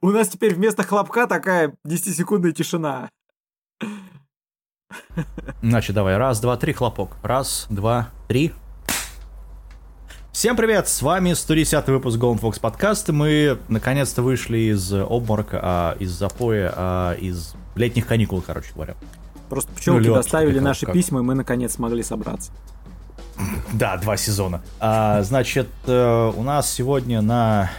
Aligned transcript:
У 0.00 0.10
нас 0.10 0.28
теперь 0.28 0.54
вместо 0.54 0.82
хлопка 0.82 1.26
такая 1.26 1.74
10-секундная 1.86 2.52
тишина. 2.52 3.08
Значит, 5.62 5.94
давай. 5.94 6.16
Раз, 6.16 6.40
два, 6.40 6.56
три, 6.56 6.72
хлопок. 6.72 7.16
Раз, 7.22 7.66
два, 7.70 8.10
три. 8.28 8.52
Всем 10.32 10.54
привет, 10.54 10.86
с 10.86 11.00
вами 11.00 11.32
110 11.32 11.86
выпуск 11.88 12.18
Golden 12.18 12.40
Fox 12.40 12.60
подкаста. 12.60 13.12
Мы 13.14 13.58
наконец-то 13.68 14.22
вышли 14.22 14.58
из 14.58 14.92
обморока, 14.92 15.60
а, 15.62 15.96
из 15.98 16.10
запоя, 16.10 16.72
а, 16.76 17.12
из 17.14 17.54
летних 17.74 18.06
каникул, 18.06 18.42
короче 18.42 18.72
говоря. 18.74 18.96
Просто 19.48 19.72
пчелки 19.72 20.08
ну, 20.08 20.14
доставили 20.14 20.58
наши 20.58 20.84
как. 20.84 20.94
письма, 20.94 21.20
и 21.20 21.22
мы 21.22 21.34
наконец 21.34 21.74
смогли 21.74 22.02
собраться. 22.02 22.52
Да, 23.72 23.96
два 23.96 24.16
сезона. 24.16 24.62
А, 24.80 25.22
значит, 25.22 25.68
э, 25.86 26.32
у 26.34 26.42
нас 26.42 26.70
сегодня 26.70 27.20
на... 27.20 27.70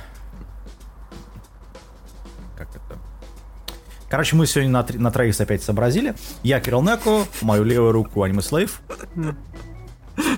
Короче, 4.10 4.36
мы 4.36 4.48
сегодня 4.48 4.72
на, 4.72 4.86
на 4.94 5.12
троих 5.12 5.40
опять 5.40 5.62
сообразили. 5.62 6.16
Я 6.44 6.60
Кирилл 6.62 6.82
Неко, 6.82 7.26
мою 7.42 7.64
левую 7.64 7.92
руку 7.92 8.24
Аниме 8.24 8.42
Слейв, 8.42 8.82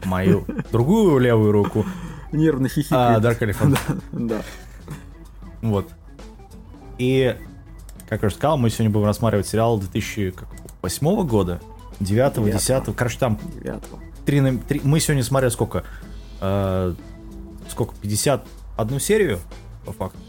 мою 0.06 0.46
другую 0.72 1.20
левую 1.20 1.52
руку 1.52 1.86
Нервно 2.32 2.68
хихикает. 2.68 3.18
А, 3.18 3.28
Dark 3.28 3.40
Elephant. 3.40 3.78
да. 4.12 4.42
Вот. 5.62 5.88
И, 6.98 7.36
как 8.08 8.22
я 8.22 8.28
уже 8.28 8.36
сказал, 8.36 8.58
мы 8.58 8.70
сегодня 8.70 8.92
будем 8.92 9.06
рассматривать 9.06 9.48
сериал 9.48 9.80
2008 9.80 11.28
года, 11.28 11.62
9 12.00 12.52
10 12.54 12.96
короче, 12.96 13.20
там 13.20 13.40
9 13.64 13.82
3, 14.26 14.58
3, 14.68 14.82
мы 14.84 15.00
сегодня 15.00 15.24
смотрели 15.24 15.52
сколько? 15.52 15.84
Э, 16.42 16.94
сколько? 17.70 17.96
51 18.02 19.00
серию, 19.00 19.40
по 19.86 19.92
факту? 19.94 20.20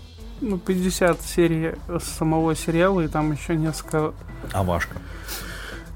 Ну, 0.40 0.58
50 0.58 1.20
серий 1.20 1.74
самого 2.00 2.54
сериала, 2.54 3.00
и 3.00 3.08
там 3.08 3.32
еще 3.32 3.56
несколько... 3.56 4.14
OVA 4.52 4.69
шка. 4.69 4.96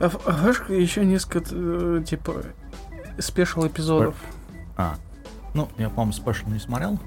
А, 0.01 0.11
OVA 0.27 0.47
шка 0.47 0.75
и 0.75 0.83
еще 0.83 1.05
несколько, 1.05 1.43
э, 1.51 2.03
типа, 2.07 2.43
special 3.19 3.67
эпизодов. 3.67 4.17
А, 4.77 4.97
ну, 5.55 5.69
я, 5.79 5.89
по-моему, 5.89 6.13
special 6.13 6.49
не 6.49 6.59
смотрел. 6.59 6.99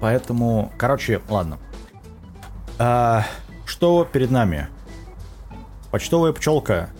Поэтому, 0.00 0.72
короче, 0.78 1.20
ладно. 1.28 1.58
А, 2.78 3.26
что 3.66 4.04
перед 4.04 4.30
нами? 4.30 4.68
Почтовая 5.90 6.32
пчелка 6.32 6.90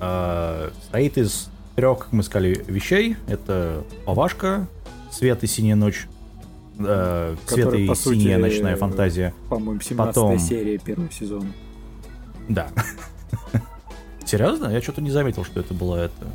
а, 0.00 0.72
стоит 0.84 1.16
из 1.16 1.48
трех, 1.76 2.00
как 2.00 2.12
мы 2.12 2.22
сказали, 2.22 2.64
вещей. 2.66 3.16
Это 3.28 3.84
OVA 4.04 4.27
шка, 4.27 4.66
Свет 5.10 5.44
и 5.44 5.46
Синяя 5.46 5.76
ночь, 5.76 6.08
э, 6.78 7.36
Свет 7.46 7.74
и 7.74 7.94
сути, 7.94 8.18
Синяя 8.18 8.38
ночная 8.38 8.76
фантазия. 8.76 9.34
По-моему, 9.48 9.80
17 9.80 10.14
Потом... 10.14 10.38
серия 10.38 10.78
первого 10.78 11.10
сезона. 11.10 11.52
Да. 12.48 12.68
Серьезно? 14.24 14.68
Я 14.68 14.80
что-то 14.82 15.00
не 15.02 15.10
заметил, 15.10 15.44
что 15.44 15.60
это 15.60 15.74
было 15.74 15.96
это. 15.96 16.26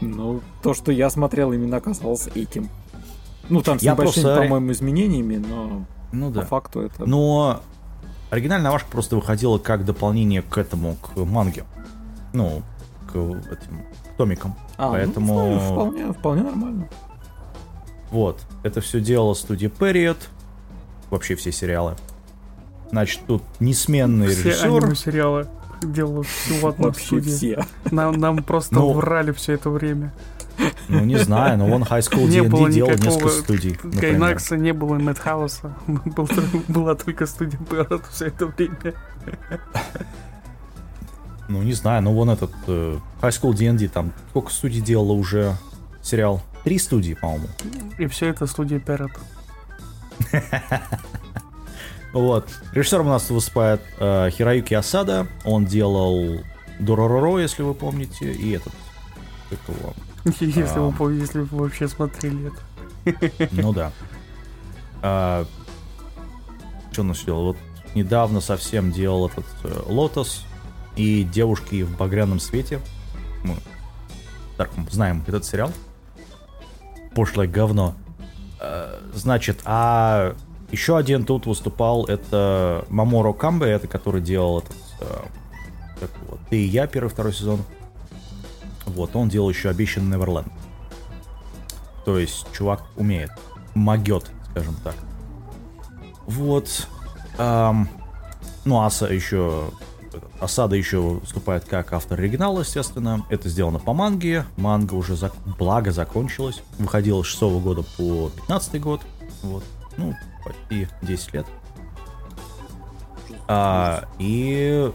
Ну, 0.00 0.40
то, 0.62 0.74
что 0.74 0.92
я 0.92 1.10
смотрел, 1.10 1.52
именно 1.52 1.76
оказалось 1.76 2.28
этим. 2.34 2.68
Ну, 3.48 3.62
там 3.62 3.78
с 3.78 3.82
я 3.82 3.92
небольшими, 3.92 4.24
просто... 4.24 4.42
по-моему, 4.42 4.72
изменениями, 4.72 5.36
но 5.36 5.84
ну, 6.12 6.30
да. 6.30 6.40
по 6.40 6.46
факту 6.46 6.80
это... 6.80 7.04
Но 7.06 7.60
оригинальная 8.30 8.70
Вашка 8.70 8.90
просто 8.90 9.16
выходила 9.16 9.58
как 9.58 9.84
дополнение 9.84 10.42
к 10.42 10.56
этому, 10.56 10.96
к 10.96 11.16
манге. 11.16 11.64
Ну, 12.32 12.62
к 13.12 13.16
этим 13.16 13.84
томикам. 14.16 14.54
А, 14.76 14.86
ну, 14.86 14.92
Поэтому... 14.92 15.34
Ну, 15.34 15.60
вполне, 15.60 16.12
вполне 16.12 16.42
нормально. 16.42 16.88
Вот. 18.10 18.40
Это 18.62 18.80
все 18.80 19.00
делала 19.00 19.34
студия 19.34 19.70
Period. 19.70 20.18
Вообще 21.10 21.34
все 21.34 21.52
сериалы. 21.52 21.96
Значит, 22.90 23.20
тут 23.26 23.42
несменный 23.60 24.28
все 24.28 24.50
режиссер. 24.50 24.94
Все 24.94 25.10
сериалы 25.10 25.48
делают 25.82 26.26
всю 26.26 26.66
одну 26.66 26.92
студию. 26.92 27.36
Все. 27.36 27.64
Нам, 27.90 28.14
нам 28.14 28.42
просто 28.42 28.74
ну, 28.74 28.92
врали 28.92 29.32
все 29.32 29.54
это 29.54 29.70
время. 29.70 30.12
Ну, 30.88 31.04
не 31.04 31.16
знаю, 31.16 31.58
но 31.58 31.66
вон 31.66 31.82
High 31.82 32.00
School 32.00 32.26
D&D 32.26 32.72
делал 32.72 32.90
несколько 32.90 33.28
студий, 33.28 33.78
Гайнакса 33.82 34.56
не 34.56 34.72
было, 34.72 34.96
Мэтхауса. 34.96 35.74
Был, 35.86 36.28
была 36.68 36.94
только 36.94 37.26
студия 37.26 37.58
Parrot 37.58 38.02
все 38.10 38.26
это 38.26 38.46
время. 38.46 38.94
Ну, 41.48 41.62
не 41.62 41.72
знаю, 41.72 42.02
ну 42.02 42.12
вон 42.12 42.30
этот 42.30 42.52
э, 42.66 42.98
High 43.22 43.30
School 43.30 43.54
D&D, 43.54 43.88
там 43.88 44.12
сколько 44.30 44.52
студий 44.52 44.80
делала 44.80 45.12
уже 45.12 45.56
сериал? 46.02 46.42
Три 46.64 46.78
студии, 46.78 47.14
по-моему. 47.14 47.48
И 47.98 48.06
все 48.06 48.28
это 48.28 48.46
студия 48.46 48.78
Parrot. 48.78 49.12
Вот. 52.12 52.48
Режиссером 52.72 53.06
у 53.06 53.10
нас 53.10 53.30
выступает 53.30 53.80
э, 53.98 54.30
Хироюки 54.30 54.74
Асада. 54.74 55.28
Он 55.44 55.64
делал 55.64 56.40
Доророро, 56.80 57.38
если 57.38 57.62
вы 57.62 57.74
помните, 57.74 58.32
и 58.32 58.50
этот. 58.50 58.72
Как 59.48 59.58
его? 59.68 59.94
Если 60.40 60.78
вы 60.78 60.92
помните, 60.92 61.22
если 61.22 61.40
вы 61.40 61.58
вообще 61.58 61.88
смотрели 61.88 62.52
это. 63.06 63.48
Ну 63.52 63.72
да. 63.72 63.90
А, 65.02 65.46
что 66.92 67.00
он 67.00 67.14
сделал? 67.14 67.44
Вот 67.44 67.56
недавно 67.94 68.40
совсем 68.40 68.92
делал 68.92 69.28
этот 69.28 69.46
э, 69.64 69.82
Лотос 69.86 70.44
и 70.96 71.22
девушки 71.22 71.82
в 71.82 71.96
багряном 71.96 72.38
свете. 72.38 72.80
Мы 73.44 73.56
так, 74.58 74.70
знаем 74.90 75.24
этот 75.26 75.46
сериал. 75.46 75.72
Пошлое 77.14 77.46
говно. 77.46 77.94
А, 78.60 79.00
значит, 79.14 79.60
а 79.64 80.34
еще 80.70 80.96
один 80.96 81.24
тут 81.24 81.46
выступал, 81.46 82.04
это 82.04 82.84
Маморо 82.88 83.32
Камбе, 83.32 83.66
это 83.66 83.88
который 83.88 84.20
делал 84.20 84.60
этот, 84.60 84.76
э, 85.00 85.22
как 86.00 86.10
вот, 86.28 86.40
«Ты 86.48 86.62
и 86.62 86.66
я» 86.66 86.86
первый, 86.86 87.08
второй 87.08 87.32
сезон. 87.32 87.60
Вот, 88.86 89.16
он 89.16 89.28
делал 89.28 89.50
еще 89.50 89.68
«Обещанный 89.68 90.16
Неверленд». 90.16 90.52
То 92.04 92.18
есть, 92.18 92.46
чувак 92.52 92.84
умеет, 92.96 93.30
могет, 93.74 94.30
скажем 94.50 94.76
так. 94.84 94.94
Вот. 96.26 96.88
Эм, 97.38 97.88
ну, 98.64 98.80
Аса 98.82 99.06
еще... 99.06 99.70
Асада 100.40 100.74
еще 100.74 100.98
выступает 101.00 101.64
как 101.66 101.92
автор 101.92 102.18
оригинала, 102.18 102.60
естественно. 102.60 103.24
Это 103.28 103.48
сделано 103.48 103.78
по 103.78 103.92
манге. 103.92 104.46
Манга 104.56 104.94
уже, 104.94 105.14
зак... 105.16 105.34
благо, 105.58 105.92
закончилась. 105.92 106.62
Выходила 106.78 107.22
с 107.22 107.26
6 107.26 107.42
года 107.62 107.82
по 107.96 108.30
15 108.30 108.80
год. 108.80 109.02
Вот. 109.42 109.62
Ну, 109.96 110.14
почти 110.44 110.88
10 111.02 111.34
лет. 111.34 111.46
А, 113.48 114.04
и 114.18 114.90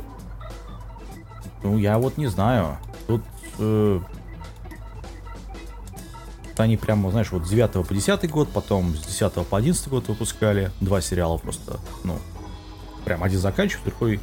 ну, 1.62 1.78
я 1.78 1.98
вот 1.98 2.18
не 2.18 2.28
знаю. 2.28 2.78
Тут 3.08 3.22
э, 3.60 4.00
они 6.58 6.78
прямо, 6.78 7.12
знаешь, 7.12 7.32
вот 7.32 7.46
с 7.46 7.50
9 7.50 7.88
по 7.88 7.94
10 7.94 8.30
год, 8.30 8.50
потом 8.50 8.96
с 8.96 9.06
10 9.06 9.34
по 9.48 9.58
11 9.58 9.88
год 9.90 10.08
выпускали. 10.08 10.72
Два 10.80 11.02
сериала 11.02 11.38
просто, 11.38 11.80
ну, 12.04 12.18
прям 13.04 13.24
один 13.24 13.40
заканчивается, 13.40 13.90
другой 13.90 14.20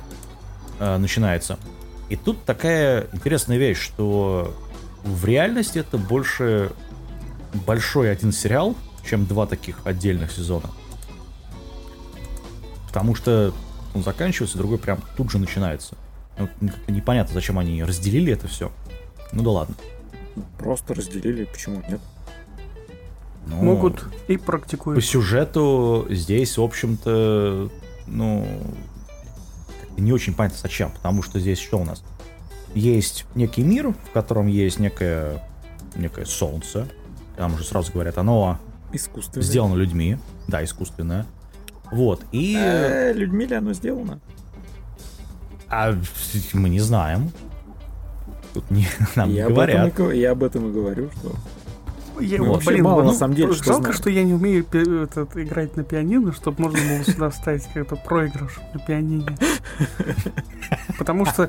э, 0.82 0.98
начинается. 0.98 1.58
И 2.08 2.16
тут 2.16 2.44
такая 2.44 3.06
интересная 3.12 3.56
вещь, 3.56 3.78
что 3.78 4.54
в 5.04 5.24
реальности 5.24 5.78
это 5.78 5.96
больше 5.96 6.72
большой 7.66 8.10
один 8.10 8.32
сериал, 8.32 8.74
чем 9.08 9.26
два 9.26 9.46
таких 9.46 9.86
отдельных 9.86 10.32
сезона. 10.32 10.70
Потому 12.88 13.14
что 13.14 13.54
он 13.94 14.02
заканчивается, 14.02 14.58
другой 14.58 14.78
прям 14.78 15.00
тут 15.16 15.30
же 15.30 15.38
начинается. 15.38 15.96
Вот 16.36 16.50
непонятно, 16.88 17.32
зачем 17.32 17.58
они 17.58 17.82
разделили 17.82 18.32
это 18.32 18.48
все. 18.48 18.72
Ну 19.32 19.42
да 19.42 19.50
ладно. 19.50 19.74
Просто 20.58 20.94
разделили, 20.94 21.44
почему 21.44 21.82
нет? 21.88 22.00
Ну, 23.46 23.56
Могут 23.56 24.04
и 24.28 24.36
практикуют. 24.36 24.98
По 25.00 25.02
сюжету 25.04 26.06
здесь, 26.10 26.58
в 26.58 26.62
общем-то, 26.62 27.70
ну, 28.06 28.46
не 29.96 30.12
очень 30.12 30.34
понятно 30.34 30.58
зачем, 30.60 30.90
потому 30.90 31.22
что 31.22 31.38
здесь 31.38 31.58
что 31.58 31.78
у 31.78 31.84
нас? 31.84 32.02
Есть 32.74 33.26
некий 33.34 33.62
мир, 33.62 33.92
в 33.92 34.10
котором 34.12 34.46
есть 34.46 34.78
некое, 34.78 35.42
некое 35.94 36.24
солнце, 36.24 36.88
там 37.36 37.54
уже 37.54 37.64
сразу 37.64 37.92
говорят, 37.92 38.18
оно 38.18 38.58
искусственное. 38.92 39.44
сделано 39.44 39.74
людьми, 39.74 40.18
да, 40.48 40.64
искусственное. 40.64 41.26
Вот, 41.90 42.22
и... 42.32 42.56
Э, 42.58 43.12
людьми 43.12 43.46
ли 43.46 43.56
оно 43.56 43.74
сделано? 43.74 44.20
А 45.68 45.94
мы 46.52 46.68
не 46.68 46.80
знаем. 46.80 47.30
Тут 48.54 48.70
не, 48.70 48.86
нам 49.16 49.30
я 49.30 49.44
не 49.44 49.48
говорят. 49.50 49.98
Об 49.98 50.10
и, 50.10 50.18
я 50.18 50.32
об 50.32 50.42
этом 50.42 50.68
и 50.68 50.72
говорю, 50.72 51.10
что... 51.18 51.34
Я, 52.20 52.38
ну, 52.38 52.58
блин, 52.64 52.84
мало, 52.84 53.02
ну, 53.02 53.08
на 53.08 53.14
самом 53.14 53.34
деле, 53.34 53.52
что 53.54 53.64
жалко, 53.64 53.82
знаю. 53.82 53.96
что 53.96 54.10
я 54.10 54.22
не 54.22 54.34
умею 54.34 54.64
этот, 54.70 55.36
играть 55.36 55.76
на 55.76 55.84
пианино, 55.84 56.32
чтобы 56.32 56.62
можно 56.62 56.78
было 56.78 57.04
сюда 57.04 57.30
вставить 57.30 57.64
какой-то 57.64 57.96
проигрыш 57.96 58.58
на 58.74 58.80
пианине. 58.80 59.26
Потому 60.98 61.26
что, 61.26 61.48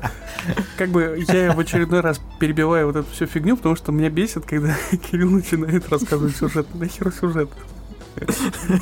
как 0.76 0.90
бы, 0.90 1.24
я 1.28 1.52
в 1.52 1.60
очередной 1.60 2.00
раз 2.00 2.20
перебиваю 2.40 2.86
вот 2.86 2.96
эту 2.96 3.10
всю 3.12 3.26
фигню, 3.26 3.56
потому 3.56 3.76
что 3.76 3.92
меня 3.92 4.10
бесит, 4.10 4.44
когда 4.46 4.74
Кирилл 4.90 5.30
начинает 5.30 5.88
рассказывать 5.88 6.36
сюжет. 6.36 6.66
Нахер 6.74 7.12
сюжет? 7.12 7.50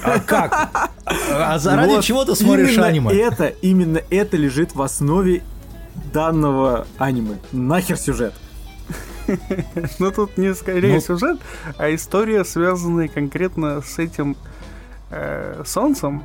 А 0.05 0.19
как? 0.21 0.91
А 1.05 1.59
заради 1.59 1.95
вот 1.95 2.05
чего 2.05 2.25
ты 2.25 2.35
смотришь 2.35 2.73
именно 2.73 2.87
аниме? 2.87 3.15
Это, 3.15 3.47
именно 3.47 4.01
это 4.11 4.37
лежит 4.37 4.75
в 4.75 4.83
основе 4.83 5.43
данного 6.13 6.87
аниме. 6.99 7.37
Нахер 7.53 7.97
сюжет. 7.97 8.35
Ну 9.99 10.11
тут 10.11 10.37
не 10.39 10.55
скорее 10.55 10.95
ну... 10.95 11.01
сюжет, 11.01 11.41
а 11.79 11.95
история, 11.95 12.45
связанная 12.45 13.09
конкретно 13.09 13.81
с 13.83 13.99
этим 13.99 14.37
э, 15.11 15.63
солнцем. 15.65 16.25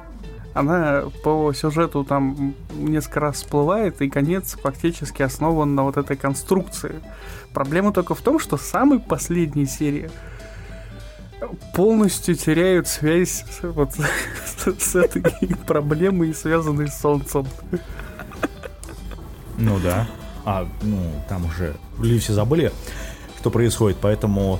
Она 0.53 1.03
по 1.23 1.53
сюжету 1.53 2.03
там 2.03 2.55
несколько 2.73 3.19
раз 3.19 3.35
всплывает, 3.35 4.01
и 4.01 4.09
конец 4.09 4.57
фактически 4.59 5.21
основан 5.21 5.75
на 5.75 5.83
вот 5.83 5.97
этой 5.97 6.17
конструкции. 6.17 6.95
Проблема 7.53 7.93
только 7.93 8.15
в 8.15 8.21
том, 8.21 8.39
что 8.39 8.57
самой 8.57 8.99
последней 8.99 9.67
серии 9.67 10.09
полностью 11.75 12.33
теряют 12.35 12.87
связь 12.87 13.45
с, 13.49 13.61
вот, 13.61 13.93
с, 13.93 14.73
с 14.79 14.95
этой 14.95 15.21
проблемой, 15.67 16.33
связанной 16.33 16.87
с 16.87 16.99
Солнцем. 16.99 17.45
Ну 19.57 19.79
да. 19.79 20.07
А, 20.45 20.67
ну, 20.81 20.99
там 21.27 21.45
уже 21.45 21.75
люди 21.99 22.19
все 22.19 22.33
забыли, 22.33 22.71
что 23.39 23.51
происходит, 23.51 23.97
поэтому... 24.01 24.59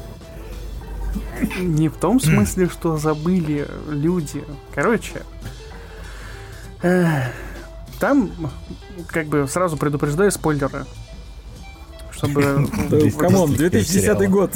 Не 1.60 1.90
в 1.90 1.98
том 1.98 2.20
смысле, 2.20 2.70
что 2.70 2.98
забыли 2.98 3.68
люди. 3.90 4.44
Короче, 4.74 5.24
э, 6.84 7.32
там, 8.00 8.32
как 9.08 9.28
бы, 9.28 9.48
сразу 9.48 9.78
предупреждаю 9.78 10.32
спойлеры. 10.32 10.86
Чтобы... 12.12 12.68
Come 13.18 13.38
on, 13.38 13.54
2010 13.54 14.30
год. 14.30 14.52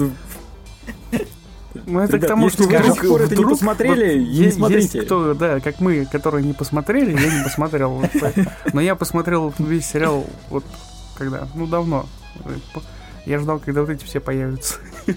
Ну, 1.85 1.99
это 1.99 2.17
Ребят, 2.17 2.25
к 2.25 2.27
тому, 2.27 2.49
что 2.49 2.63
вдруг, 2.63 2.97
вдруг, 2.97 3.21
это 3.21 3.35
не 3.35 3.45
посмотрели, 3.45 4.19
вот, 4.19 4.27
не 4.27 4.51
смотрите. 4.51 4.97
Есть 4.97 5.05
кто, 5.05 5.33
да, 5.33 5.59
как 5.61 5.79
мы, 5.79 6.05
которые 6.05 6.45
не 6.45 6.53
посмотрели, 6.53 7.11
я 7.11 7.37
не 7.37 7.43
посмотрел. 7.43 8.03
Но 8.73 8.81
я 8.81 8.95
посмотрел 8.95 9.53
весь 9.57 9.85
сериал 9.85 10.25
вот 10.49 10.65
когда, 11.17 11.47
ну, 11.55 11.67
давно. 11.67 12.07
Я 13.25 13.39
ждал, 13.39 13.59
когда 13.59 13.81
вот 13.81 13.89
эти 13.89 14.03
все 14.03 14.19
появятся. 14.19 14.79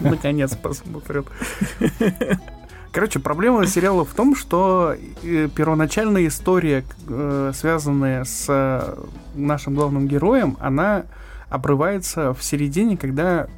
Наконец 0.00 0.56
посмотрел. 0.56 1.26
Короче, 2.96 3.18
проблема 3.18 3.66
сериала 3.66 4.06
в 4.06 4.14
том, 4.14 4.34
что 4.34 4.96
э, 5.22 5.48
первоначальная 5.54 6.28
история, 6.28 6.82
э, 7.06 7.52
связанная 7.54 8.24
с 8.24 8.46
э, 8.48 8.96
нашим 9.34 9.74
главным 9.74 10.08
героем, 10.08 10.56
она 10.60 11.04
обрывается 11.50 12.32
в 12.32 12.42
середине, 12.42 12.96
когда 12.96 13.48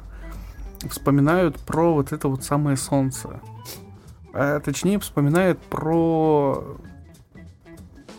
вспоминают 0.89 1.57
про 1.59 1.93
вот 1.93 2.11
это 2.11 2.27
вот 2.27 2.43
самое 2.43 2.75
солнце. 2.75 3.39
А 4.33 4.59
точнее, 4.59 4.99
вспоминают 4.99 5.57
про 5.61 6.75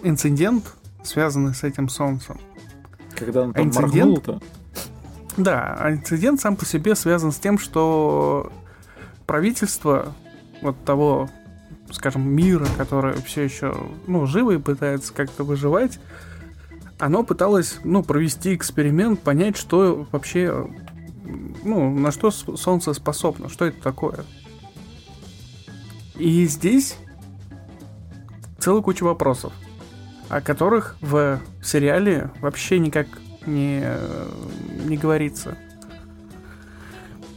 инцидент, 0.03 0.75
связанный 1.03 1.55
с 1.55 1.65
этим 1.65 1.91
солнцем. 1.91 2.39
Когда 3.17 3.43
он 3.43 3.53
там 3.53 3.63
а 3.63 3.67
инцидент, 3.67 4.23
то 4.25 4.41
Да, 5.37 5.77
а 5.79 5.93
инцидент 5.93 6.41
сам 6.41 6.57
по 6.57 6.65
себе 6.65 6.95
связан 6.95 7.33
с 7.33 7.39
тем, 7.39 7.59
что 7.59 8.53
правительство 9.27 10.15
вот 10.63 10.83
того, 10.85 11.29
скажем, 11.91 12.29
мира, 12.29 12.67
который 12.77 13.15
все 13.23 13.43
еще, 13.43 13.75
ну, 14.07 14.27
живо 14.27 14.53
и 14.53 14.59
пытается 14.59 15.13
как-то 15.13 15.45
выживать, 15.45 16.01
оно 16.99 17.23
пыталось, 17.25 17.79
ну, 17.85 18.03
провести 18.03 18.55
эксперимент, 18.55 19.21
понять, 19.21 19.57
что 19.57 20.07
вообще 20.13 20.69
ну, 21.63 21.91
на 21.91 22.11
что 22.11 22.31
Солнце 22.31 22.93
способно, 22.93 23.49
что 23.49 23.67
это 23.67 23.81
такое. 23.83 24.25
И 26.17 26.47
здесь 26.47 26.97
целая 28.59 28.83
куча 28.83 29.05
вопросов, 29.05 29.53
о 30.31 30.41
которых 30.41 30.97
в 31.01 31.41
сериале 31.63 32.31
вообще 32.41 32.79
никак 32.79 33.07
не, 33.47 33.85
не 34.87 34.97
говорится. 34.97 35.59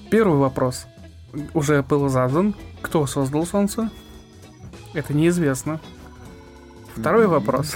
Первый 0.10 0.38
вопрос 0.38 0.86
уже 1.54 1.82
был 1.82 2.08
задан. 2.08 2.56
Кто 2.82 3.06
создал 3.08 3.46
Солнце? 3.46 3.90
Это 4.94 5.14
неизвестно. 5.14 5.82
Второй 6.96 7.26
вопрос 7.28 7.76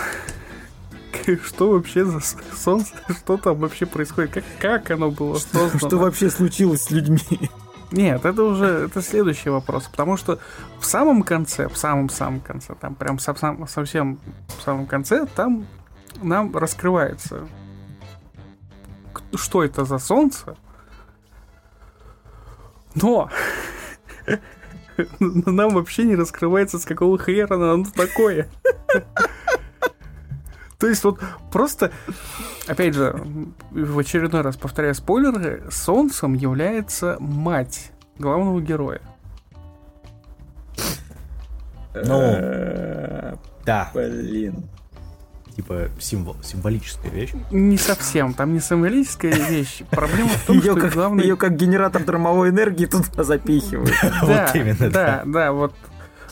что 1.43 1.71
вообще 1.71 2.05
за 2.05 2.19
солнце, 2.55 2.93
что 3.09 3.37
там 3.37 3.57
вообще 3.57 3.85
происходит, 3.85 4.31
как, 4.31 4.43
как 4.59 4.91
оно 4.91 5.11
было 5.11 5.37
создано. 5.37 5.79
Что 5.79 5.97
вообще 5.97 6.29
случилось 6.29 6.83
с 6.83 6.91
людьми? 6.91 7.19
Нет, 7.91 8.25
это 8.25 8.43
уже 8.43 8.65
это 8.65 9.01
следующий 9.01 9.49
вопрос, 9.49 9.87
потому 9.87 10.17
что 10.17 10.39
в 10.79 10.85
самом 10.85 11.23
конце, 11.23 11.69
в 11.69 11.77
самом-самом 11.77 12.41
конце, 12.41 12.75
там 12.75 12.95
прям 12.95 13.17
совсем, 13.17 13.65
совсем 13.67 14.19
в 14.59 14.61
самом 14.61 14.85
конце, 14.87 15.25
там 15.25 15.65
нам 16.21 16.55
раскрывается, 16.55 17.47
что 19.33 19.63
это 19.63 19.85
за 19.85 19.99
солнце, 19.99 20.57
но 22.95 23.29
нам 25.19 25.73
вообще 25.73 26.03
не 26.03 26.15
раскрывается, 26.15 26.79
с 26.79 26.85
какого 26.85 27.17
хрена 27.17 27.73
оно 27.73 27.85
такое. 27.95 28.49
То 30.79 30.87
есть 30.87 31.03
вот 31.03 31.19
просто, 31.51 31.91
опять 32.67 32.93
же, 32.93 33.15
в 33.71 33.97
очередной 33.97 34.41
раз 34.41 34.57
повторяю 34.57 34.93
спойлеры, 34.93 35.63
Солнцем 35.71 36.33
является 36.35 37.17
мать 37.19 37.91
главного 38.19 38.61
героя. 38.61 39.01
Ну, 41.95 42.21
э, 42.21 43.35
да. 43.65 43.89
Блин. 43.93 44.69
Типа 45.55 45.89
символ, 45.99 46.35
символическая 46.43 47.09
вещь? 47.09 47.31
Не 47.49 47.79
совсем, 47.79 48.35
там 48.35 48.53
не 48.53 48.59
символическая 48.59 49.33
вещь. 49.33 49.81
Проблема 49.89 50.29
в 50.29 50.45
том, 50.45 50.61
что 50.61 50.75
главный... 50.75 51.23
Ее 51.23 51.35
как 51.35 51.55
генератор 51.55 52.03
дармовой 52.03 52.49
энергии 52.49 52.85
туда 52.85 53.05
запихивают. 53.23 53.91
Да, 54.21 54.53
да, 54.91 55.23
да, 55.25 55.51
вот 55.51 55.73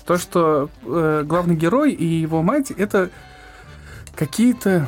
то, 0.06 0.20
что 0.20 0.70
э, 0.84 1.24
главный 1.26 1.56
герой 1.56 1.94
и 1.94 2.06
его 2.06 2.44
мать 2.44 2.70
это 2.70 3.10
какие-то 4.16 4.88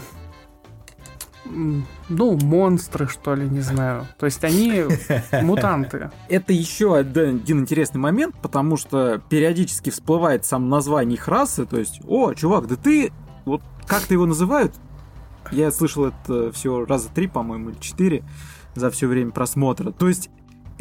ну, 1.45 2.37
монстры, 2.37 3.07
что 3.07 3.35
ли, 3.35 3.47
не 3.47 3.61
знаю. 3.61 4.07
То 4.17 4.25
есть 4.25 4.43
они 4.43 4.83
мутанты. 5.41 6.11
Это 6.29 6.53
еще 6.53 6.95
один 6.95 7.41
интересный 7.45 7.99
момент, 7.99 8.35
потому 8.41 8.77
что 8.77 9.21
периодически 9.29 9.89
всплывает 9.89 10.45
сам 10.45 10.69
название 10.69 11.15
их 11.15 11.27
расы. 11.27 11.65
То 11.65 11.77
есть, 11.77 12.01
о, 12.05 12.33
чувак, 12.33 12.67
да 12.67 12.75
ты... 12.75 13.11
Вот 13.45 13.61
как-то 13.85 14.13
его 14.13 14.25
называют? 14.25 14.73
Я 15.51 15.71
слышал 15.71 16.05
это 16.05 16.51
всего 16.51 16.83
раза 16.83 17.09
три, 17.09 17.27
по-моему, 17.27 17.69
или 17.69 17.79
четыре 17.79 18.23
за 18.75 18.91
все 18.91 19.07
время 19.07 19.31
просмотра. 19.31 19.91
То 19.91 20.09
есть 20.09 20.29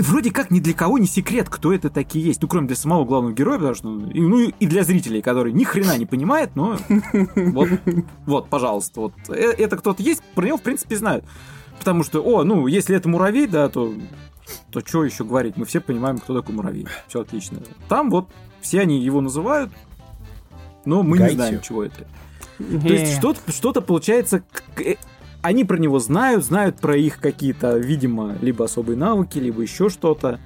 вроде 0.03 0.31
как 0.31 0.51
ни 0.51 0.61
для 0.61 0.75
кого 0.75 0.99
не 0.99 1.07
секрет, 1.07 1.49
кто 1.49 1.73
это 1.73 1.91
такие 1.91 2.25
есть. 2.25 2.43
Ну, 2.43 2.49
кроме 2.49 2.67
для 2.67 2.77
самого 2.77 3.05
главного 3.05 3.35
героя, 3.35 3.59
потому 3.59 3.75
что, 3.75 3.89
ну, 3.89 4.11
ну 4.15 4.41
и 4.41 4.67
для 4.67 4.85
зрителей, 4.85 5.23
которые 5.23 5.53
ни 5.53 5.65
хрена 5.65 5.97
не 5.97 6.07
понимают, 6.07 6.55
но 6.55 6.79
вот, 7.35 7.69
вот, 8.27 8.49
пожалуйста, 8.49 9.01
вот 9.01 9.13
э, 9.29 9.53
это 9.59 9.77
кто-то 9.77 10.03
есть, 10.03 10.23
про 10.35 10.47
него, 10.47 10.59
в 10.59 10.63
принципе, 10.63 10.97
знают. 10.97 11.25
Потому 11.79 12.03
что, 12.05 12.21
о, 12.21 12.43
ну, 12.45 12.67
если 12.67 12.97
это 12.97 13.09
муравей, 13.09 13.47
да, 13.47 13.69
то 13.69 13.95
то 14.71 14.81
что 14.81 15.05
еще 15.05 15.25
говорить? 15.25 15.57
Мы 15.57 15.65
все 15.65 15.81
понимаем, 15.81 16.19
кто 16.19 16.39
такой 16.41 16.55
муравей. 16.55 16.87
Все 17.09 17.21
отлично. 17.21 17.59
Там 17.89 18.11
вот 18.11 18.29
все 18.61 18.81
они 18.81 19.01
его 19.01 19.21
называют, 19.21 19.71
но 20.85 21.03
мы 21.03 21.19
Гайте. 21.19 21.35
не 21.35 21.37
знаем, 21.37 21.61
чего 21.61 21.85
это. 21.85 22.07
То 22.59 22.89
есть 22.89 23.19
что-то, 23.19 23.53
что-то 23.53 23.81
получается 23.83 24.43
э, 24.79 24.95
они 25.47 25.65
про 25.65 25.77
него 25.77 26.01
знают, 26.01 26.45
знают 26.45 26.81
про 26.81 26.97
их 26.97 27.21
какие-то, 27.21 27.79
видимо, 27.79 28.37
либо 28.41 28.65
особые 28.65 28.97
навыки, 28.97 29.39
либо 29.39 29.63
еще 29.63 29.89
что-то. 29.89 30.41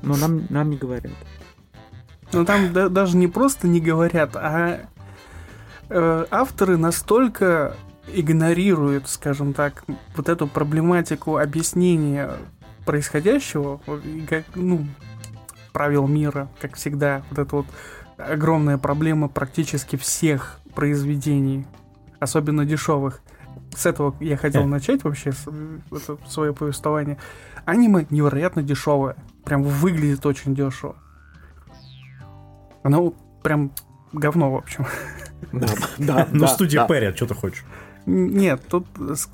Но 0.00 0.16
нам, 0.16 0.46
нам 0.48 0.70
не 0.70 0.76
говорят. 0.76 1.12
Ну 2.32 2.44
там 2.44 2.72
да, 2.72 2.88
даже 2.88 3.16
не 3.16 3.26
просто 3.26 3.66
не 3.66 3.80
говорят, 3.80 4.36
а 4.36 4.82
э, 5.88 6.26
авторы 6.30 6.76
настолько 6.76 7.76
игнорируют, 8.12 9.08
скажем 9.08 9.54
так, 9.54 9.84
вот 10.16 10.28
эту 10.28 10.46
проблематику 10.46 11.36
объяснения 11.36 12.30
происходящего, 12.84 13.80
как, 14.28 14.44
ну, 14.54 14.86
правил 15.72 16.06
мира, 16.06 16.48
как 16.60 16.76
всегда, 16.76 17.22
вот 17.30 17.38
эта 17.40 17.56
вот 17.56 17.66
огромная 18.16 18.78
проблема 18.78 19.28
практически 19.28 19.96
всех 19.96 20.60
произведений, 20.74 21.66
особенно 22.20 22.64
дешевых 22.64 23.20
с 23.74 23.86
этого 23.86 24.14
я 24.20 24.36
хотел 24.36 24.66
начать 24.66 25.04
вообще 25.04 25.32
это 25.90 26.18
свое 26.26 26.52
повествование. 26.52 27.18
Аниме 27.64 28.06
невероятно 28.10 28.62
дешевое. 28.62 29.16
Прям 29.44 29.62
выглядит 29.62 30.24
очень 30.26 30.54
дешево. 30.54 30.96
Оно 32.82 33.14
прям 33.42 33.72
говно, 34.12 34.52
в 34.52 34.56
общем. 34.56 34.86
Да, 35.52 35.68
да. 35.98 36.28
Ну, 36.30 36.46
студия 36.46 36.86
Перри, 36.86 37.12
что 37.14 37.26
ты 37.26 37.34
хочешь? 37.34 37.64
Нет, 38.04 38.62
тут, 38.68 38.86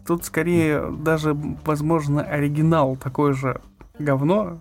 тут 0.06 0.24
скорее 0.24 0.90
даже, 0.90 1.34
возможно, 1.64 2.22
оригинал 2.22 2.96
такой 2.96 3.32
же 3.32 3.60
говно. 3.98 4.60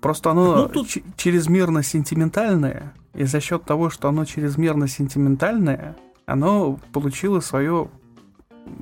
Просто 0.00 0.32
оно 0.32 0.56
ну, 0.56 0.68
тут... 0.68 0.88
чрезмерно 1.16 1.82
сентиментальное, 1.82 2.92
и 3.14 3.24
за 3.24 3.40
счет 3.40 3.64
того, 3.64 3.88
что 3.88 4.08
оно 4.08 4.24
чрезмерно 4.24 4.88
сентиментальное, 4.88 5.96
оно 6.26 6.78
получило 6.92 7.40
свою 7.40 7.90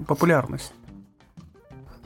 популярность. 0.07 0.73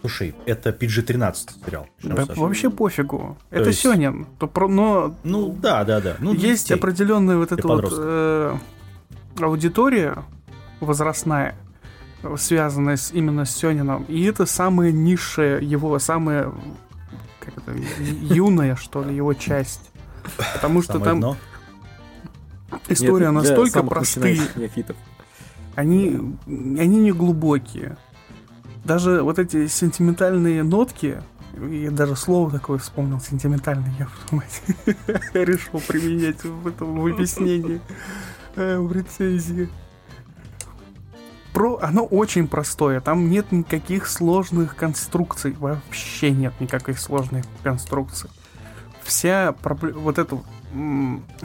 Слушай, 0.00 0.35
это 0.45 0.69
PG-13 0.69 1.64
сериал. 1.64 1.87
Да, 2.03 2.26
вообще 2.37 2.69
пофигу. 2.69 3.38
То 3.49 3.57
это 3.57 3.71
есть... 3.71 3.81
Сёнин. 3.81 4.26
То 4.38 4.47
про, 4.47 4.69
но 4.69 5.14
ну 5.25 5.57
да, 5.59 5.83
да, 5.85 6.03
да. 6.03 6.17
Ну, 6.19 6.35
есть 6.35 6.64
детей. 6.64 6.75
определенная 6.75 7.38
вот 7.38 7.53
эта 7.53 7.67
вот 7.67 7.91
э, 7.91 8.55
аудитория 9.41 10.23
возрастная, 10.81 11.55
связанная 12.37 12.97
с, 12.97 13.12
именно 13.12 13.47
с 13.47 13.57
Сёнином. 13.57 14.05
И 14.05 14.25
это 14.25 14.45
самая 14.45 14.93
низшая 14.93 15.62
его, 15.62 15.99
самая 15.99 16.53
как 17.41 17.57
это, 17.57 17.73
юная, 18.21 18.76
что 18.81 19.03
ли, 19.03 19.17
его 19.17 19.33
часть. 19.33 19.91
Потому 20.53 20.83
что 20.83 20.95
Самое 20.95 21.11
там 21.11 21.21
дно. 21.21 21.37
история 22.88 23.31
Нет, 23.31 23.35
настолько 23.35 23.83
простые. 23.83 24.41
Они, 25.76 26.37
они 26.47 27.00
не 27.00 27.12
глубокие 27.12 27.97
даже 28.85 29.23
вот 29.23 29.38
эти 29.38 29.66
сентиментальные 29.66 30.62
нотки, 30.62 31.23
я 31.57 31.90
даже 31.90 32.16
слово 32.16 32.50
такое 32.50 32.78
вспомнил, 32.78 33.21
сентиментальный, 33.21 33.90
я 33.99 34.09
решил 35.45 35.81
применять 35.81 36.45
в 36.45 36.66
этом 36.66 37.00
в 37.00 37.07
объяснении, 37.07 37.81
э, 38.57 38.78
в 38.78 38.93
рецензии. 38.93 39.69
Про, 41.52 41.78
оно 41.81 42.04
очень 42.04 42.49
простое, 42.49 43.00
там 43.00 43.31
нет 43.31 43.52
никаких 43.52 44.09
сложных 44.09 44.75
конструкций, 44.75 45.52
вообще 45.52 46.33
нет 46.33 46.52
никаких 46.61 46.99
сложных 46.99 47.45
конструкций. 47.62 48.28
Вся 49.04 49.54
вот 49.62 50.19
эта 50.19 50.43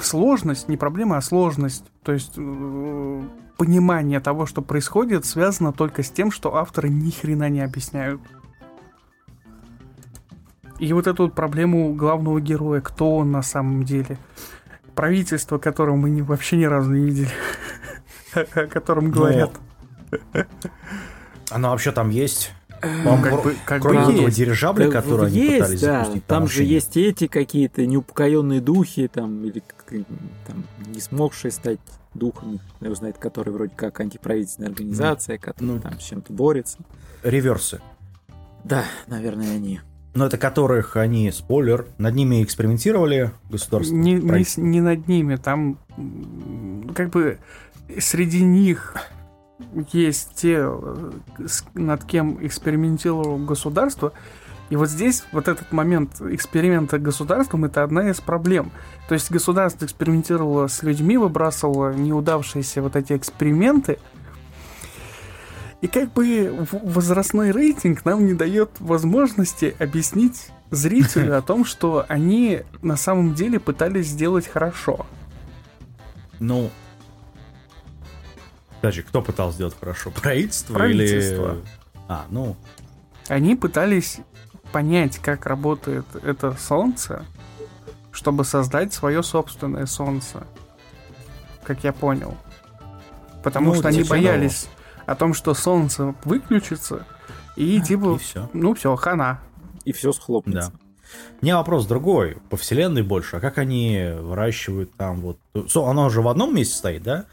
сложность, 0.02 0.68
не 0.68 0.78
проблема, 0.78 1.18
а 1.18 1.22
сложность, 1.22 1.86
то 2.04 2.12
есть 2.12 2.34
э, 2.38 3.24
понимание 3.60 4.22
того, 4.22 4.46
что 4.46 4.62
происходит, 4.62 5.26
связано 5.26 5.74
только 5.74 6.02
с 6.02 6.10
тем, 6.10 6.32
что 6.32 6.56
авторы 6.56 6.88
ни 6.88 7.12
хрена 7.12 7.50
не 7.50 7.60
объясняют. 7.60 8.22
И 10.80 10.94
вот 10.94 11.08
эту 11.08 11.24
вот 11.24 11.36
проблему 11.36 11.94
главного 11.94 12.40
героя, 12.40 12.80
кто 12.80 13.18
он 13.18 13.32
на 13.32 13.42
самом 13.42 13.84
деле, 13.84 14.18
правительство, 14.96 15.58
которого 15.58 15.98
мы 15.98 16.10
не, 16.10 16.22
вообще 16.22 16.56
ни 16.56 16.64
разу 16.64 16.94
не 16.94 17.06
видели, 17.06 17.30
о 18.34 18.46
котором 18.46 19.12
говорят. 19.12 19.52
Оно 21.52 21.72
вообще 21.72 21.92
там 21.92 22.12
есть. 22.12 22.54
Ну, 22.82 23.22
как 23.22 23.44
бы, 23.44 23.56
как 23.66 23.82
кроме 23.82 24.06
бы 24.06 24.14
этого 24.14 24.32
дирижабля, 24.32 24.86
да, 24.86 25.02
который 25.02 25.30
есть, 25.32 25.50
они 25.50 25.60
пытались 25.60 25.82
да. 25.82 26.00
запустить. 26.00 26.26
Там, 26.28 26.44
там 26.44 26.48
же 26.48 26.64
есть 26.64 26.96
эти 26.96 27.28
какие-то 27.28 27.86
неупокоенные 27.86 28.62
духи, 28.62 29.10
там, 29.10 29.44
или 29.44 29.62
там, 30.48 30.64
не 30.88 31.02
смогшие 31.02 31.52
стать 31.52 31.80
духами, 32.14 32.60
его 32.82 32.96
знает, 32.96 33.18
который 33.18 33.54
вроде 33.54 33.76
как 33.76 34.00
антиправительственная 34.00 34.70
организация, 34.70 35.36
ну, 35.36 35.42
которая 35.42 35.76
ну, 35.76 35.82
там 35.82 36.00
с 36.00 36.04
чем-то 36.04 36.34
борется. 36.34 36.80
Реверсы. 37.24 37.82
Да, 38.64 38.84
наверное, 39.08 39.56
они. 39.56 39.80
Но 40.16 40.26
это 40.26 40.38
которых 40.38 40.96
они, 40.98 41.32
спойлер, 41.32 41.88
над 41.98 42.16
ними 42.16 42.44
экспериментировали 42.44 43.32
государство. 43.50 43.94
Не, 43.94 44.16
не, 44.16 44.62
не 44.62 44.82
над 44.82 45.08
ними, 45.08 45.36
там 45.36 45.78
как 46.96 47.12
бы 47.12 47.40
среди 48.00 48.44
них 48.44 48.96
есть 49.94 50.36
те, 50.36 50.68
над 51.74 52.04
кем 52.06 52.46
экспериментировало 52.46 53.38
государство, 53.38 54.14
и 54.70 54.76
вот 54.76 54.90
здесь 54.90 55.24
вот 55.32 55.48
этот 55.48 55.72
момент 55.72 56.22
эксперимента 56.22 57.00
государством 57.00 57.66
это 57.66 57.84
одна 57.84 58.10
из 58.10 58.22
проблем. 58.22 58.72
То 59.08 59.16
есть 59.16 59.32
государство 59.32 59.86
экспериментировало 59.86 60.68
с 60.68 60.84
людьми, 60.84 61.18
выбрасывало 61.18 61.94
неудавшиеся 61.94 62.82
вот 62.82 62.96
эти 62.96 63.14
эксперименты. 63.14 63.98
И 65.82 65.88
как 65.88 66.14
бы 66.14 66.68
возрастной 66.72 67.52
рейтинг 67.52 68.06
нам 68.06 68.26
не 68.26 68.34
дает 68.34 68.70
возможности 68.80 69.76
объяснить 69.80 70.52
зрителю 70.70 71.38
о 71.38 71.42
том, 71.42 71.66
что 71.66 72.06
они 72.08 72.62
на 72.82 72.96
самом 72.96 73.34
деле 73.34 73.60
пытались 73.60 74.08
сделать 74.08 74.48
хорошо. 74.48 75.08
Ну, 76.40 76.70
Подожди, 78.82 79.02
кто 79.02 79.22
пытался 79.22 79.56
сделать 79.56 79.76
хорошо? 79.78 80.12
Правительство? 80.12 80.74
Правительство. 80.74 81.54
Или... 81.54 81.64
А, 82.08 82.26
ну... 82.30 82.56
Они 83.28 83.56
пытались 83.56 84.20
понять, 84.72 85.18
как 85.20 85.46
работает 85.46 86.06
это 86.24 86.54
солнце, 86.54 87.26
чтобы 88.12 88.46
создать 88.46 88.94
свое 88.94 89.24
собственное 89.24 89.86
солнце. 89.86 90.46
Как 91.64 91.84
я 91.84 91.94
понял. 91.94 92.36
Потому 93.44 93.74
ну, 93.74 93.76
что 93.76 93.88
они 93.88 94.04
боялись 94.04 94.68
о 95.06 95.16
том, 95.16 95.34
что 95.34 95.54
солнце 95.54 96.14
выключится, 96.24 97.06
и 97.56 97.80
а, 97.80 97.84
типа, 97.84 98.16
и 98.16 98.18
все. 98.18 98.50
ну 98.54 98.74
все, 98.74 98.96
хана. 98.96 99.40
И 99.86 99.92
все 99.92 100.12
схлопнется. 100.12 100.72
Да. 100.72 100.80
Не 101.42 101.56
вопрос 101.56 101.88
другой, 101.88 102.38
по 102.50 102.58
вселенной 102.58 103.02
больше, 103.02 103.38
а 103.38 103.40
как 103.40 103.58
они 103.58 104.10
выращивают 104.20 104.94
там 104.96 105.22
вот... 105.22 105.38
Оно 105.54 106.06
уже 106.06 106.22
в 106.22 106.28
одном 106.28 106.54
месте 106.54 106.76
стоит, 106.76 107.04
да? 107.04 107.26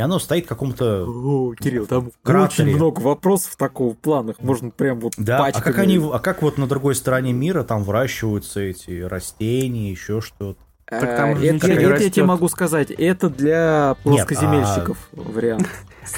И 0.00 0.02
оно 0.02 0.18
стоит 0.18 0.46
в 0.46 0.48
каком-то 0.48 1.04
О, 1.06 1.54
Кирилл, 1.54 1.86
там 1.86 2.10
кратере. 2.22 2.70
очень 2.70 2.76
много 2.76 3.00
вопросов 3.00 3.54
такого 3.56 3.92
в 3.92 3.98
планах, 3.98 4.40
можно 4.40 4.70
прям 4.70 4.98
вот 4.98 5.12
Да, 5.18 5.44
а 5.44 5.60
как 5.60 5.76
они, 5.76 5.98
а 5.98 6.18
как 6.20 6.40
вот 6.40 6.56
на 6.56 6.66
другой 6.66 6.94
стороне 6.94 7.34
мира 7.34 7.64
там 7.64 7.84
выращиваются 7.84 8.60
эти 8.60 9.02
растения, 9.02 9.90
еще 9.90 10.22
что-то? 10.22 10.58
Так 10.86 11.16
там 11.16 11.36
э, 11.36 11.54
это, 11.54 11.70
это 11.70 12.02
я 12.02 12.10
тебе 12.10 12.24
могу 12.24 12.48
сказать, 12.48 12.90
это 12.90 13.28
для 13.28 13.94
плоскоземельщиков 14.02 14.96
Нет, 15.12 15.26
а... 15.26 15.32
вариант. 15.32 15.68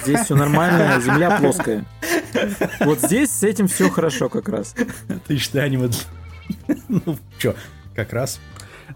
Здесь 0.04 0.20
все 0.20 0.36
нормально, 0.36 1.00
земля 1.04 1.36
плоская. 1.40 1.84
Вот 2.84 3.00
здесь 3.00 3.32
с 3.32 3.42
этим 3.42 3.66
все 3.66 3.90
хорошо 3.90 4.28
как 4.28 4.48
раз. 4.48 4.76
Отлично, 5.08 5.60
аниме. 5.62 5.90
Ну, 6.88 7.18
что, 7.36 7.56
как 7.96 8.12
раз. 8.12 8.38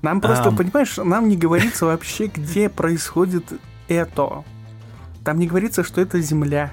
Нам 0.03 0.21
просто, 0.21 0.53
понимаешь, 0.53 0.97
нам 0.97 1.29
не 1.29 1.37
говорится 1.37 1.87
вообще, 1.87 2.27
где 2.27 2.69
происходит 2.69 3.45
это. 3.89 4.45
Там 5.27 5.41
не 5.41 5.49
говорится, 5.49 5.83
что 5.83 6.01
это 6.01 6.21
Земля. 6.21 6.73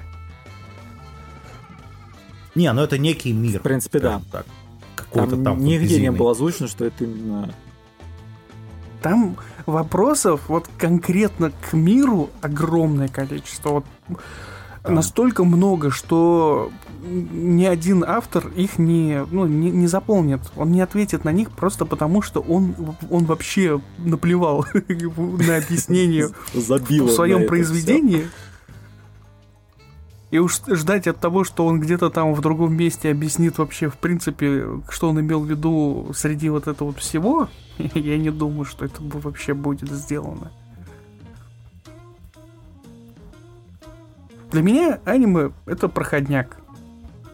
Не, 2.54 2.72
ну 2.72 2.82
это 2.82 2.98
некий 2.98 3.32
мир. 3.32 3.58
В 3.58 3.62
принципе, 3.64 3.98
да. 3.98 4.22
Так. 4.30 4.46
Какой-то 4.94 5.30
там, 5.32 5.42
там 5.42 5.64
нигде 5.64 6.00
не 6.00 6.12
было 6.12 6.30
озвучено, 6.30 6.68
что 6.68 6.84
это 6.84 7.02
именно... 7.02 7.52
Там 9.02 9.36
вопросов 9.66 10.42
вот 10.46 10.68
конкретно 10.78 11.50
к 11.50 11.72
миру 11.72 12.30
огромное 12.42 13.08
количество. 13.08 13.70
Вот. 14.06 14.20
Настолько 14.84 15.44
много, 15.44 15.90
что 15.90 16.70
ни 17.02 17.64
один 17.64 18.04
автор 18.06 18.48
их 18.48 18.78
не, 18.78 19.24
ну, 19.30 19.46
не, 19.46 19.70
не 19.70 19.86
заполнит. 19.86 20.40
Он 20.56 20.70
не 20.72 20.80
ответит 20.80 21.24
на 21.24 21.32
них 21.32 21.50
просто 21.50 21.84
потому, 21.84 22.22
что 22.22 22.40
он, 22.40 22.74
он 23.10 23.24
вообще 23.24 23.80
наплевал 23.98 24.66
на 24.74 25.56
объяснение 25.56 26.28
в 26.54 27.10
своем 27.10 27.46
произведении. 27.46 28.28
И 30.30 30.38
уж 30.38 30.60
ждать 30.66 31.06
от 31.06 31.20
того, 31.20 31.44
что 31.44 31.64
он 31.64 31.78
где-то 31.78 32.10
там 32.10 32.34
в 32.34 32.40
другом 32.40 32.74
месте 32.74 33.10
объяснит 33.10 33.58
вообще, 33.58 33.88
в 33.88 33.96
принципе, 33.96 34.66
что 34.88 35.10
он 35.10 35.20
имел 35.20 35.40
в 35.40 35.48
виду 35.48 36.10
среди 36.12 36.48
вот 36.48 36.66
этого 36.66 36.92
всего, 36.92 37.48
я 37.78 38.18
не 38.18 38.30
думаю, 38.30 38.64
что 38.64 38.84
это 38.84 38.96
вообще 39.00 39.54
будет 39.54 39.90
сделано. 39.92 40.50
Для 44.54 44.62
меня 44.62 45.00
аниме 45.04 45.50
это 45.66 45.88
проходняк. 45.88 46.56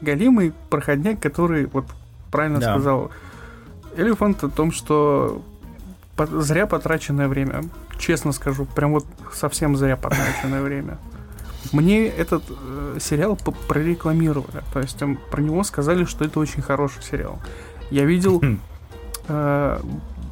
Галимый 0.00 0.54
проходняк, 0.70 1.20
который, 1.20 1.66
вот 1.66 1.84
правильно 2.30 2.60
да. 2.60 2.72
сказал 2.72 3.10
Элефант 3.94 4.42
о 4.42 4.48
том, 4.48 4.72
что 4.72 5.42
зря 6.16 6.66
потраченное 6.66 7.28
время. 7.28 7.64
Честно 7.98 8.32
скажу, 8.32 8.64
прям 8.64 8.92
вот 8.92 9.04
совсем 9.34 9.76
зря 9.76 9.98
потраченное 9.98 10.62
время. 10.62 10.96
Мне 11.72 12.06
этот 12.06 12.42
э, 12.48 12.96
сериал 12.98 13.36
прорекламировали. 13.68 14.62
То 14.72 14.80
есть 14.80 14.98
там 14.98 15.18
про 15.30 15.42
него 15.42 15.62
сказали, 15.62 16.04
что 16.04 16.24
это 16.24 16.40
очень 16.40 16.62
хороший 16.62 17.02
сериал. 17.02 17.38
Я 17.90 18.06
видел 18.06 18.42
э, 19.28 19.80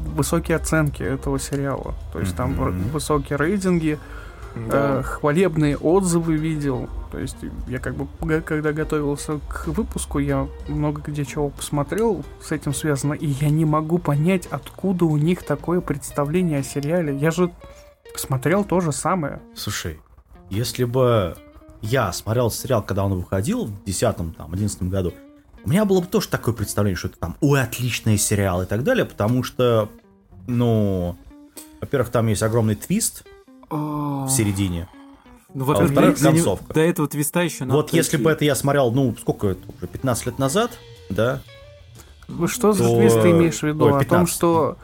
высокие 0.06 0.56
оценки 0.56 1.02
этого 1.02 1.38
сериала. 1.38 1.94
То 2.14 2.20
есть 2.20 2.34
там 2.34 2.54
высокие 2.54 3.36
рейтинги, 3.36 3.98
да. 4.54 5.00
э, 5.00 5.02
хвалебные 5.02 5.76
отзывы 5.76 6.36
видел. 6.36 6.88
То 7.10 7.18
есть 7.18 7.36
я 7.66 7.78
как 7.78 7.94
бы, 7.94 8.06
когда 8.42 8.72
готовился 8.72 9.40
к 9.48 9.66
выпуску, 9.66 10.18
я 10.18 10.46
много 10.68 11.02
где 11.02 11.24
чего 11.24 11.48
посмотрел 11.48 12.24
с 12.42 12.52
этим 12.52 12.74
связано, 12.74 13.14
и 13.14 13.26
я 13.26 13.48
не 13.48 13.64
могу 13.64 13.98
понять, 13.98 14.46
откуда 14.50 15.06
у 15.06 15.16
них 15.16 15.42
такое 15.42 15.80
представление 15.80 16.60
о 16.60 16.62
сериале. 16.62 17.16
Я 17.16 17.30
же 17.30 17.50
смотрел 18.14 18.64
то 18.64 18.80
же 18.80 18.92
самое. 18.92 19.40
Слушай, 19.54 20.00
если 20.50 20.84
бы 20.84 21.36
я 21.80 22.12
смотрел 22.12 22.50
сериал, 22.50 22.82
когда 22.82 23.04
он 23.04 23.14
выходил 23.14 23.66
в 23.66 23.84
10 23.84 24.16
там, 24.16 24.34
11 24.52 24.82
году, 24.84 25.14
у 25.64 25.70
меня 25.70 25.84
было 25.84 26.00
бы 26.00 26.06
тоже 26.06 26.28
такое 26.28 26.54
представление, 26.54 26.96
что 26.96 27.08
это 27.08 27.18
там, 27.18 27.36
ой, 27.40 27.62
отличный 27.62 28.18
сериал 28.18 28.62
и 28.62 28.66
так 28.66 28.84
далее, 28.84 29.04
потому 29.04 29.42
что 29.42 29.90
Ну, 30.46 31.16
во-первых, 31.80 32.10
там 32.10 32.26
есть 32.28 32.42
огромный 32.42 32.74
твист 32.74 33.24
в 33.70 34.28
середине. 34.28 34.88
Ну, 35.54 35.64
а 35.64 35.82
во-первых, 35.82 36.20
концовка. 36.20 36.74
До 36.74 36.80
этого 36.80 37.08
твиста 37.08 37.42
еще 37.42 37.64
надо 37.64 37.76
Вот 37.76 37.92
если 37.92 38.16
бы 38.16 38.30
это 38.30 38.44
я 38.44 38.54
смотрел, 38.54 38.90
ну, 38.92 39.16
сколько 39.18 39.48
это, 39.48 39.60
уже 39.78 39.86
15 39.86 40.26
лет 40.26 40.38
назад, 40.38 40.72
да? 41.08 41.40
Что 42.46 42.72
за 42.72 42.84
твист 42.84 43.22
ты 43.22 43.30
имеешь 43.30 43.58
в 43.60 43.62
виду? 43.62 43.86
Ой, 43.86 44.02
О 44.02 44.04
том, 44.04 44.26
что 44.26 44.76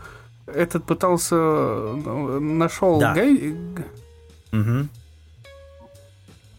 этот 0.46 0.84
пытался... 0.84 1.34
Ну, 1.34 2.40
Нашел 2.40 2.98
да. 2.98 3.12
Гай... 3.14 3.54
Угу. 4.52 4.88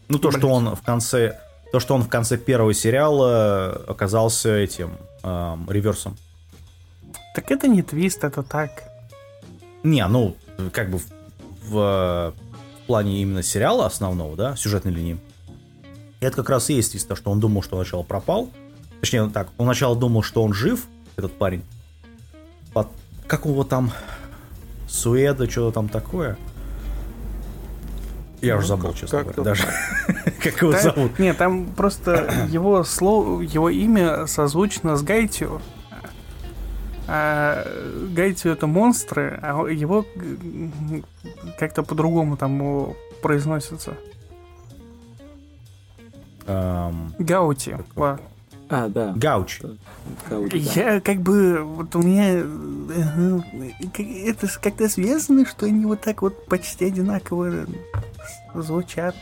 Ну, 0.08 0.18
то, 0.18 0.28
Блин. 0.28 0.40
что 0.40 0.48
он 0.50 0.76
в 0.76 0.82
конце... 0.82 1.40
То, 1.72 1.80
что 1.80 1.96
он 1.96 2.02
в 2.02 2.08
конце 2.08 2.38
первого 2.38 2.72
сериала 2.72 3.72
оказался 3.88 4.54
этим 4.54 4.92
эм, 5.24 5.68
реверсом. 5.68 6.16
Так 7.34 7.50
это 7.50 7.66
не 7.66 7.82
твист, 7.82 8.22
это 8.22 8.44
так. 8.44 8.70
Не, 9.82 10.06
ну, 10.06 10.36
как 10.72 10.90
бы 10.90 11.00
в, 11.66 11.70
в, 11.70 12.34
в 12.82 12.86
плане 12.86 13.20
именно 13.20 13.42
сериала 13.42 13.86
основного, 13.86 14.36
да, 14.36 14.56
сюжетной 14.56 14.92
линии. 14.92 15.18
Это 16.20 16.36
как 16.36 16.50
раз 16.50 16.70
и 16.70 16.74
есть 16.74 16.92
твист, 16.92 17.08
то, 17.08 17.16
что 17.16 17.30
он 17.30 17.40
думал, 17.40 17.62
что 17.62 17.76
сначала 17.76 18.02
пропал. 18.02 18.50
Точнее, 19.00 19.28
так, 19.28 19.48
он 19.58 19.66
сначала 19.66 19.94
думал, 19.94 20.22
что 20.22 20.42
он 20.42 20.54
жив, 20.54 20.86
этот 21.16 21.32
парень. 21.32 21.62
Под, 22.72 22.88
как 23.26 23.44
его 23.44 23.64
там... 23.64 23.92
Суэда, 24.88 25.50
что-то 25.50 25.72
там 25.72 25.88
такое. 25.88 26.38
Я 28.40 28.54
ну, 28.54 28.58
уже 28.58 28.68
забыл, 28.68 28.94
честно 28.94 29.22
говоря, 29.22 29.42
даже. 29.42 29.64
как 30.42 30.62
его 30.62 30.72
зовут? 30.72 31.18
Нет, 31.18 31.36
там 31.36 31.66
просто 31.66 32.46
его 32.50 32.84
слово, 32.84 33.40
его 33.40 33.68
имя 33.68 34.26
созвучно 34.26 34.96
с 34.96 35.02
Гайтио. 35.02 35.60
А 37.08 37.64
Гайтио 38.14 38.52
это 38.52 38.66
монстры, 38.66 39.38
а 39.42 39.66
его 39.66 40.04
как-то 41.58 41.82
по-другому 41.82 42.36
там 42.36 42.94
произносится. 43.22 43.94
Um, 46.46 47.12
Гаути. 47.18 47.76
А, 48.68 48.88
да. 48.88 49.12
Гауч. 49.14 49.60
Гауч 50.28 50.50
да. 50.50 50.58
Я 50.58 51.00
как 51.00 51.18
бы, 51.18 51.62
вот 51.62 51.94
у 51.94 52.02
меня 52.02 52.40
это 54.28 54.48
как-то 54.60 54.88
связано, 54.88 55.46
что 55.46 55.66
они 55.66 55.84
вот 55.86 56.00
так 56.00 56.22
вот 56.22 56.46
почти 56.46 56.86
одинаково 56.86 57.66
звучат. 58.54 59.14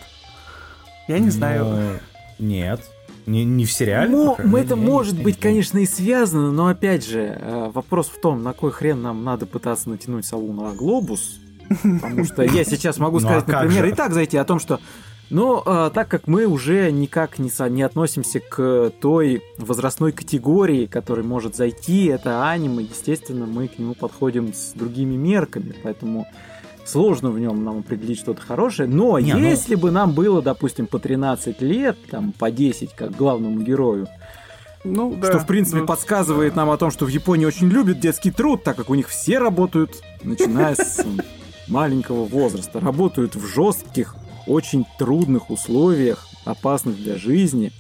Я 1.09 1.19
не 1.19 1.31
знаю. 1.31 1.64
Но... 1.67 1.93
Нет. 2.38 2.81
Не, 3.26 3.45
не 3.45 3.64
в 3.64 3.73
сериале? 3.73 4.11
Ну, 4.11 4.57
это 4.57 4.76
может 4.76 5.21
быть, 5.21 5.38
конечно, 5.38 5.78
и 5.78 5.87
связано, 5.87 6.52
но 6.52 6.66
опять 6.66 7.07
же, 7.07 7.38
э, 7.40 7.71
вопрос 7.73 8.09
в 8.09 8.21
том, 8.21 8.43
на 8.43 8.52
кой 8.52 8.71
хрен 8.71 9.00
нам 9.00 9.25
надо 9.25 9.47
пытаться 9.47 9.88
натянуть 9.88 10.26
сову 10.26 10.52
на 10.52 10.73
глобус. 10.75 11.40
Потому 11.69 12.25
что 12.25 12.43
я 12.43 12.64
сейчас 12.64 12.99
могу 12.99 13.21
ну, 13.21 13.28
а 13.28 13.40
сказать, 13.40 13.49
например, 13.49 13.87
и 13.87 13.93
так 13.93 14.12
зайти 14.12 14.37
о 14.37 14.45
том, 14.45 14.59
что 14.59 14.81
но 15.31 15.62
э, 15.64 15.90
так 15.95 16.09
как 16.09 16.28
мы 16.28 16.47
уже 16.47 16.93
никак 16.93 17.38
не, 17.38 17.51
со, 17.51 17.68
не 17.68 17.83
относимся 17.83 18.40
к 18.40 18.92
той 19.01 19.42
возрастной 19.59 20.12
категории, 20.12 20.87
которая 20.87 21.25
может 21.25 21.57
зайти, 21.57 22.07
это 22.07 22.49
аниме, 22.49 22.85
естественно, 22.85 23.46
мы 23.46 23.68
к 23.68 23.79
нему 23.79 23.94
подходим 23.94 24.53
с 24.53 24.72
другими 24.75 25.16
мерками, 25.16 25.75
поэтому 25.83 26.27
сложно 26.85 27.31
в 27.31 27.38
нем 27.38 27.64
нам 27.64 27.79
определить 27.79 28.18
что-то 28.18 28.42
хорошее. 28.42 28.88
Но 28.88 29.18
не, 29.18 29.33
ну 29.33 29.40
если 29.40 29.75
ну... 29.75 29.81
бы 29.81 29.90
нам 29.90 30.12
было, 30.12 30.42
допустим, 30.42 30.87
по 30.87 30.99
13 30.99 31.61
лет, 31.62 31.97
там, 32.11 32.33
по 32.33 32.51
10, 32.51 32.94
как 32.94 33.16
главному 33.16 33.61
герою, 33.61 34.09
ну, 34.85 35.14
да, 35.14 35.29
что, 35.29 35.38
в 35.38 35.47
принципе, 35.47 35.81
да. 35.81 35.87
подсказывает 35.87 36.55
нам 36.55 36.68
о 36.70 36.77
том, 36.77 36.90
что 36.90 37.07
в 37.07 37.09
Японии 37.09 37.47
очень 37.47 37.68
любят 37.68 38.01
детский 38.01 38.31
труд, 38.31 38.62
так 38.62 38.77
как 38.77 38.90
у 38.90 38.94
них 38.94 39.09
все 39.09 39.38
работают, 39.38 40.03
начиная 40.23 40.75
с 40.75 41.05
маленького 41.68 42.25
возраста, 42.25 42.81
работают 42.81 43.35
в 43.35 43.47
жестких, 43.47 44.14
очень 44.47 44.85
трудных 44.99 45.49
условиях, 45.49 46.27
опасных 46.44 46.97
для 46.97 47.16
жизни, 47.16 47.73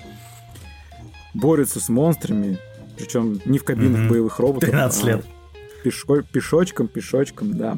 борются 1.34 1.78
с 1.78 1.90
монстрами, 1.90 2.58
причем 2.96 3.38
не 3.44 3.58
в 3.58 3.64
кабинах 3.64 4.02
mm-hmm. 4.02 4.08
боевых 4.08 4.38
роботов. 4.38 4.70
13 4.70 5.04
а 5.04 5.06
лет. 5.06 5.26
Пешочком, 5.82 6.88
пешочком, 6.88 7.54
да. 7.54 7.76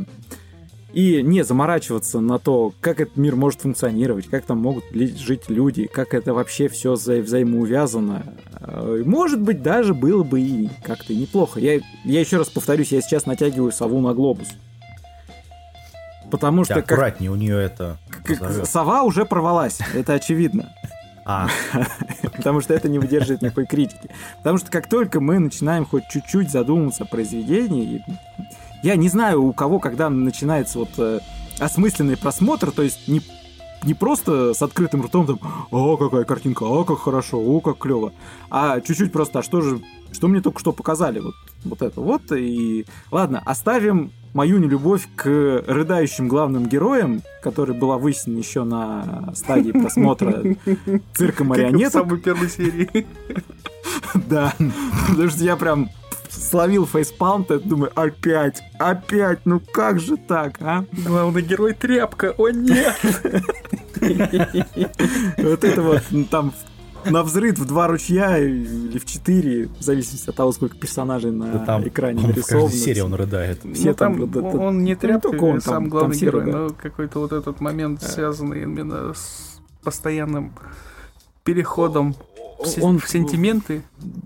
И 0.97 1.21
не 1.21 1.45
заморачиваться 1.45 2.21
на 2.21 2.39
то, 2.39 2.73
как 2.81 3.03
этот 3.03 3.19
мир 3.19 3.37
может 3.37 3.61
функционировать, 3.61 4.29
как 4.29 4.47
там 4.47 4.57
могут 4.57 4.85
жить 4.95 5.51
люди, 5.51 5.87
как 5.89 6.15
это 6.15 6.33
вообще 6.33 6.69
все 6.69 6.95
вза- 6.95 7.21
взаимоувязано. 7.21 8.33
А, 8.55 9.03
может 9.05 9.43
быть, 9.43 9.61
даже 9.61 9.93
было 9.93 10.23
бы 10.23 10.41
и 10.41 10.71
как-то 10.83 11.15
неплохо. 11.15 11.61
Я, 11.61 11.81
я 12.05 12.21
еще 12.21 12.39
раз 12.39 12.49
повторюсь, 12.49 12.93
я 12.93 13.03
сейчас 13.03 13.27
натягиваю 13.27 13.73
сову 13.73 14.01
на 14.01 14.15
глобус. 14.15 14.49
Потому 16.31 16.65
что... 16.65 16.77
Да, 16.77 16.81
аккуратнее, 16.81 17.29
как, 17.29 17.37
у 17.37 17.41
нее 17.43 17.63
это... 17.63 17.99
Как, 18.25 18.67
сова 18.67 19.03
уже 19.03 19.27
порвалась, 19.27 19.81
это 19.93 20.15
очевидно. 20.15 20.73
А. 21.27 21.51
Потому 22.23 22.63
что 22.63 22.73
это 22.73 22.89
не 22.89 22.99
выдерживает 22.99 23.43
никакой 23.43 23.67
критики. 23.67 24.09
Потому 24.39 24.57
что 24.57 24.71
как 24.71 24.89
только 24.89 25.21
мы 25.21 25.41
начинаем 25.41 25.85
хоть 25.85 26.09
чуть-чуть 26.09 26.51
задумываться 26.51 27.05
о 27.05 27.07
произведении, 27.07 28.03
я 28.83 28.97
не 28.97 29.09
знаю, 29.09 29.43
у 29.43 29.53
кого, 29.53 29.79
когда 29.79 30.11
начинается 30.11 30.79
вот 30.79 30.91
э, 30.99 31.21
осмысленный 31.59 32.17
просмотр, 32.17 32.71
то 32.71 32.83
есть 32.83 33.09
не 33.09 33.21
не 33.85 33.95
просто 33.95 34.53
с 34.55 34.63
открытым 34.63 35.03
ртом 35.03 35.27
там, 35.27 35.39
о, 35.71 35.97
какая 35.97 36.25
картинка, 36.25 36.65
о, 36.65 36.85
как 36.85 36.99
хорошо, 36.99 37.39
о, 37.39 37.61
как 37.61 37.79
клево, 37.79 38.13
а 38.51 38.81
чуть-чуть 38.81 39.13
просто, 39.13 39.41
а 39.41 39.43
что 39.43 39.61
же, 39.61 39.81
что 40.13 40.29
мне 40.29 40.41
только 40.41 40.61
что 40.61 40.73
показали, 40.73 41.21
вот, 41.21 41.35
вот 41.65 41.83
это 41.83 42.01
вот, 42.01 42.33
и 42.33 42.87
ладно, 43.11 43.43
оставим 43.45 44.13
мою 44.35 44.59
нелюбовь 44.59 45.09
к 45.15 45.65
рыдающим 45.67 46.29
главным 46.29 46.67
героям, 46.67 47.23
которая 47.43 47.79
была 47.79 47.97
выяснена 47.97 48.39
еще 48.39 48.65
на 48.65 49.33
стадии 49.35 49.73
просмотра 49.73 50.43
цирка 51.15 51.45
марионеток. 51.45 51.93
Самой 52.07 52.19
первой 52.21 52.51
серии. 52.51 53.07
Да, 54.29 54.55
потому 55.09 55.29
что 55.29 55.45
я 55.45 55.57
прям 55.57 55.91
словил 56.37 56.87
фейспалм, 56.87 57.47
я 57.49 57.59
думаю, 57.59 57.93
опять, 57.95 58.63
опять, 58.79 59.41
ну 59.45 59.61
как 59.73 60.01
же 60.01 60.17
так, 60.17 60.57
а? 60.61 60.85
Главный 60.93 61.43
герой 61.43 61.75
тряпка, 61.75 62.35
о 62.37 62.51
нет! 62.51 62.95
Вот 65.39 65.65
это 65.65 65.83
вот 65.83 66.03
там 66.31 66.53
на 67.11 67.23
взрыв 67.23 67.59
в 67.59 67.65
два 67.65 67.87
ручья 67.87 68.39
или 68.39 68.99
в 68.99 69.05
четыре, 69.05 69.69
в 69.69 69.83
зависимости 69.83 70.29
от 70.29 70.37
того, 70.37 70.53
сколько 70.53 70.77
персонажей 70.77 71.31
на 71.31 71.53
да 71.53 71.59
там, 71.61 71.87
экране 71.87 72.23
он 72.23 72.31
нарисовано. 72.31 72.69
В 72.69 72.75
серии 72.75 73.01
он 73.01 73.15
рыдает. 73.15 73.61
Все 73.75 73.91
ну, 73.91 73.95
там, 73.95 74.31
там 74.31 74.45
он, 74.45 74.61
он 74.61 74.85
не 74.85 74.95
тряпка, 74.95 75.33
ну, 75.33 75.49
он 75.49 75.61
сам 75.61 75.75
там, 75.75 75.89
главный 75.89 76.19
там 76.19 76.27
герой, 76.27 76.45
но 76.47 76.71
какой-то 76.71 77.21
вот 77.21 77.33
этот 77.33 77.61
момент, 77.61 78.03
а. 78.03 78.09
связанный 78.09 78.63
именно 78.63 79.15
с 79.15 79.61
постоянным 79.83 80.53
переходом 81.45 82.17
он, 82.81 82.99
в 82.99 83.09
сентименты. 83.09 83.83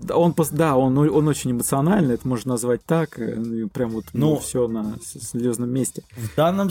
Он, 0.09 0.33
да, 0.51 0.75
он, 0.75 0.97
он 0.97 1.27
очень 1.27 1.51
эмоциональный, 1.51 2.15
это 2.15 2.27
можно 2.27 2.51
назвать 2.51 2.83
так, 2.85 3.19
э, 3.19 3.67
прям 3.73 3.91
вот 3.91 4.05
ну, 4.13 4.31
ну 4.31 4.39
все 4.39 4.67
на 4.67 4.95
слезном 5.01 5.69
месте. 5.69 6.03
В 6.15 6.35
данном 6.35 6.69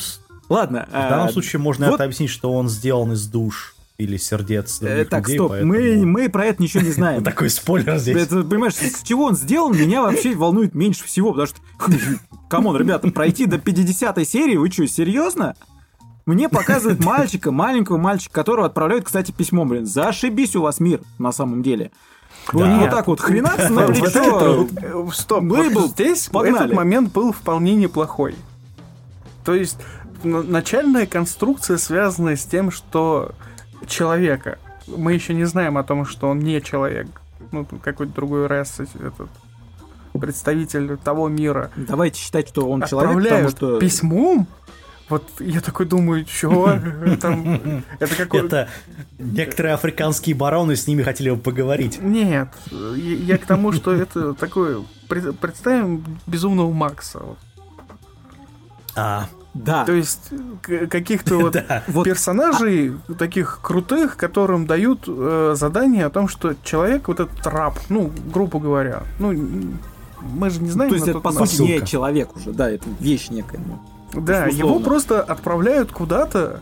Ладно. 0.51 0.87
В 0.88 0.92
данном 0.92 1.29
а, 1.29 1.33
случае 1.33 1.61
можно 1.61 1.87
вот... 1.87 1.94
это 1.94 2.05
объяснить, 2.05 2.31
что 2.31 2.53
он 2.53 2.68
сделан 2.68 3.12
из 3.12 3.27
душ 3.27 3.77
или 3.99 4.16
сердец 4.16 4.81
э, 4.83 5.05
Так, 5.05 5.29
людей, 5.29 5.37
стоп, 5.37 5.51
поэтому... 5.51 5.73
мы, 5.73 6.07
мы 6.07 6.29
про 6.29 6.46
это 6.46 6.62
ничего 6.62 6.83
не 6.83 6.90
знаем. 6.90 7.23
Такой 7.25 7.51
спойлер 7.51 7.99
здесь. 7.99 8.16
Это, 8.16 8.42
понимаешь, 8.42 8.75
с 8.75 9.03
чего 9.03 9.25
он 9.27 9.37
сделан, 9.37 9.77
меня 9.77 10.03
вообще 10.03 10.35
волнует 10.35 10.75
меньше 10.75 11.05
всего, 11.05 11.33
потому 11.33 11.46
что, 11.46 11.61
come 12.49 12.64
on, 12.64 12.77
ребята, 12.77 13.09
пройти 13.11 13.46
до 13.46 13.59
50 13.59 14.27
серии, 14.27 14.57
вы 14.57 14.70
что, 14.70 14.87
серьезно? 14.88 15.55
Мне 16.27 16.49
показывают 16.49 17.05
мальчика, 17.05 17.51
маленького 17.51 17.97
мальчика, 17.97 18.33
которого 18.35 18.67
отправляют, 18.67 19.05
кстати, 19.05 19.33
письмом, 19.33 19.69
блин, 19.69 19.87
зашибись 19.87 20.55
у 20.57 20.63
вас 20.63 20.81
мир, 20.81 21.01
на 21.19 21.33
самом 21.33 21.63
деле. 21.63 21.91
Да. 22.53 22.79
Вот, 22.79 22.91
так 22.91 23.07
вот 23.07 23.21
хренаться 23.21 23.71
на 23.71 23.87
плечо. 23.87 24.67
Стоп, 25.13 25.45
был, 25.45 25.89
здесь 25.89 26.29
погнали. 26.29 26.65
этот 26.65 26.77
момент 26.77 27.13
был 27.13 27.33
вполне 27.33 27.75
неплохой. 27.75 28.35
То 29.45 29.55
есть 29.55 29.79
начальная 30.23 31.07
конструкция 31.07 31.77
связана 31.77 32.37
с 32.37 32.45
тем, 32.45 32.71
что 32.71 33.33
человека. 33.87 34.59
Мы 34.87 35.15
еще 35.15 35.35
не 35.35 35.45
знаем 35.45 35.79
о 35.79 35.85
том, 35.85 36.05
что 36.05 36.29
он 36.29 36.41
не 36.41 36.61
человек. 36.61 37.09
Ну, 37.53 37.67
какой-то 37.83 38.13
другой 38.13 38.47
расы, 38.47 38.87
этот 38.95 39.29
представитель 40.19 40.97
того 40.97 41.29
мира. 41.29 41.71
Давайте 41.77 42.21
считать, 42.21 42.49
что 42.49 42.69
он 42.69 42.83
человек, 42.83 43.23
потому 43.23 43.49
что... 43.49 43.79
письмом? 43.79 44.47
Вот 45.11 45.25
я 45.40 45.61
такой 45.61 45.87
думаю, 45.87 46.25
чего? 46.25 46.73
Там, 47.20 47.83
это 47.99 48.14
какой... 48.14 48.46
Это 48.46 48.68
некоторые 49.18 49.75
африканские 49.75 50.37
бароны 50.37 50.77
с 50.77 50.87
ними 50.87 51.03
хотели 51.03 51.31
бы 51.31 51.37
поговорить. 51.37 52.01
Нет, 52.01 52.49
я 52.70 53.37
к 53.37 53.44
тому, 53.44 53.73
что 53.73 53.92
это 53.92 54.35
такое... 54.35 54.83
Представим 55.09 56.05
безумного 56.29 56.73
Макса. 56.73 57.20
А, 58.94 59.27
да. 59.55 59.85
То 59.85 59.92
есть 59.92 60.31
каких-то 60.88 61.38
вот, 61.38 61.53
да. 61.55 61.83
персонажей 62.05 62.92
а... 63.09 63.14
таких 63.14 63.59
крутых, 63.61 64.16
которым 64.16 64.66
дают 64.66 65.05
э, 65.09 65.55
задание 65.57 66.07
о 66.07 66.11
том, 66.11 66.29
что 66.29 66.55
человек, 66.62 67.09
вот 67.09 67.18
этот 67.18 67.44
раб, 67.46 67.79
ну, 67.88 68.12
грубо 68.33 68.61
говоря, 68.61 69.03
ну, 69.18 69.33
мы 70.20 70.51
же 70.51 70.61
не 70.61 70.70
знаем. 70.70 70.90
То 70.90 70.96
есть 70.96 71.09
это, 71.09 71.18
по 71.18 71.33
сути, 71.33 71.62
не 71.62 71.87
человек 71.87 72.37
уже, 72.37 72.53
да, 72.53 72.70
это 72.70 72.88
вещь 73.01 73.29
некая. 73.31 73.61
Ну, 73.66 73.81
да, 74.14 74.46
его 74.46 74.81
просто 74.81 75.23
отправляют 75.23 75.92
куда-то, 75.92 76.61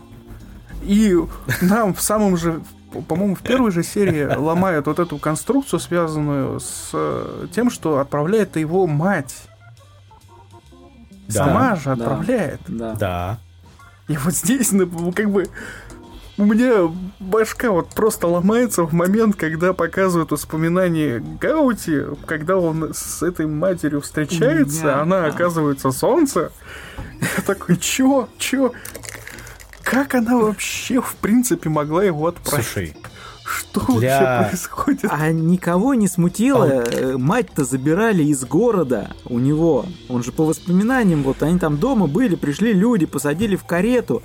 и 0.83 1.15
нам 1.61 1.93
в 1.93 2.01
самом 2.01 2.37
же 2.37 2.61
по-моему, 3.07 3.35
в 3.35 3.41
первой 3.41 3.71
же 3.71 3.83
серии 3.83 4.35
ломают 4.35 4.87
вот 4.87 4.97
эту 4.97 5.19
конструкцию, 5.19 5.79
связанную 5.79 6.59
с 6.59 6.89
э, 6.93 7.47
тем, 7.53 7.69
что 7.69 7.99
отправляет 7.99 8.55
его 8.55 8.87
мать. 8.87 9.43
Да, 11.27 11.45
Сама 11.45 11.75
же 11.75 11.91
отправляет. 11.91 12.61
Да. 12.67 12.95
да. 12.95 13.39
И 14.07 14.17
вот 14.17 14.33
здесь, 14.33 14.71
ну, 14.71 15.11
как 15.11 15.29
бы, 15.29 15.47
у 16.39 16.45
меня 16.45 16.89
башка 17.19 17.69
вот 17.69 17.89
просто 17.89 18.27
ломается 18.27 18.83
в 18.83 18.93
момент, 18.93 19.35
когда 19.35 19.73
показывают 19.73 20.31
воспоминания 20.31 21.19
Гаути, 21.19 22.05
когда 22.25 22.57
он 22.57 22.93
с 22.93 23.21
этой 23.21 23.45
матерью 23.45 23.99
встречается, 23.99 24.99
а 24.99 25.01
она 25.01 25.25
оказывается 25.25 25.91
солнце. 25.91 26.53
Я 27.19 27.43
такой, 27.45 27.75
чё, 27.75 28.29
чё? 28.37 28.71
Как 29.83 30.15
она 30.15 30.37
вообще, 30.37 31.01
в 31.01 31.15
принципе, 31.15 31.67
могла 31.67 32.05
его 32.05 32.27
отправить? 32.27 32.65
Слушай, 32.65 32.95
что 33.43 33.99
для... 33.99 34.19
вообще 34.19 34.49
происходит? 34.49 35.11
А 35.11 35.31
никого 35.31 35.93
не 35.93 36.07
смутило. 36.07 36.85
А... 36.87 37.17
Мать-то 37.17 37.65
забирали 37.65 38.23
из 38.23 38.45
города 38.45 39.09
у 39.25 39.39
него. 39.39 39.85
Он 40.07 40.23
же 40.23 40.31
по 40.31 40.45
воспоминаниям, 40.45 41.23
вот 41.23 41.43
они 41.43 41.59
там 41.59 41.77
дома 41.77 42.07
были, 42.07 42.35
пришли 42.35 42.71
люди, 42.71 43.05
посадили 43.05 43.57
в 43.57 43.65
карету. 43.65 44.23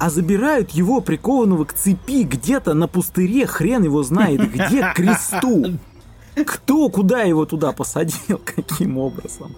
А 0.00 0.08
забирают 0.08 0.70
его 0.70 1.02
прикованного 1.02 1.66
к 1.66 1.74
цепи 1.74 2.22
где-то 2.22 2.72
на 2.72 2.88
пустыре, 2.88 3.46
хрен 3.46 3.82
его 3.82 4.02
знает, 4.02 4.50
где 4.50 4.82
к 4.82 4.94
кресту. 4.94 5.78
Кто 6.46 6.88
куда 6.88 7.20
его 7.20 7.44
туда 7.44 7.72
посадил, 7.72 8.40
каким 8.44 8.96
образом? 8.96 9.54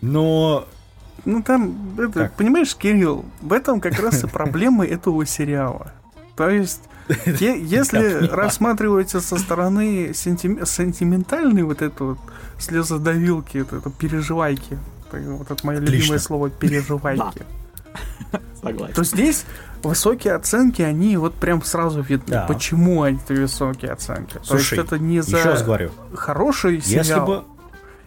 Но 0.00 0.68
ну 1.24 1.42
там, 1.42 1.98
это, 1.98 2.30
понимаешь, 2.36 2.76
Кирилл, 2.76 3.24
в 3.40 3.52
этом 3.52 3.80
как 3.80 3.98
раз 3.98 4.22
и 4.22 4.28
проблема 4.28 4.86
этого 4.86 5.26
сериала. 5.26 5.92
То 6.36 6.48
есть, 6.48 6.82
если 7.26 8.24
рассматриваете 8.28 9.18
со 9.20 9.36
стороны 9.36 10.12
сентиментальной 10.14 11.64
вот 11.64 11.82
это 11.82 12.04
вот 12.04 12.18
слезодавилки, 12.56 13.58
вот 13.58 13.72
это 13.72 13.90
переживайки, 13.90 14.78
вот 15.10 15.50
это 15.50 15.66
мое 15.66 15.80
любимое 15.80 16.20
слово 16.20 16.50
переживайки. 16.50 17.42
Согласен. 18.62 18.94
То 18.94 19.04
здесь 19.04 19.44
высокие 19.82 20.34
оценки, 20.34 20.82
они 20.82 21.16
вот 21.16 21.34
прям 21.34 21.62
сразу 21.62 22.00
видны. 22.00 22.32
Да. 22.32 22.46
Почему 22.46 23.02
они 23.02 23.18
высокие 23.28 23.92
оценки? 23.92 24.38
Слушай, 24.42 24.76
То 24.76 24.82
есть 24.82 24.86
это 24.86 24.98
не 24.98 25.20
за 25.20 25.62
говорю. 25.64 25.90
хороший 26.14 26.80
сериал. 26.80 27.04
Если 27.04 27.20
бы... 27.20 27.44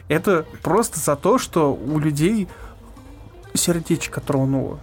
Это 0.08 0.46
просто 0.62 1.00
за 1.00 1.16
то, 1.16 1.38
что 1.38 1.74
у 1.74 1.98
людей 1.98 2.50
сердечко 3.54 4.20
тронуло. 4.20 4.80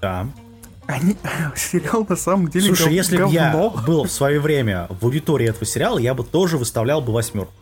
Да. 0.00 0.26
Они, 0.86 1.16
сериал 1.56 2.06
на 2.08 2.16
самом 2.16 2.48
деле 2.48 2.66
Слушай, 2.66 2.84
гов, 2.84 2.92
если 2.92 3.22
бы 3.22 3.30
я 3.30 3.72
был 3.86 4.04
в 4.04 4.10
свое 4.10 4.40
время 4.40 4.86
в 5.00 5.04
аудитории 5.04 5.48
этого 5.48 5.64
сериала, 5.64 5.98
я 5.98 6.14
бы 6.14 6.24
тоже 6.24 6.58
выставлял 6.58 7.00
бы 7.00 7.12
восьмерку. 7.12 7.52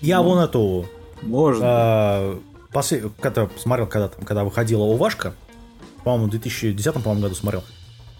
Я 0.00 0.18
ну, 0.18 0.24
вон 0.24 0.38
эту... 0.40 0.86
Можно. 1.22 1.64
А, 1.64 2.40
после, 2.72 3.10
когда 3.20 3.48
смотрел, 3.56 3.86
когда, 3.86 4.08
там, 4.08 4.24
когда 4.24 4.44
выходила 4.44 4.82
Увашка, 4.82 5.34
по-моему, 6.04 6.26
в 6.26 6.30
2010 6.30 6.94
по-моему, 6.94 7.22
году 7.22 7.34
смотрел. 7.34 7.64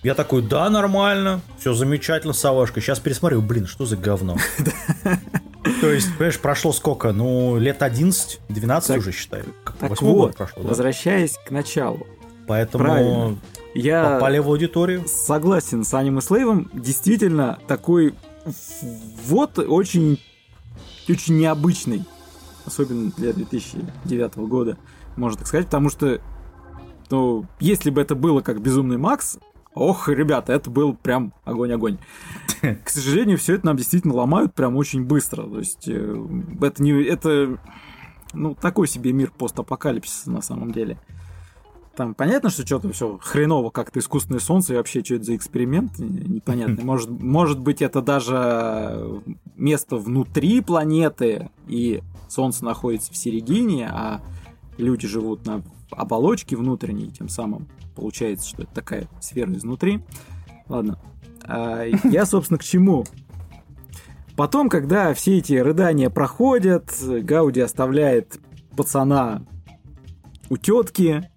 Я 0.02 0.14
такой, 0.14 0.42
да, 0.42 0.68
нормально, 0.68 1.40
все 1.58 1.74
замечательно 1.74 2.32
с 2.32 2.44
Авашкой. 2.44 2.82
Сейчас 2.82 2.98
пересмотрю, 2.98 3.40
блин, 3.40 3.66
что 3.66 3.86
за 3.86 3.96
говно. 3.96 4.36
То 5.80 5.90
есть, 5.90 6.12
понимаешь, 6.14 6.40
прошло 6.40 6.72
сколько? 6.72 7.12
Ну, 7.12 7.56
лет 7.56 7.80
11-12 7.82 8.86
так, 8.86 8.98
уже, 8.98 9.12
считаю. 9.12 9.44
Так 9.78 10.02
вот, 10.02 10.36
прошло, 10.36 10.62
возвращаясь 10.62 11.38
к 11.46 11.50
началу. 11.50 12.06
Поэтому 12.48 13.38
я 13.74 14.14
попали 14.14 14.38
в 14.38 14.48
аудиторию. 14.48 15.04
Согласен 15.06 15.84
с 15.84 15.94
Аним 15.94 16.18
и 16.18 16.20
Слейвом. 16.20 16.68
Действительно, 16.72 17.60
такой 17.68 18.14
вот 19.26 19.58
очень, 19.58 20.20
очень 21.08 21.38
необычный. 21.38 22.04
Особенно 22.64 23.10
для 23.16 23.32
2009 23.32 24.36
года, 24.36 24.78
можно 25.16 25.38
так 25.38 25.46
сказать. 25.46 25.66
Потому 25.66 25.90
что, 25.90 26.20
ну, 27.10 27.46
если 27.60 27.90
бы 27.90 28.00
это 28.00 28.14
было 28.14 28.40
как 28.40 28.60
«Безумный 28.60 28.98
Макс», 28.98 29.38
Ох, 29.74 30.10
ребята, 30.10 30.52
это 30.52 30.70
был 30.70 30.94
прям 30.94 31.32
огонь-огонь. 31.44 31.96
К 32.84 32.88
сожалению, 32.90 33.38
все 33.38 33.54
это 33.54 33.66
нам 33.66 33.76
действительно 33.76 34.14
ломают 34.14 34.54
прям 34.54 34.76
очень 34.76 35.04
быстро. 35.04 35.44
То 35.44 35.58
есть 35.60 35.88
э, 35.88 36.26
это 36.60 36.82
не 36.82 36.92
это 37.04 37.58
ну 38.34 38.54
такой 38.54 38.86
себе 38.86 39.12
мир 39.12 39.32
постапокалипсиса 39.36 40.30
на 40.30 40.42
самом 40.42 40.72
деле. 40.72 40.98
Там 41.96 42.14
понятно, 42.14 42.48
что 42.48 42.66
что-то 42.66 42.90
все 42.92 43.18
хреново, 43.22 43.68
как-то 43.68 43.98
искусственное 43.98 44.40
солнце, 44.40 44.72
и 44.72 44.76
вообще, 44.76 45.04
что 45.04 45.16
это 45.16 45.24
за 45.24 45.36
эксперимент, 45.36 45.98
непонятно. 45.98 46.78
Может, 46.84 47.10
может 47.10 47.60
быть, 47.60 47.82
это 47.82 48.00
даже 48.00 49.22
место 49.56 49.96
внутри 49.96 50.62
планеты, 50.62 51.50
и 51.68 52.02
солнце 52.32 52.64
находится 52.64 53.12
в 53.12 53.16
середине, 53.16 53.88
а 53.88 54.20
люди 54.78 55.06
живут 55.06 55.46
на 55.46 55.62
оболочке 55.90 56.56
внутренней, 56.56 57.10
тем 57.10 57.28
самым 57.28 57.68
получается, 57.94 58.48
что 58.48 58.62
это 58.62 58.72
такая 58.72 59.08
сфера 59.20 59.52
изнутри. 59.52 60.02
Ладно. 60.68 60.98
А, 61.44 61.84
я, 62.04 62.26
собственно, 62.26 62.58
к 62.58 62.64
чему? 62.64 63.04
Потом, 64.36 64.68
когда 64.68 65.12
все 65.12 65.38
эти 65.38 65.54
рыдания 65.54 66.08
проходят, 66.08 66.90
Гауди 67.02 67.60
оставляет 67.60 68.40
пацана 68.76 69.42
у 70.48 70.56
тетки, 70.56 71.30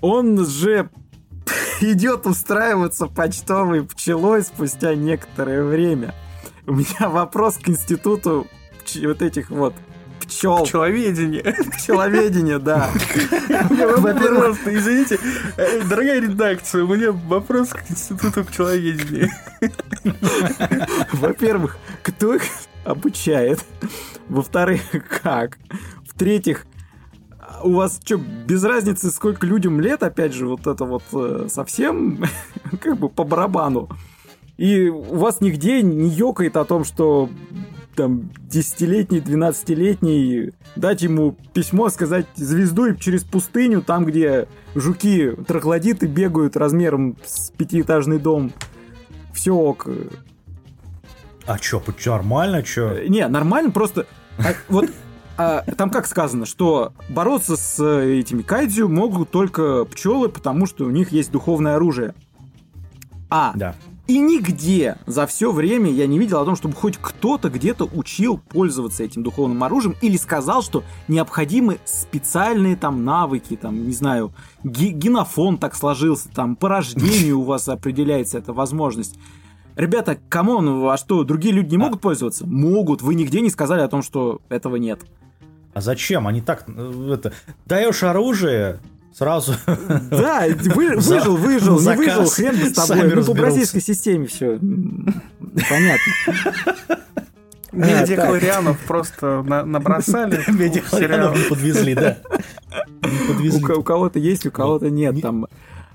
он 0.00 0.46
же 0.46 0.90
идет 1.80 2.26
устраиваться 2.26 3.06
почтовой 3.06 3.84
пчелой 3.84 4.42
спустя 4.42 4.94
некоторое 4.94 5.64
время. 5.64 6.14
У 6.66 6.72
меня 6.72 7.08
вопрос 7.08 7.58
к 7.58 7.68
институту 7.68 8.46
вот 9.02 9.22
этих 9.22 9.50
вот 9.50 9.74
пчел. 10.20 10.64
Пчеловедение. 10.64 11.42
Пчеловедение, 11.72 12.58
да. 12.58 12.90
Во-первых, 13.70 14.58
извините, 14.66 15.18
э, 15.56 15.82
дорогая 15.82 16.20
редакция, 16.20 16.84
у 16.84 16.94
меня 16.94 17.12
вопрос 17.12 17.70
к 17.70 17.90
институту 17.90 18.44
пчеловедения. 18.44 19.32
Во-первых, 21.12 21.78
кто 22.02 22.34
их 22.34 22.42
обучает? 22.84 23.64
Во-вторых, 24.28 24.82
как? 25.22 25.58
В-третьих, 26.04 26.66
у 27.62 27.72
вас 27.72 28.00
что, 28.04 28.16
без 28.16 28.64
разницы, 28.64 29.10
сколько 29.10 29.46
людям 29.46 29.80
лет, 29.80 30.02
опять 30.02 30.32
же, 30.32 30.46
вот 30.46 30.66
это 30.66 30.84
вот 30.84 31.02
э, 31.12 31.46
совсем 31.48 32.24
как 32.80 32.98
бы 32.98 33.08
по 33.08 33.24
барабану. 33.24 33.88
И 34.56 34.88
у 34.88 35.16
вас 35.16 35.40
нигде 35.40 35.82
не 35.82 36.08
ёкает 36.08 36.56
о 36.56 36.64
том, 36.64 36.84
что 36.84 37.28
там, 37.94 38.30
десятилетний, 38.38 39.20
двенадцатилетний, 39.20 40.52
дать 40.76 41.02
ему 41.02 41.36
письмо, 41.52 41.88
сказать 41.88 42.26
звезду 42.34 42.86
и 42.86 42.98
через 42.98 43.24
пустыню, 43.24 43.82
там, 43.82 44.04
где 44.04 44.48
жуки 44.74 45.32
троглодиты 45.46 46.06
бегают 46.06 46.56
размером 46.56 47.16
с 47.24 47.50
пятиэтажный 47.50 48.18
дом. 48.18 48.52
Все 49.32 49.52
ок. 49.52 49.88
А 51.46 51.58
чё, 51.58 51.82
нормально, 52.06 52.62
чё? 52.62 52.92
Э, 52.92 53.06
не, 53.08 53.26
нормально, 53.28 53.70
просто... 53.70 54.06
А, 54.38 54.52
вот 54.68 54.90
а, 55.38 55.62
там 55.76 55.90
как 55.90 56.06
сказано, 56.06 56.44
что 56.44 56.92
бороться 57.08 57.56
с 57.56 57.82
этими 57.82 58.42
кайдзю 58.42 58.88
могут 58.88 59.30
только 59.30 59.84
пчелы, 59.84 60.28
потому 60.28 60.66
что 60.66 60.84
у 60.84 60.90
них 60.90 61.12
есть 61.12 61.30
духовное 61.30 61.76
оружие. 61.76 62.14
А, 63.30 63.52
да. 63.54 63.74
И 64.06 64.20
нигде 64.20 64.98
за 65.06 65.26
все 65.26 65.50
время 65.50 65.90
я 65.90 66.06
не 66.06 66.18
видел 66.18 66.40
о 66.40 66.44
том, 66.44 66.54
чтобы 66.54 66.76
хоть 66.76 66.96
кто-то 66.96 67.50
где-то 67.50 67.84
учил 67.84 68.38
пользоваться 68.38 69.02
этим 69.02 69.24
духовным 69.24 69.64
оружием 69.64 69.96
или 70.00 70.16
сказал, 70.16 70.62
что 70.62 70.84
необходимы 71.08 71.78
специальные 71.84 72.76
там 72.76 73.04
навыки, 73.04 73.58
там, 73.60 73.84
не 73.86 73.92
знаю, 73.92 74.32
генофон 74.62 75.58
так 75.58 75.74
сложился, 75.74 76.28
там, 76.28 76.54
по 76.54 76.68
рождению 76.68 77.40
у 77.40 77.42
вас 77.42 77.68
определяется 77.68 78.38
эта 78.38 78.52
возможность. 78.52 79.18
Ребята, 79.74 80.18
come 80.28 80.62
on, 80.62 80.88
а 80.88 80.96
что, 80.96 81.24
другие 81.24 81.52
люди 81.52 81.72
не 81.72 81.78
могут 81.78 82.00
пользоваться? 82.00 82.46
Могут, 82.46 83.02
вы 83.02 83.16
нигде 83.16 83.40
не 83.40 83.50
сказали 83.50 83.80
о 83.80 83.88
том, 83.88 84.02
что 84.02 84.40
этого 84.48 84.76
нет. 84.76 85.00
А 85.74 85.80
зачем? 85.80 86.26
Они 86.26 86.40
так, 86.40 86.64
э, 86.68 87.10
это, 87.12 87.34
даешь 87.66 88.02
оружие, 88.02 88.78
Сразу. 89.16 89.54
Да, 90.10 90.44
вы, 90.74 90.96
выжил, 90.96 91.36
выжил, 91.36 91.80
не 91.80 91.96
выжил, 91.96 92.26
хрен 92.26 92.54
бы 92.54 92.66
с 92.66 92.72
тобой. 92.72 93.14
Ну, 93.14 93.34
по 93.34 93.42
российской 93.42 93.80
системе 93.80 94.26
все. 94.26 94.58
Понятно. 95.70 96.12
Мидихлорианов 97.72 98.78
просто 98.80 99.42
набросали. 99.42 100.44
Мидихлорианов 100.50 101.48
подвезли, 101.48 101.94
да. 101.94 102.18
У 103.76 103.82
кого-то 103.82 104.18
есть, 104.18 104.44
у 104.44 104.50
кого-то 104.50 104.90
нет. 104.90 105.22
Там 105.22 105.46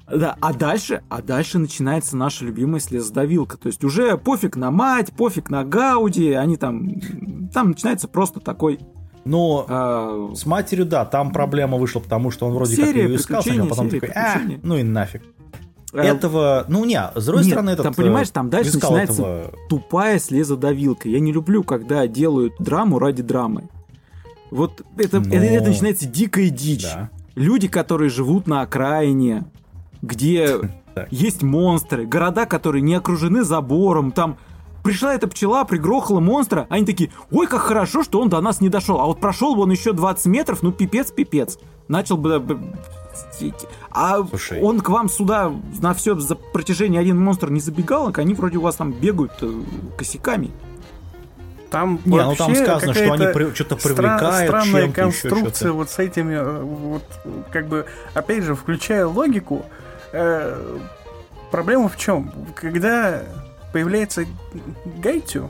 Да, 0.08 0.36
а 0.42 0.52
дальше, 0.52 1.04
а 1.10 1.22
дальше 1.22 1.60
начинается 1.60 2.18
наша 2.18 2.44
любимая 2.46 2.80
слезодавилка. 2.80 3.56
То 3.56 3.68
есть 3.68 3.84
уже 3.84 4.18
пофиг 4.18 4.56
на 4.56 4.72
мать, 4.72 5.14
пофиг 5.14 5.52
на 5.52 5.64
Гауди, 5.64 6.32
они 6.32 6.58
там... 6.58 6.90
Там 7.54 7.70
начинается 7.70 8.08
просто 8.08 8.40
такой 8.40 8.80
но 9.26 9.66
а, 9.68 10.32
с 10.36 10.46
матерью, 10.46 10.86
да, 10.86 11.06
там 11.06 11.32
проблема 11.32 11.78
вышла, 11.78 12.00
потому 12.00 12.32
что 12.32 12.48
он 12.48 12.54
вроде 12.54 12.76
как 12.78 12.96
ее 12.96 13.16
искал, 13.16 13.44
а 13.46 13.66
потом 13.66 13.90
такой, 13.90 14.10
а, 14.10 14.42
ну 14.64 14.78
и 14.78 14.84
нафиг. 14.84 15.24
А, 15.94 16.04
этого, 16.04 16.66
ну 16.70 16.86
не, 16.86 17.02
с 17.16 17.26
другой 17.26 17.44
Нет, 17.44 17.52
стороны, 17.52 17.70
этот 17.72 17.84
там, 17.84 17.94
понимаешь, 17.94 18.30
там 18.30 18.50
дальше 18.50 18.76
начинается 18.76 19.22
этого... 19.22 19.54
тупая 19.68 20.20
слезодавилка. 20.20 21.10
Я 21.10 21.20
не 21.20 21.34
люблю, 21.34 21.64
когда 21.64 22.08
делают 22.08 22.54
драму 22.60 22.98
ради 22.98 23.22
драмы. 23.22 23.68
Вот 24.52 24.82
это, 24.98 25.20
Но... 25.20 25.28
это, 25.28 25.46
это 25.46 25.70
начинается 25.70 26.08
дикая 26.08 26.50
дичь. 26.50 26.84
Да. 26.84 27.10
Люди, 27.36 27.68
которые 27.68 28.10
живут 28.10 28.48
на 28.48 28.62
окраине, 28.62 29.46
где 30.02 30.60
есть 31.12 31.44
монстры, 31.44 32.06
города, 32.06 32.46
которые 32.46 32.82
не 32.82 32.96
окружены 32.96 33.44
забором, 33.44 34.12
там 34.12 34.38
пришла 34.84 35.14
эта 35.14 35.28
пчела, 35.28 35.64
пригрохала 35.64 36.20
монстра, 36.20 36.68
они 36.70 36.86
такие, 36.86 37.12
ой, 37.32 37.48
как 37.48 37.62
хорошо, 37.62 38.04
что 38.04 38.20
он 38.22 38.30
до 38.30 38.42
нас 38.42 38.62
не 38.62 38.70
дошел, 38.70 39.00
а 39.00 39.06
вот 39.06 39.20
прошел 39.20 39.56
бы 39.56 39.64
он 39.64 39.72
еще 39.72 39.94
20 39.94 40.26
метров, 40.28 40.64
ну 40.64 40.72
пипец, 40.72 41.12
пипец. 41.12 41.58
Начал 41.88 42.18
бы... 42.18 42.44
А 43.92 44.26
Слушай. 44.26 44.62
он 44.62 44.80
к 44.80 44.90
вам 44.90 45.10
сюда 45.10 45.52
на 45.82 45.94
все 45.94 46.16
за 46.16 46.36
протяжение 46.36 47.02
один 47.02 47.20
монстр 47.20 47.50
не 47.50 47.60
забегал, 47.60 48.08
а 48.08 48.14
они 48.16 48.34
вроде 48.34 48.58
у 48.58 48.62
вас 48.62 48.76
там 48.76 48.94
бегают 48.94 49.34
э, 49.42 49.52
косяками. 49.98 50.52
Там 51.70 52.00
не, 52.06 52.22
ну 52.22 52.36
там 52.36 52.56
сказано, 52.56 52.94
что 52.94 53.14
они 53.14 53.28
при, 53.34 53.54
что-то 53.54 53.76
привлекают. 53.76 54.48
Странная 54.48 54.92
конструкция 54.92 55.72
вот 55.74 55.90
с 55.90 56.00
этими, 56.00 56.36
э, 56.36 56.62
вот 56.62 57.04
как 57.52 57.68
бы, 57.68 57.86
опять 58.14 58.44
же, 58.44 58.56
включая 58.56 59.06
логику, 59.06 59.66
э, 60.14 60.80
проблема 61.52 61.90
в 61.90 61.98
чем? 61.98 62.32
Когда 62.56 63.24
появляется 63.72 64.26
Гайтю, 65.02 65.50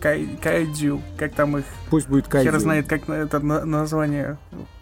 Кай, 0.00 0.28
Кайдю, 0.42 1.00
как 1.16 1.34
там 1.34 1.58
их... 1.58 1.64
Пусть 1.90 2.08
будет 2.08 2.28
Кайдю. 2.28 2.50
Хер 2.50 2.60
знает, 2.60 2.86
как 2.88 3.08
это 3.08 3.40
название 3.40 4.38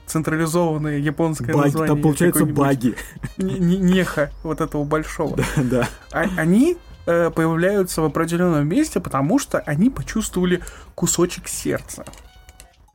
централизованное 0.07 0.98
японское 0.98 1.53
баги, 1.53 1.66
название. 1.66 1.94
Там 1.94 2.03
получается 2.03 2.44
баги. 2.44 2.94
Неха 3.38 4.31
вот 4.42 4.61
этого 4.61 4.85
большого. 4.85 5.37
Да, 5.37 5.44
да. 5.62 5.88
А, 6.12 6.27
они 6.37 6.77
э, 7.07 7.31
появляются 7.31 8.03
в 8.03 8.05
определенном 8.05 8.68
месте, 8.68 9.01
потому 9.01 9.38
что 9.38 9.59
они 9.61 9.90
почувствовали 9.90 10.61
кусочек 10.94 11.48
сердца. 11.48 12.05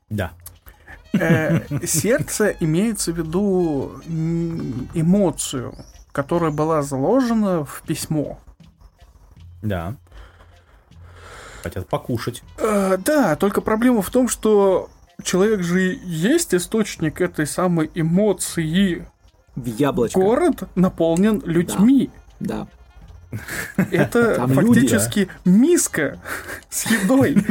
Да. 0.10 0.34
Э, 1.14 1.62
сердце 1.86 2.56
имеется 2.60 3.12
в 3.12 3.18
виду 3.18 4.02
эмоцию, 4.94 5.76
которая 6.12 6.52
была 6.52 6.82
заложена 6.82 7.66
в 7.66 7.84
письмо. 7.88 8.40
Да. 9.68 9.96
Хотят 11.64 11.88
покушать. 11.88 12.44
Э, 12.58 12.98
да, 12.98 13.36
только 13.36 13.62
проблема 13.62 14.02
в 14.02 14.10
том, 14.10 14.30
что 14.30 14.90
человек 15.24 15.64
же 15.64 15.98
есть 16.04 16.54
источник 16.54 17.22
этой 17.22 17.46
самой 17.46 17.90
эмоции. 17.94 19.08
В 19.56 19.66
яблочко. 19.66 20.20
Город 20.20 20.64
наполнен 20.76 21.42
людьми. 21.44 22.12
Да. 22.40 22.68
Это 23.92 24.36
Там 24.38 24.54
фактически 24.54 25.20
люди, 25.20 25.32
а? 25.44 25.50
миска 25.50 26.20
с 26.70 26.90
едой. 26.90 27.36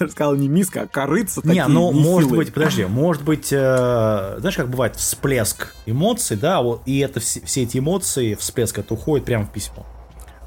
Я 0.00 0.08
сказал 0.08 0.36
не 0.36 0.46
миска, 0.46 0.82
а 0.82 0.86
корыца. 0.86 1.40
Не, 1.42 1.66
ну 1.66 1.90
может 1.90 2.30
быть, 2.30 2.52
подожди, 2.52 2.84
может 2.84 3.24
быть, 3.24 3.52
э, 3.52 4.36
знаешь, 4.38 4.56
как 4.56 4.68
бывает 4.68 4.94
всплеск 4.94 5.74
эмоций, 5.86 6.36
да, 6.36 6.62
вот, 6.62 6.82
и 6.86 7.00
это 7.00 7.18
все, 7.18 7.40
все 7.40 7.62
эти 7.62 7.78
эмоции, 7.78 8.34
всплеск, 8.34 8.78
это 8.78 8.94
уходит 8.94 9.26
прямо 9.26 9.44
в 9.44 9.50
письмо 9.50 9.84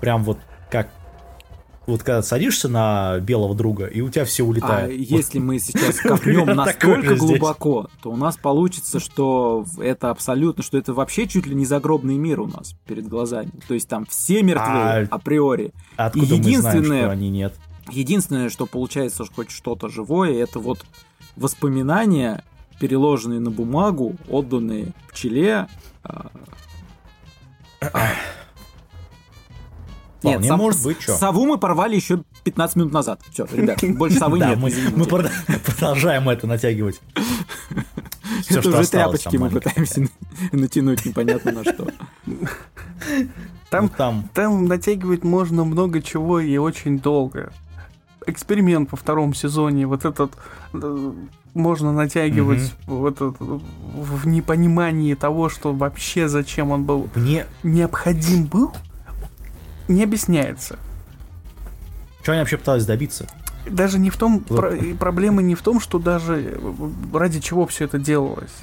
прям 0.05 0.21
вот 0.21 0.37
как 0.69 0.87
вот 1.87 2.03
когда 2.03 2.21
садишься 2.21 2.67
на 2.67 3.19
белого 3.19 3.55
друга, 3.55 3.85
и 3.85 4.01
у 4.01 4.09
тебя 4.09 4.25
все 4.25 4.43
улетает. 4.43 4.89
А 4.89 4.93
если 4.93 5.39
мы 5.39 5.57
сейчас 5.57 5.99
копнем 6.03 6.45
настолько 6.55 7.15
глубоко, 7.15 7.89
то 8.03 8.11
у 8.11 8.15
нас 8.15 8.37
получится, 8.37 8.99
что 8.99 9.65
это 9.79 10.11
абсолютно, 10.11 10.63
что 10.63 10.77
это 10.77 10.93
вообще 10.93 11.27
чуть 11.27 11.47
ли 11.47 11.55
не 11.55 11.65
загробный 11.65 12.17
мир 12.17 12.41
у 12.41 12.47
нас 12.47 12.75
перед 12.85 13.07
глазами. 13.07 13.51
То 13.67 13.73
есть 13.73 13.87
там 13.87 14.05
все 14.05 14.43
мертвые 14.43 14.77
а 14.77 15.07
априори. 15.09 15.73
Откуда 15.95 16.35
и 16.35 16.37
единственное, 16.37 16.79
мы 16.79 16.85
знаем, 16.85 17.03
что 17.03 17.11
они 17.11 17.29
нет? 17.31 17.55
Единственное, 17.89 18.49
что 18.49 18.67
получается 18.67 19.25
хоть 19.25 19.49
что-то 19.49 19.89
живое, 19.89 20.33
это 20.41 20.59
вот 20.59 20.85
воспоминания, 21.35 22.43
переложенные 22.79 23.39
на 23.39 23.49
бумагу, 23.49 24.15
отданные 24.29 24.93
пчеле. 25.11 25.67
А, 30.25 30.29
нет, 30.29 30.37
Вполне 30.37 30.47
сов... 30.47 30.57
может 30.57 30.83
быть, 30.83 31.01
что. 31.01 31.15
Сову 31.15 31.45
мы 31.45 31.57
порвали 31.57 31.95
еще 31.95 32.23
15 32.43 32.75
минут 32.77 32.93
назад. 32.93 33.21
Все, 33.31 33.45
ребят, 33.51 33.79
больше 33.97 34.17
совы 34.17 34.39
нет. 34.39 34.57
Мы 34.57 35.05
продолжаем 35.05 36.27
это 36.29 36.47
натягивать. 36.47 37.01
Все, 38.41 38.59
это 38.59 38.69
уже 38.69 38.87
тряпочки 38.89 39.37
мы 39.37 39.49
пытаемся 39.49 40.07
натянуть 40.51 41.05
непонятно 41.05 41.51
на 41.51 41.63
что. 41.63 41.87
Там, 43.69 43.85
ну, 43.85 43.89
там. 43.97 44.29
там 44.33 44.65
натягивать 44.67 45.23
можно 45.23 45.63
много 45.63 46.01
чего 46.01 46.39
и 46.39 46.57
очень 46.57 46.99
долго. 46.99 47.51
Эксперимент 48.27 48.89
по 48.89 48.95
второму 48.95 49.33
сезоне, 49.33 49.85
вот 49.85 50.05
этот 50.05 50.33
э, 50.73 51.13
можно 51.53 51.91
натягивать 51.91 52.59
mm 52.59 52.73
вот 52.87 53.15
этот, 53.15 53.37
в 53.39 54.27
непонимании 54.27 55.13
того, 55.15 55.49
что 55.49 55.73
вообще 55.73 56.27
зачем 56.27 56.71
он 56.71 56.83
был 56.83 57.09
Мне... 57.15 57.45
необходим 57.63 58.45
был 58.45 58.73
не 59.87 60.03
объясняется. 60.03 60.77
Что 62.21 62.31
они 62.31 62.39
вообще 62.39 62.57
пытались 62.57 62.85
добиться? 62.85 63.27
Даже 63.69 63.99
не 63.99 64.09
в 64.09 64.17
том, 64.17 64.39
про, 64.41 64.75
проблема 64.99 65.41
не 65.41 65.55
в 65.55 65.61
том, 65.61 65.79
что 65.79 65.99
даже 65.99 66.59
ради 67.13 67.39
чего 67.39 67.65
все 67.65 67.85
это 67.85 67.97
делалось. 67.97 68.53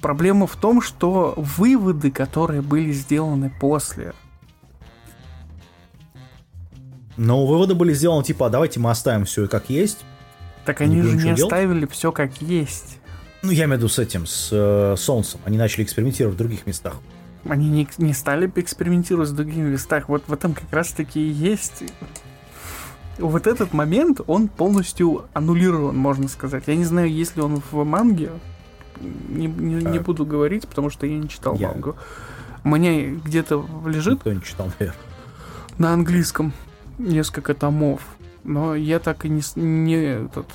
Проблема 0.00 0.46
в 0.46 0.56
том, 0.56 0.82
что 0.82 1.34
выводы, 1.36 2.10
которые 2.10 2.62
были 2.62 2.92
сделаны 2.92 3.52
после. 3.60 4.12
Но 7.16 7.46
выводы 7.46 7.74
были 7.74 7.94
сделаны 7.94 8.24
типа, 8.24 8.46
а 8.46 8.50
давайте 8.50 8.78
мы 8.78 8.90
оставим 8.90 9.24
все 9.24 9.48
как 9.48 9.70
есть. 9.70 10.04
Так 10.64 10.80
они 10.80 11.00
же 11.02 11.16
не 11.16 11.30
оставили 11.30 11.86
все 11.86 12.12
как 12.12 12.42
есть. 12.42 12.98
Ну, 13.42 13.52
я 13.52 13.64
имею 13.64 13.76
в 13.76 13.78
виду 13.82 13.88
с 13.88 13.98
этим, 13.98 14.26
с 14.26 14.48
э, 14.50 14.96
Солнцем. 14.98 15.40
Они 15.44 15.56
начали 15.56 15.84
экспериментировать 15.84 16.34
в 16.34 16.38
других 16.38 16.66
местах. 16.66 16.96
Они 17.48 17.68
не, 17.68 17.88
не 17.98 18.12
стали 18.12 18.50
экспериментировать 18.54 19.28
с 19.28 19.32
другими 19.32 19.70
местах. 19.70 20.08
Вот 20.08 20.24
в 20.26 20.32
этом 20.32 20.54
как 20.54 20.72
раз-таки 20.72 21.20
и 21.20 21.30
есть 21.30 21.84
вот 23.18 23.46
этот 23.46 23.72
момент, 23.72 24.20
он 24.26 24.48
полностью 24.48 25.24
аннулирован, 25.32 25.96
можно 25.96 26.28
сказать. 26.28 26.64
Я 26.66 26.76
не 26.76 26.84
знаю, 26.84 27.10
есть 27.10 27.36
ли 27.36 27.42
он 27.42 27.62
в 27.70 27.84
манге. 27.84 28.30
Не, 29.00 29.46
не, 29.46 29.82
не 29.82 29.98
буду 29.98 30.24
говорить, 30.24 30.66
потому 30.66 30.90
что 30.90 31.06
я 31.06 31.18
не 31.18 31.28
читал 31.28 31.54
я... 31.56 31.68
мангу. 31.68 31.96
Меня 32.64 33.10
где-то 33.10 33.64
лежит... 33.86 34.14
Никто 34.14 34.32
не 34.32 34.42
читал, 34.42 34.70
наверное. 34.78 35.00
На 35.78 35.92
английском 35.92 36.52
несколько 36.98 37.54
томов. 37.54 38.00
Но 38.44 38.74
я 38.74 38.98
так 38.98 39.24
и 39.24 39.28
не, 39.28 39.42
не, 39.56 39.96
этот, 40.24 40.46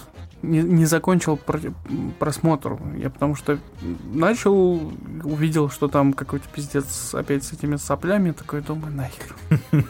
не, 0.41 0.61
не 0.61 0.85
закончил 0.85 1.39
просмотр. 2.19 2.77
Я 2.97 3.09
потому 3.09 3.35
что 3.35 3.59
начал, 4.13 4.91
увидел, 5.23 5.69
что 5.69 5.87
там 5.87 6.13
какой-то 6.13 6.47
пиздец 6.49 7.13
опять 7.13 7.43
с 7.43 7.53
этими 7.53 7.75
соплями, 7.75 8.31
такой 8.31 8.61
думаю, 8.61 8.93
нахер. 8.93 9.35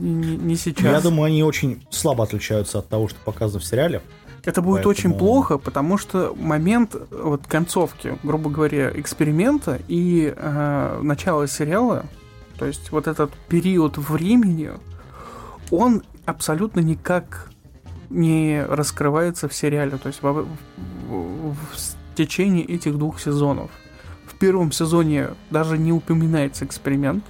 Не, 0.00 0.36
не 0.36 0.54
сейчас. 0.56 0.84
Я 0.84 1.00
думаю, 1.00 1.24
они 1.24 1.42
очень 1.42 1.84
слабо 1.90 2.24
отличаются 2.24 2.78
от 2.78 2.88
того, 2.88 3.08
что 3.08 3.18
показано 3.24 3.60
в 3.60 3.64
сериале. 3.64 4.00
Это 4.44 4.62
будет 4.62 4.84
Поэтому... 4.84 4.90
очень 4.90 5.12
плохо, 5.12 5.58
потому 5.58 5.98
что 5.98 6.34
момент 6.38 6.94
вот 7.10 7.46
концовки, 7.46 8.16
грубо 8.22 8.48
говоря, 8.48 8.90
эксперимента 8.94 9.80
и 9.88 10.32
э, 10.34 11.00
начала 11.02 11.46
сериала, 11.48 12.06
то 12.58 12.64
есть 12.64 12.92
вот 12.92 13.08
этот 13.08 13.32
период 13.48 13.98
времени, 13.98 14.70
он 15.70 16.02
абсолютно 16.24 16.80
никак 16.80 17.47
не 18.10 18.64
раскрывается 18.64 19.48
в 19.48 19.54
сериале, 19.54 19.96
то 19.98 20.08
есть 20.08 20.22
в, 20.22 20.32
в, 20.32 20.46
в, 21.08 21.54
в 21.54 22.14
течение 22.14 22.64
этих 22.64 22.96
двух 22.96 23.20
сезонов. 23.20 23.70
В 24.26 24.34
первом 24.38 24.72
сезоне 24.72 25.30
даже 25.50 25.78
не 25.78 25.92
упоминается 25.92 26.64
эксперимент, 26.64 27.24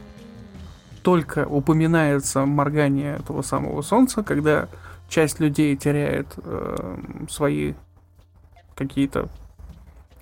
только 1.02 1.46
упоминается 1.46 2.44
моргание 2.44 3.16
этого 3.16 3.42
самого 3.42 3.82
солнца, 3.82 4.22
когда 4.22 4.68
часть 5.08 5.40
людей 5.40 5.74
теряет 5.76 6.28
э, 6.36 6.98
свои 7.30 7.74
какие-то 8.74 9.28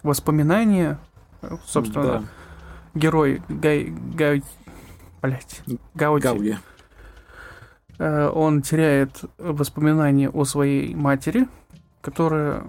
воспоминания, 0.02 0.98
собственно, 1.66 2.04
да. 2.04 2.24
герой 2.94 3.42
Гай, 3.48 3.92
Гай, 4.14 4.42
блять, 5.20 5.62
Гауди. 5.94 6.22
Гауди 6.22 6.56
он 7.98 8.62
теряет 8.62 9.24
воспоминания 9.38 10.28
о 10.28 10.44
своей 10.44 10.94
матери, 10.94 11.48
которая 12.00 12.64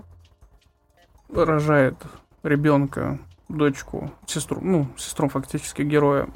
рожает 1.33 1.95
ребенка 2.43 3.19
дочку, 3.49 4.11
сестру, 4.25 4.59
ну, 4.61 4.87
сестру 4.97 5.29
фактически 5.29 5.81
героя. 5.81 6.27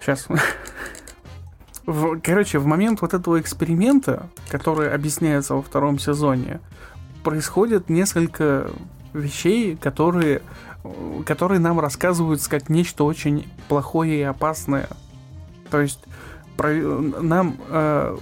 Сейчас. 0.00 0.28
В, 1.86 2.18
короче, 2.20 2.58
в 2.58 2.66
момент 2.66 3.02
вот 3.02 3.14
этого 3.14 3.40
эксперимента, 3.40 4.28
который 4.48 4.90
объясняется 4.92 5.54
во 5.54 5.62
втором 5.62 5.98
сезоне, 5.98 6.60
происходит 7.22 7.90
несколько 7.90 8.70
вещей, 9.12 9.76
которые, 9.76 10.40
которые 11.24 11.60
нам 11.60 11.80
рассказывают 11.80 12.46
как 12.46 12.68
нечто 12.68 13.04
очень 13.04 13.48
плохое 13.68 14.20
и 14.20 14.22
опасное. 14.22 14.88
То 15.70 15.80
есть 15.80 16.00
про, 16.56 16.72
нам 16.72 17.56
э, 17.68 18.16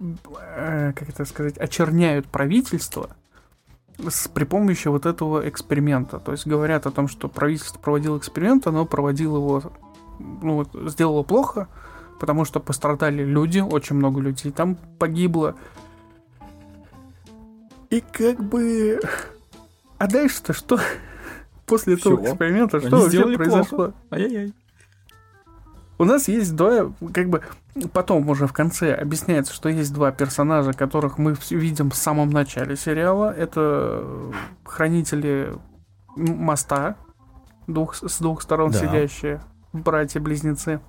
э, 0.00 0.92
как 0.94 1.08
это 1.08 1.24
сказать, 1.24 1.58
очерняют 1.58 2.26
правительство 2.26 3.10
с, 3.98 4.28
при 4.28 4.44
помощи 4.44 4.88
вот 4.88 5.06
этого 5.06 5.48
эксперимента. 5.48 6.18
То 6.18 6.32
есть 6.32 6.46
говорят 6.46 6.86
о 6.86 6.90
том, 6.90 7.08
что 7.08 7.28
правительство 7.28 7.78
проводило 7.78 8.18
эксперимент, 8.18 8.66
оно 8.66 8.84
проводило 8.84 9.38
его, 9.38 9.62
ну, 10.18 10.56
вот, 10.56 10.90
сделало 10.90 11.22
плохо, 11.22 11.68
потому 12.20 12.44
что 12.44 12.60
пострадали 12.60 13.24
люди, 13.24 13.60
очень 13.60 13.96
много 13.96 14.20
людей 14.20 14.52
там 14.52 14.76
погибло. 14.98 15.54
И 17.90 18.00
как 18.00 18.42
бы... 18.42 19.00
А 19.98 20.06
дальше-то 20.06 20.52
что? 20.52 20.78
После 21.66 21.94
этого 21.94 22.16
Всего. 22.16 22.30
эксперимента 22.30 22.80
что 22.80 23.04
Они 23.04 23.18
вообще 23.18 23.36
произошло? 23.36 23.92
Ай-яй-яй. 24.10 24.54
У 25.98 26.04
нас 26.04 26.28
есть 26.28 26.54
два, 26.54 26.92
как 27.14 27.30
бы, 27.30 27.42
потом 27.92 28.28
уже 28.28 28.46
в 28.46 28.52
конце 28.52 28.94
объясняется, 28.94 29.54
что 29.54 29.70
есть 29.70 29.94
два 29.94 30.12
персонажа, 30.12 30.74
которых 30.74 31.16
мы 31.16 31.34
видим 31.48 31.90
в 31.90 31.96
самом 31.96 32.30
начале 32.30 32.76
сериала. 32.76 33.32
Это 33.32 34.04
хранители 34.64 35.54
моста, 36.14 36.96
двух, 37.66 37.94
с 37.94 38.18
двух 38.18 38.42
сторон 38.42 38.72
да. 38.72 38.78
сидящие 38.78 39.40
братья-близнецы. 39.72 40.80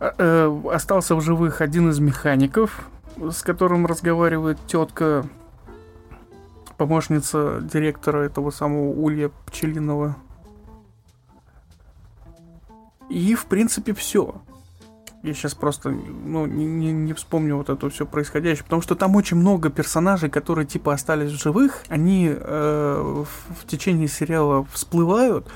А, 0.00 0.14
э, 0.16 0.62
остался 0.72 1.14
в 1.14 1.20
живых 1.20 1.60
один 1.60 1.90
из 1.90 2.00
механиков, 2.00 2.88
с 3.16 3.42
которым 3.42 3.86
разговаривает 3.86 4.58
тетка, 4.66 5.24
помощница 6.78 7.60
директора 7.60 8.20
этого 8.20 8.50
самого 8.50 8.88
улья 8.88 9.30
пчелиного. 9.46 10.16
И, 13.10 13.34
в 13.34 13.46
принципе, 13.46 13.92
все. 13.92 14.40
Я 15.24 15.34
сейчас 15.34 15.54
просто 15.54 15.90
ну, 15.90 16.46
не, 16.46 16.64
не, 16.64 16.92
не 16.92 17.12
вспомню 17.12 17.56
вот 17.56 17.68
это 17.68 17.90
все 17.90 18.06
происходящее, 18.06 18.62
потому 18.62 18.82
что 18.82 18.94
там 18.94 19.16
очень 19.16 19.36
много 19.36 19.68
персонажей, 19.68 20.30
которые 20.30 20.64
типа 20.64 20.94
остались 20.94 21.32
в 21.32 21.42
живых, 21.42 21.82
они 21.88 22.28
э, 22.30 23.24
в, 23.24 23.62
в 23.62 23.66
течение 23.66 24.06
сериала 24.06 24.64
всплывают, 24.72 25.50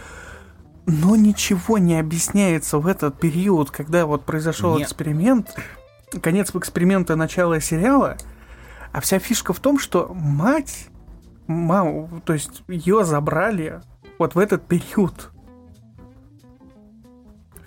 но 0.87 1.15
ничего 1.15 1.79
не 1.79 2.01
объясняется 2.01 2.79
в 2.79 2.89
этот 2.89 3.21
период, 3.21 3.71
когда 3.71 4.05
вот 4.05 4.25
произошел 4.25 4.75
Нет. 4.75 4.89
эксперимент, 4.89 5.55
конец 6.21 6.53
эксперимента, 6.53 7.15
начало 7.15 7.61
сериала, 7.61 8.17
а 8.91 9.01
вся 9.01 9.21
фишка 9.21 9.53
в 9.53 9.61
том, 9.61 9.79
что 9.79 10.13
мать, 10.13 10.89
маму, 11.53 12.23
то 12.25 12.33
есть 12.33 12.63
ее 12.69 13.05
забрали 13.05 13.81
вот 14.19 14.35
в 14.35 14.39
этот 14.39 14.67
период. 14.67 15.31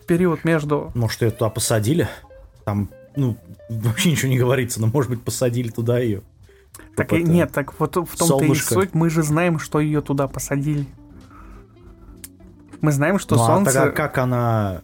В 0.01 0.05
период 0.05 0.43
между... 0.43 0.91
Может, 0.95 1.21
ее 1.23 1.31
туда 1.31 1.49
посадили? 1.49 2.07
Там, 2.63 2.89
ну, 3.15 3.37
вообще 3.69 4.11
ничего 4.11 4.29
не 4.29 4.37
говорится, 4.37 4.79
но, 4.79 4.87
может 4.87 5.09
быть, 5.09 5.21
посадили 5.21 5.69
туда 5.69 5.99
ее. 5.99 6.21
Так 6.95 7.13
и, 7.13 7.23
нет, 7.23 7.51
так 7.51 7.77
вот 7.79 7.95
в 7.95 8.17
том-то 8.17 8.45
и 8.45 8.55
суть, 8.55 8.93
мы 8.93 9.09
же 9.09 9.23
знаем, 9.23 9.59
что 9.59 9.79
ее 9.79 10.01
туда 10.01 10.27
посадили. 10.27 10.85
Мы 12.81 12.91
знаем, 12.91 13.19
что 13.19 13.35
ну, 13.35 13.45
солнце... 13.45 13.71
А 13.71 13.73
тогда 13.73 13.91
как 13.91 14.17
она... 14.17 14.81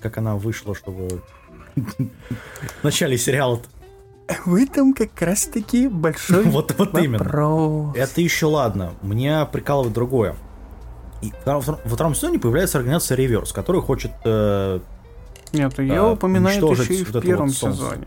Как 0.00 0.18
она 0.18 0.36
вышла, 0.36 0.74
чтобы... 0.74 1.22
В 1.76 2.84
начале 2.84 3.16
сериала 3.18 3.60
в 4.44 4.54
этом 4.54 4.92
как 4.92 5.20
раз-таки 5.20 5.88
большой 5.88 6.44
вот, 6.44 6.74
вот 6.76 6.78
вопрос. 6.78 7.04
именно. 7.04 7.92
Это 7.94 8.20
еще 8.20 8.46
ладно. 8.46 8.94
Меня 9.02 9.44
прикалывает 9.46 9.92
другое. 9.92 10.36
И 11.22 11.32
во 11.44 11.60
втором 11.60 12.14
сезоне 12.14 12.38
появляется 12.38 12.78
организация 12.78 13.16
Реверс, 13.16 13.52
которая 13.52 13.82
хочет... 13.82 14.12
Э, 14.24 14.80
Нет, 15.52 15.78
ее 15.78 15.94
э, 15.94 16.10
упоминают 16.12 16.62
еще 16.62 16.94
и 16.94 17.04
в 17.04 17.20
первом 17.20 17.48
вот 17.48 17.56
сезоне. 17.56 18.06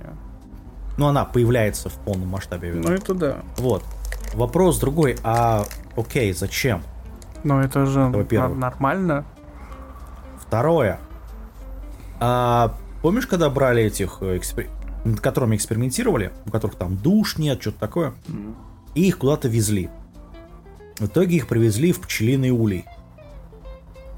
Ну, 0.97 1.07
она 1.07 1.25
появляется 1.25 1.89
в 1.89 1.93
полном 1.93 2.27
масштабе. 2.27 2.73
Ну, 2.73 2.91
это 2.91 3.13
да. 3.13 3.37
Вот. 3.57 3.83
Вопрос 4.33 4.79
другой. 4.79 5.17
А, 5.23 5.65
окей, 5.95 6.33
зачем? 6.33 6.83
Ну, 7.43 7.59
это 7.61 7.85
же 7.85 8.09
нормально. 8.09 9.25
Второе. 10.45 10.99
А, 12.19 12.75
помнишь, 13.01 13.27
когда 13.27 13.49
брали 13.49 13.83
этих, 13.83 14.17
э, 14.21 14.37
экспер... 14.37 14.67
над 15.05 15.19
которыми 15.21 15.55
экспериментировали, 15.55 16.31
у 16.45 16.51
которых 16.51 16.75
там 16.75 16.97
душ 16.97 17.37
нет, 17.37 17.61
что-то 17.61 17.79
такое, 17.79 18.13
и 18.95 19.07
их 19.07 19.17
куда-то 19.17 19.47
везли. 19.47 19.89
В 20.99 21.05
итоге 21.05 21.37
их 21.37 21.47
привезли 21.47 21.93
в 21.93 22.01
пчелиный 22.01 22.51
улей. 22.51 22.85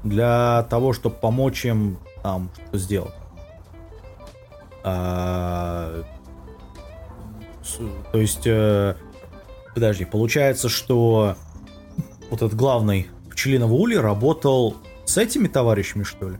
Для 0.02 0.66
того, 0.68 0.92
чтобы 0.92 1.16
помочь 1.16 1.64
им 1.64 1.98
там 2.22 2.50
что 2.68 2.78
сделать. 2.78 3.14
А, 4.84 6.02
то 8.10 8.18
есть, 8.18 8.46
э, 8.46 8.96
подожди, 9.74 10.04
получается, 10.04 10.68
что 10.68 11.36
вот 12.30 12.42
этот 12.42 12.54
главный 12.54 13.08
пчелиного 13.30 13.74
улья 13.74 14.02
работал 14.02 14.76
с 15.04 15.16
этими 15.16 15.46
товарищами, 15.46 16.02
что 16.02 16.30
ли? 16.30 16.38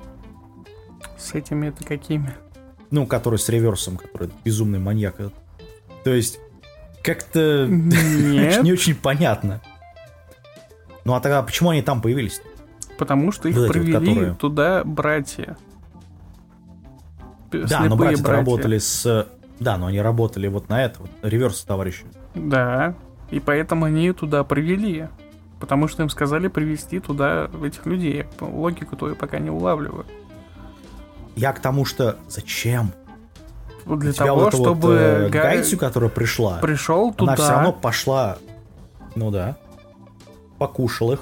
С 1.16 1.34
этими 1.34 1.68
это 1.68 1.84
какими? 1.84 2.34
Ну, 2.92 3.06
который 3.06 3.40
с 3.40 3.48
реверсом, 3.48 3.96
который 3.96 4.30
безумный 4.44 4.78
маньяк. 4.78 5.16
То 6.04 6.14
есть, 6.14 6.38
как-то 7.02 7.66
не 7.68 8.72
очень 8.72 8.94
понятно. 8.94 9.60
Ну 11.04 11.14
а 11.14 11.20
тогда 11.20 11.42
почему 11.42 11.70
они 11.70 11.82
там 11.82 12.00
появились? 12.00 12.40
Потому 12.98 13.32
что 13.32 13.48
их 13.48 13.56
вот 13.56 13.68
привели 13.68 13.92
вот, 13.92 14.00
которые... 14.00 14.34
туда 14.34 14.84
братья. 14.84 15.56
Да, 17.50 17.80
но 17.80 17.96
братья, 17.96 18.22
братья 18.22 18.38
работали 18.38 18.78
с... 18.78 19.26
Да, 19.58 19.76
но 19.76 19.86
они 19.86 20.00
работали 20.00 20.46
вот 20.48 20.68
на 20.68 20.84
это, 20.84 21.00
вот, 21.00 21.10
реверс 21.22 21.62
товарищи. 21.62 22.04
Да, 22.34 22.94
и 23.30 23.40
поэтому 23.40 23.86
они 23.86 24.12
туда 24.12 24.44
привели. 24.44 25.08
Потому 25.58 25.88
что 25.88 26.02
им 26.02 26.08
сказали 26.08 26.48
привести 26.48 26.98
туда 26.98 27.48
этих 27.64 27.86
людей. 27.86 28.26
Логику 28.40 28.96
твою 28.96 29.14
пока 29.14 29.38
не 29.38 29.50
улавливаю. 29.50 30.06
Я 31.36 31.52
к 31.52 31.60
тому, 31.60 31.84
что 31.84 32.16
зачем? 32.28 32.92
Для 33.86 34.10
У 34.10 34.14
того, 34.14 34.40
вот 34.44 34.54
чтобы 34.54 34.74
вот, 34.74 34.92
э, 34.92 35.28
Гай... 35.28 35.56
Гайцю, 35.56 35.76
которая 35.76 36.10
пришла, 36.10 36.58
пришел 36.58 37.12
туда. 37.12 37.32
Она 37.32 37.42
все 37.42 37.52
равно 37.52 37.72
пошла. 37.72 38.38
Ну 39.14 39.30
да. 39.30 39.56
Покушал 40.58 41.12
их. 41.12 41.20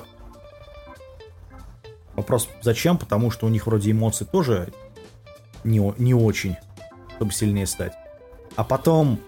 Вопрос, 2.15 2.49
зачем? 2.61 2.99
Потому 2.99 3.31
что 3.31 3.47
у 3.47 3.49
них 3.49 3.67
вроде 3.67 3.93
эмоции 3.93 4.27
тоже 4.27 4.69
не, 5.65 5.95
не 5.97 6.13
очень, 6.13 6.57
чтобы 7.17 7.33
сильнее 7.33 7.67
стать. 7.67 7.95
А 8.57 8.65
потом 8.65 9.19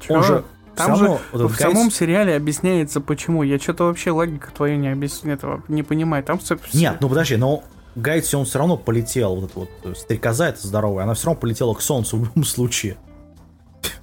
Чё? 0.00 0.14
он 0.14 0.22
же 0.24 0.44
там 0.74 0.96
же 0.96 1.18
вот 1.32 1.52
в 1.52 1.56
самом 1.56 1.90
сериале 1.90 2.34
объясняется, 2.34 3.00
почему. 3.00 3.42
Я 3.42 3.58
что-то 3.58 3.84
вообще 3.84 4.10
логика 4.10 4.50
твою 4.50 4.76
не 4.76 4.88
объясняю, 4.88 5.36
этого 5.36 5.62
не 5.68 5.82
понимаю. 5.82 6.24
Там 6.24 6.38
все... 6.38 6.58
Нет, 6.72 6.96
ну 7.00 7.08
подожди, 7.08 7.36
но 7.36 7.62
Гайдси, 7.94 8.36
он 8.36 8.44
все 8.44 8.58
равно 8.58 8.76
полетел, 8.76 9.36
вот 9.36 9.50
эта 9.50 9.58
вот 9.58 9.98
стрекоза 9.98 10.48
эта 10.48 10.66
здоровая, 10.66 11.04
она 11.04 11.14
все 11.14 11.26
равно 11.26 11.40
полетела 11.40 11.74
к 11.74 11.80
солнцу 11.80 12.18
в 12.18 12.24
любом 12.24 12.44
случае. 12.44 12.96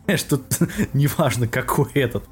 Понимаешь, 0.05 0.23
тут 0.23 0.43
неважно, 0.93 1.47
какой 1.47 1.91
этот. 1.93 2.23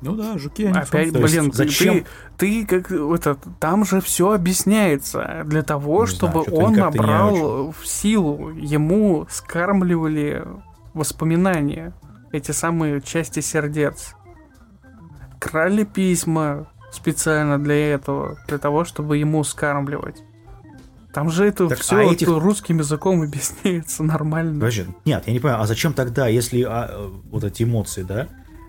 Ну 0.00 0.14
да, 0.14 0.38
жуки 0.38 0.64
они 0.64 0.78
Опять, 0.78 1.12
блин, 1.12 1.52
зачем? 1.52 2.04
Ты, 2.36 2.64
ты 2.64 2.66
как 2.66 2.92
это, 2.92 3.36
там 3.58 3.84
же 3.84 4.00
все 4.00 4.32
объясняется 4.32 5.42
для 5.44 5.62
того, 5.62 6.02
не 6.02 6.06
чтобы 6.06 6.44
знаю, 6.44 6.56
он 6.56 6.72
набрал 6.74 7.72
в 7.72 7.84
силу, 7.84 8.50
ему 8.50 9.26
скармливали 9.28 10.46
воспоминания 10.94 11.92
эти 12.30 12.52
самые 12.52 13.00
части 13.00 13.40
сердец. 13.40 14.14
Крали 15.40 15.82
письма 15.84 16.68
специально 16.92 17.58
для 17.58 17.94
этого, 17.94 18.38
для 18.46 18.58
того, 18.58 18.84
чтобы 18.84 19.16
ему 19.16 19.42
скармливать. 19.42 20.22
Там 21.18 21.32
же 21.32 21.46
это 21.46 21.66
так, 21.66 21.80
все 21.80 21.96
а 21.96 22.12
этих... 22.12 22.28
русским 22.28 22.78
языком 22.78 23.22
объясняется 23.24 24.04
нормально. 24.04 24.60
Подожди, 24.60 24.86
нет, 25.04 25.24
я 25.26 25.32
не 25.32 25.40
понимаю, 25.40 25.60
а 25.60 25.66
зачем 25.66 25.92
тогда, 25.92 26.28
если 26.28 26.62
а, 26.62 27.10
вот 27.28 27.42
эти 27.42 27.64
эмоции, 27.64 28.04
да? 28.04 28.28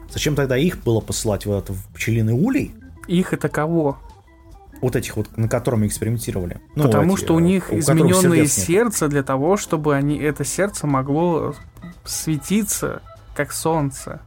Зачем 0.10 0.34
тогда 0.34 0.58
их 0.58 0.82
было 0.82 1.00
посылать 1.00 1.45
в 1.45 1.52
этот 1.52 1.76
в 1.76 1.93
пчелиный 1.93 2.34
улей? 2.34 2.72
Их 3.06 3.34
это 3.34 3.50
кого? 3.50 4.00
Вот 4.82 4.95
этих 4.95 5.16
вот, 5.16 5.38
на 5.38 5.47
котором 5.47 5.86
экспериментировали. 5.86 6.60
Ну, 6.74 6.86
Потому 6.86 7.14
эти, 7.14 7.24
что 7.24 7.36
у 7.36 7.39
них 7.39 7.72
у 7.72 7.78
измененное 7.78 8.47
сердце 8.47 9.06
нет. 9.06 9.12
для 9.12 9.22
того, 9.22 9.56
чтобы 9.56 9.95
они 9.95 10.18
это 10.18 10.43
сердце 10.43 10.88
могло 10.88 11.54
светиться 12.04 13.04
как 13.36 13.52
солнце. 13.52 14.22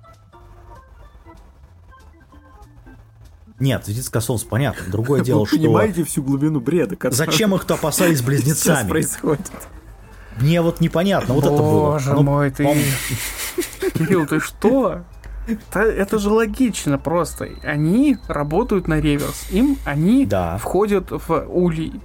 Нет, 3.62 3.84
Детское 3.86 4.20
солнце, 4.20 4.44
понятно. 4.48 4.90
Другое 4.90 5.22
дело, 5.22 5.46
что... 5.46 5.56
понимаете 5.56 6.02
всю 6.02 6.20
глубину 6.20 6.58
бреда, 6.58 6.96
Зачем 7.12 7.54
их 7.54 7.64
то 7.64 7.74
опасались 7.74 8.20
близнецами? 8.22 8.76
Сейчас 8.78 8.88
происходит. 8.88 9.52
Мне 10.40 10.60
вот 10.62 10.80
непонятно, 10.80 11.34
вот 11.34 11.44
это 11.44 11.56
было. 11.56 11.92
Боже 11.92 12.14
мой, 12.14 12.50
ты... 12.50 12.64
Кирилл, 13.94 14.26
ты 14.26 14.40
что? 14.40 15.04
Это, 15.46 15.80
это 15.80 16.18
же 16.18 16.30
логично 16.30 16.98
просто. 16.98 17.50
Они 17.62 18.18
работают 18.26 18.88
на 18.88 18.98
реверс. 19.00 19.46
Им 19.52 19.78
они 19.84 20.26
да. 20.26 20.58
входят 20.58 21.10
в 21.10 21.46
улей. 21.48 22.00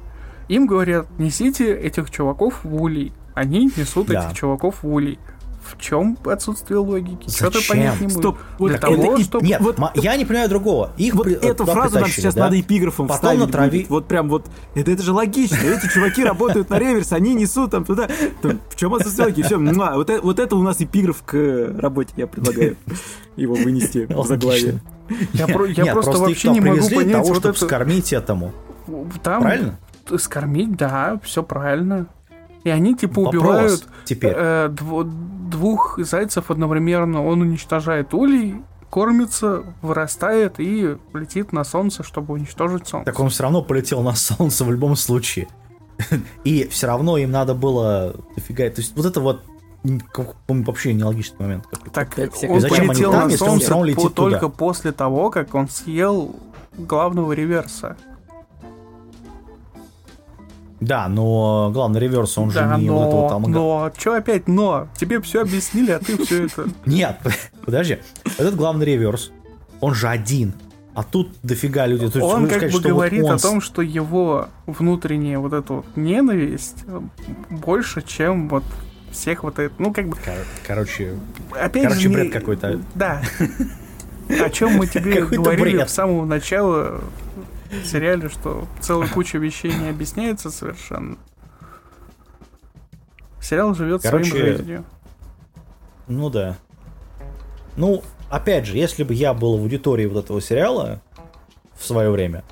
Им 0.49 0.68
говорят, 0.68 1.08
несите 1.18 1.74
этих 1.74 2.12
чуваков 2.12 2.64
в 2.64 2.82
улей. 2.82 3.14
Они 3.34 3.72
несут 3.76 4.08
да. 4.08 4.26
этих 4.26 4.38
чуваков 4.38 4.84
в 4.84 4.88
улей 4.93 5.18
в 5.68 5.82
чем 5.82 6.18
отсутствие 6.26 6.80
логики? 6.80 7.30
Что-то 7.30 7.59
понять 7.68 7.99
не 8.01 8.09
Стоп. 8.09 8.38
Вот 8.57 8.70
Для 8.70 8.78
того, 8.78 9.15
это, 9.15 9.24
чтобы... 9.24 9.45
Нет, 9.45 9.61
вот, 9.61 9.78
я 9.95 10.15
не 10.15 10.26
понимаю 10.26 10.49
другого. 10.49 10.91
Их 10.97 11.15
вот 11.15 11.26
при... 11.26 11.34
эту 11.34 11.65
фразу 11.65 11.99
нам 11.99 12.09
сейчас 12.09 12.34
да? 12.34 12.45
надо 12.45 12.59
эпиграфом 12.59 13.07
Потом 13.07 13.15
вставить. 13.18 13.45
Натрави... 13.45 13.86
Вот 13.89 14.07
прям 14.07 14.30
вот, 14.30 14.47
это, 14.76 14.91
это 14.91 15.03
же 15.03 15.13
логично. 15.13 15.57
Эти 15.57 15.91
чуваки 15.93 16.24
работают 16.24 16.70
на 16.70 16.80
реверс, 16.80 17.13
они 17.13 17.34
несут 17.34 17.72
там 17.72 17.86
туда. 17.86 18.07
Там, 18.41 18.59
в 18.70 18.76
чем 18.76 18.93
отсутствие 18.93 19.28
логики? 19.28 19.43
Все, 19.43 19.57
вот, 19.57 20.09
это, 20.09 20.22
вот 20.22 20.39
это 20.39 20.55
у 20.55 20.63
нас 20.63 20.82
эпиграф 20.82 21.24
к 21.24 21.76
работе. 21.78 22.13
Я 22.18 22.28
предлагаю 22.28 22.78
его 23.36 23.55
вынести 23.55 24.07
в 24.09 24.26
заглавие. 24.26 24.82
Я, 25.34 25.47
про, 25.47 25.65
я 25.65 25.84
Нет, 25.84 25.93
просто, 25.93 26.11
просто 26.11 26.30
вообще 26.30 26.49
не 26.49 26.59
могу 26.59 26.89
понять 26.89 27.11
того, 27.13 27.28
вот 27.28 27.38
чтобы 27.38 27.55
это... 27.55 27.65
скормить 27.65 28.13
этому. 28.13 28.51
Там, 29.24 29.41
правильно? 29.41 29.80
Скормить, 30.18 30.76
да, 30.76 31.20
все 31.24 31.43
правильно. 31.43 32.07
И 32.68 32.70
они 32.70 32.95
типа 32.95 33.22
Вопрос 33.22 33.34
убивают 33.34 33.88
теперь. 34.03 34.34
Э, 34.36 34.68
дв- 34.68 35.09
двух 35.49 35.97
зайцев 35.99 36.51
одновременно. 36.51 37.26
Он 37.26 37.41
уничтожает 37.41 38.13
улей, 38.13 38.55
кормится, 38.89 39.63
вырастает 39.82 40.55
и 40.59 40.97
летит 41.13 41.53
на 41.53 41.63
солнце, 41.63 42.03
чтобы 42.03 42.34
уничтожить 42.34 42.86
солнце. 42.86 43.05
Так 43.05 43.18
он 43.22 43.30
все 43.30 43.43
равно 43.43 43.61
полетел 43.61 44.01
на 44.03 44.15
солнце 44.15 44.65
в 44.65 44.72
любом 44.72 44.97
случае. 44.97 45.47
И 46.43 46.68
все 46.68 46.88
равно 46.88 47.18
им 47.18 47.32
надо 47.32 47.53
было 47.53 48.13
дофига. 48.36 48.70
То 48.70 48.82
есть 48.82 48.93
вот 48.97 49.05
это 49.05 49.22
вот 49.22 49.43
вообще 50.49 50.93
нелогичный 50.93 51.39
момент. 51.39 51.63
Так 51.93 52.18
он 52.49 52.59
Зачем 52.59 52.88
полетел 52.88 53.11
там, 53.13 53.30
на 53.30 53.38
солнце 53.38 53.74
он 53.74 53.93
по, 53.95 54.09
только 54.09 54.49
после 54.49 54.91
того, 54.91 55.30
как 55.30 55.55
он 55.55 55.70
съел 55.70 56.36
главного 56.78 57.32
реверса. 57.32 57.95
Да, 60.80 61.07
но 61.07 61.71
главный 61.73 61.99
реверс, 61.99 62.38
он 62.38 62.49
да, 62.49 62.75
же 62.75 62.82
не 62.82 62.88
но, 62.88 62.99
вот 62.99 63.07
этого 63.07 63.30
там... 63.30 63.51
Но, 63.51 63.91
что 63.97 64.13
опять 64.13 64.47
но? 64.47 64.88
Тебе 64.95 65.19
все 65.21 65.41
объяснили, 65.41 65.91
а 65.91 65.99
ты 65.99 66.23
все 66.23 66.45
это... 66.45 66.67
Нет, 66.86 67.17
подожди. 67.65 67.97
Этот 68.38 68.55
главный 68.55 68.86
реверс, 68.86 69.32
он 69.80 69.95
же 69.95 70.07
один. 70.07 70.53
А 70.93 71.03
тут 71.03 71.30
дофига 71.43 71.86
людей. 71.86 72.09
То 72.09 72.19
есть, 72.19 72.34
он 72.34 72.47
как 72.47 72.57
сказать, 72.57 72.73
бы 72.73 72.89
говорит 72.89 73.21
вот 73.21 73.30
он... 73.30 73.36
о 73.36 73.39
том, 73.39 73.61
что 73.61 73.82
его 73.82 74.49
внутренняя 74.65 75.38
вот 75.38 75.53
эта 75.53 75.73
вот 75.73 75.86
ненависть 75.95 76.86
больше, 77.49 78.01
чем 78.01 78.49
вот 78.49 78.63
всех 79.11 79.43
вот 79.43 79.59
это, 79.59 79.73
ну 79.78 79.93
как 79.93 80.07
бы... 80.07 80.15
Кор- 80.15 80.34
короче, 80.65 81.15
опять 81.51 81.84
короче, 81.84 82.01
же, 82.01 82.09
бред 82.09 82.25
не... 82.25 82.32
какой-то. 82.32 82.80
Да. 82.95 83.21
О 84.30 84.49
чем 84.49 84.73
мы 84.73 84.88
тебе 84.88 85.21
говорили 85.25 85.86
с 85.86 85.93
самого 85.93 86.25
начала 86.25 87.01
в 87.70 87.86
сериале, 87.86 88.30
что 88.30 88.68
целая 88.80 89.07
куча 89.09 89.38
вещей 89.38 89.74
не 89.74 89.89
объясняется 89.89 90.49
совершенно. 90.51 91.18
Сериал 93.41 93.74
живет 93.76 94.01
Короче, 94.01 94.30
своим 94.32 94.45
жизнью. 94.45 94.86
Ну 96.07 96.30
да. 96.30 96.57
Ну, 97.76 98.03
опять 98.30 98.65
же, 98.65 98.78
если 98.78 99.03
бы 99.03 99.13
я 99.13 99.34
был 99.34 99.57
в 99.57 99.61
аудитории 99.61 100.05
вот 100.05 100.24
этого 100.26 100.41
сериала 100.41 101.01
в 101.78 101.86
свое 101.86 102.09
время, 102.09 102.43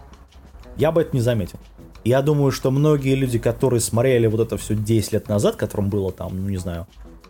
я 0.77 0.91
бы 0.91 1.01
это 1.01 1.15
не 1.15 1.21
заметил. 1.21 1.59
Я 2.03 2.21
думаю, 2.21 2.51
что 2.51 2.69
многие 2.69 3.15
люди, 3.15 3.39
которые 3.39 3.79
смотрели 3.79 4.27
вот 4.27 4.39
это 4.39 4.57
все 4.57 4.75
10 4.75 5.13
лет 5.13 5.27
назад, 5.27 5.55
которым 5.55 5.89
было 5.89 6.11
там, 6.11 6.39
ну 6.39 6.49
не 6.49 6.57
знаю, 6.57 6.85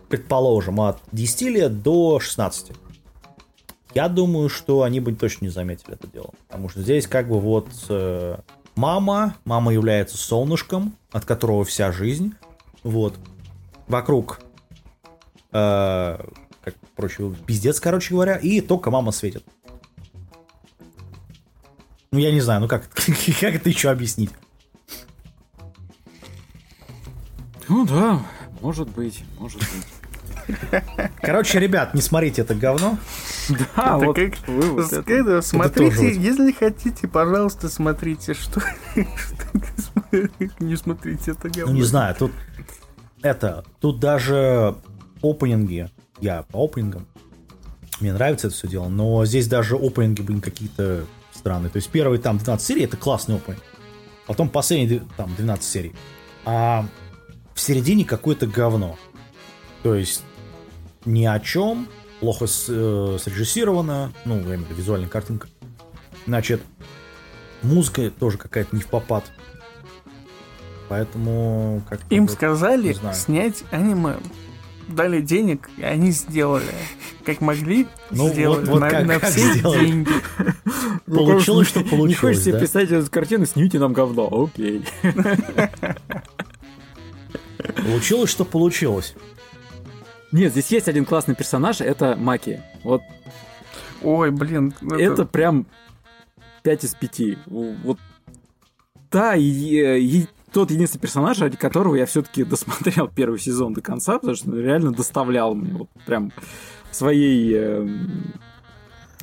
предположим, 0.08 0.80
от 0.80 0.98
10 1.12 1.42
лет 1.42 1.82
до 1.82 2.20
16, 2.20 2.72
я 3.96 4.10
думаю, 4.10 4.50
что 4.50 4.82
они 4.82 5.00
бы 5.00 5.14
точно 5.14 5.46
не 5.46 5.50
заметили 5.50 5.94
это 5.94 6.06
дело. 6.06 6.28
Потому 6.48 6.68
что 6.68 6.82
здесь 6.82 7.06
как 7.06 7.28
бы 7.28 7.40
вот 7.40 7.66
э, 7.88 8.36
мама, 8.74 9.36
мама 9.46 9.72
является 9.72 10.18
солнышком, 10.18 10.94
от 11.12 11.24
которого 11.24 11.64
вся 11.64 11.92
жизнь. 11.92 12.34
Вот. 12.82 13.14
Вокруг 13.88 14.40
э, 15.50 16.18
как 16.60 16.74
проще, 16.94 17.34
пиздец, 17.46 17.80
короче 17.80 18.12
говоря, 18.12 18.36
и 18.36 18.60
только 18.60 18.90
мама 18.90 19.12
светит. 19.12 19.46
Ну, 22.12 22.18
я 22.18 22.32
не 22.32 22.42
знаю, 22.42 22.60
ну 22.60 22.68
как, 22.68 22.90
как 23.40 23.54
это 23.54 23.70
еще 23.70 23.88
объяснить? 23.88 24.30
Ну 27.66 27.86
да, 27.86 28.20
может 28.60 28.90
быть, 28.90 29.24
может 29.38 29.60
быть. 29.60 30.60
Короче, 31.22 31.58
ребят, 31.58 31.94
не 31.94 32.02
смотрите 32.02 32.42
это 32.42 32.54
говно. 32.54 32.98
Да, 33.76 33.98
вот 33.98 34.18
вывод. 34.46 35.44
Смотрите, 35.44 36.14
если 36.14 36.52
хотите, 36.52 37.08
пожалуйста, 37.08 37.68
смотрите, 37.68 38.34
что... 38.34 38.60
Не 40.60 40.76
смотрите 40.76 41.32
это 41.32 41.48
говно. 41.48 41.72
Ну, 41.72 41.78
не 41.78 41.82
знаю, 41.82 42.14
тут... 42.14 42.32
Это, 43.22 43.64
тут 43.80 43.98
даже 43.98 44.76
опенинги, 45.22 45.90
я 46.20 46.42
по 46.42 46.64
опенингам, 46.64 47.06
мне 48.00 48.12
нравится 48.12 48.48
это 48.48 48.56
все 48.56 48.68
дело, 48.68 48.88
но 48.88 49.24
здесь 49.24 49.48
даже 49.48 49.76
опенинги, 49.76 50.22
блин, 50.22 50.40
какие-то 50.40 51.06
странные. 51.32 51.70
То 51.70 51.76
есть 51.76 51.88
первый 51.88 52.18
там 52.18 52.38
12 52.38 52.66
серий, 52.66 52.84
это 52.84 52.96
классный 52.96 53.36
опенинг. 53.36 53.62
Потом 54.26 54.48
последний 54.48 55.00
там 55.16 55.34
12 55.34 55.64
серий. 55.64 55.92
А 56.44 56.86
в 57.54 57.60
середине 57.60 58.04
какое-то 58.04 58.46
говно. 58.46 58.98
То 59.82 59.94
есть 59.94 60.22
ни 61.04 61.24
о 61.24 61.40
чем, 61.40 61.88
плохо 62.26 62.48
с, 62.48 62.66
э, 62.68 63.18
срежиссировано, 63.22 64.12
ну, 64.24 64.34
я 64.34 64.42
имею 64.42 64.62
в 64.62 64.64
виду 64.64 64.74
визуальная 64.74 65.08
картинка. 65.08 65.46
Значит, 66.26 66.60
музыка 67.62 68.10
тоже 68.10 68.36
какая-то 68.36 68.74
не 68.74 68.82
в 68.82 68.88
попад. 68.88 69.30
Поэтому 70.88 71.84
как 71.88 72.00
Им 72.10 72.26
вот, 72.26 72.34
сказали 72.34 72.96
снять 73.14 73.62
аниме. 73.70 74.16
Дали 74.88 75.20
денег, 75.20 75.70
и 75.76 75.84
они 75.84 76.10
сделали. 76.10 76.64
Как 77.24 77.40
могли, 77.40 77.86
ну, 78.10 78.28
сделали. 78.28 78.58
Вот, 78.58 78.68
вот 78.70 78.80
на, 78.80 78.90
как, 78.90 79.06
на 79.06 79.20
как 79.20 79.30
все 79.30 79.52
сделали? 79.54 79.86
деньги. 79.86 80.10
Получилось, 81.06 81.68
что 81.68 81.80
получилось. 81.82 82.08
Не 82.08 82.14
хочешь 82.14 82.42
себе 82.42 82.58
представить 82.58 82.90
эту 82.90 83.08
картину, 83.08 83.46
снимите 83.46 83.78
нам 83.78 83.92
говно. 83.92 84.26
Окей. 84.52 84.84
Получилось, 87.84 88.30
что 88.30 88.44
получилось. 88.44 89.14
Нет, 90.36 90.52
здесь 90.52 90.70
есть 90.70 90.86
один 90.86 91.06
классный 91.06 91.34
персонаж, 91.34 91.80
это 91.80 92.14
Маки. 92.14 92.62
Вот. 92.84 93.00
Ой, 94.02 94.30
блин. 94.30 94.74
Это, 94.82 94.96
это 94.96 95.24
прям 95.24 95.66
5 96.62 96.84
из 96.84 96.94
5. 96.94 97.20
Вот. 97.46 97.98
Да, 99.10 99.34
и, 99.34 99.42
и 99.42 100.26
тот 100.52 100.70
единственный 100.70 101.00
персонаж, 101.00 101.38
ради 101.38 101.56
которого 101.56 101.94
я 101.94 102.04
все-таки 102.04 102.44
досмотрел 102.44 103.08
первый 103.08 103.38
сезон 103.38 103.72
до 103.72 103.80
конца, 103.80 104.18
потому 104.18 104.34
что 104.34 104.54
реально 104.54 104.92
доставлял 104.92 105.54
мне 105.54 105.72
вот 105.72 105.88
прям 106.04 106.30
своей 106.90 107.54
э, 107.54 107.88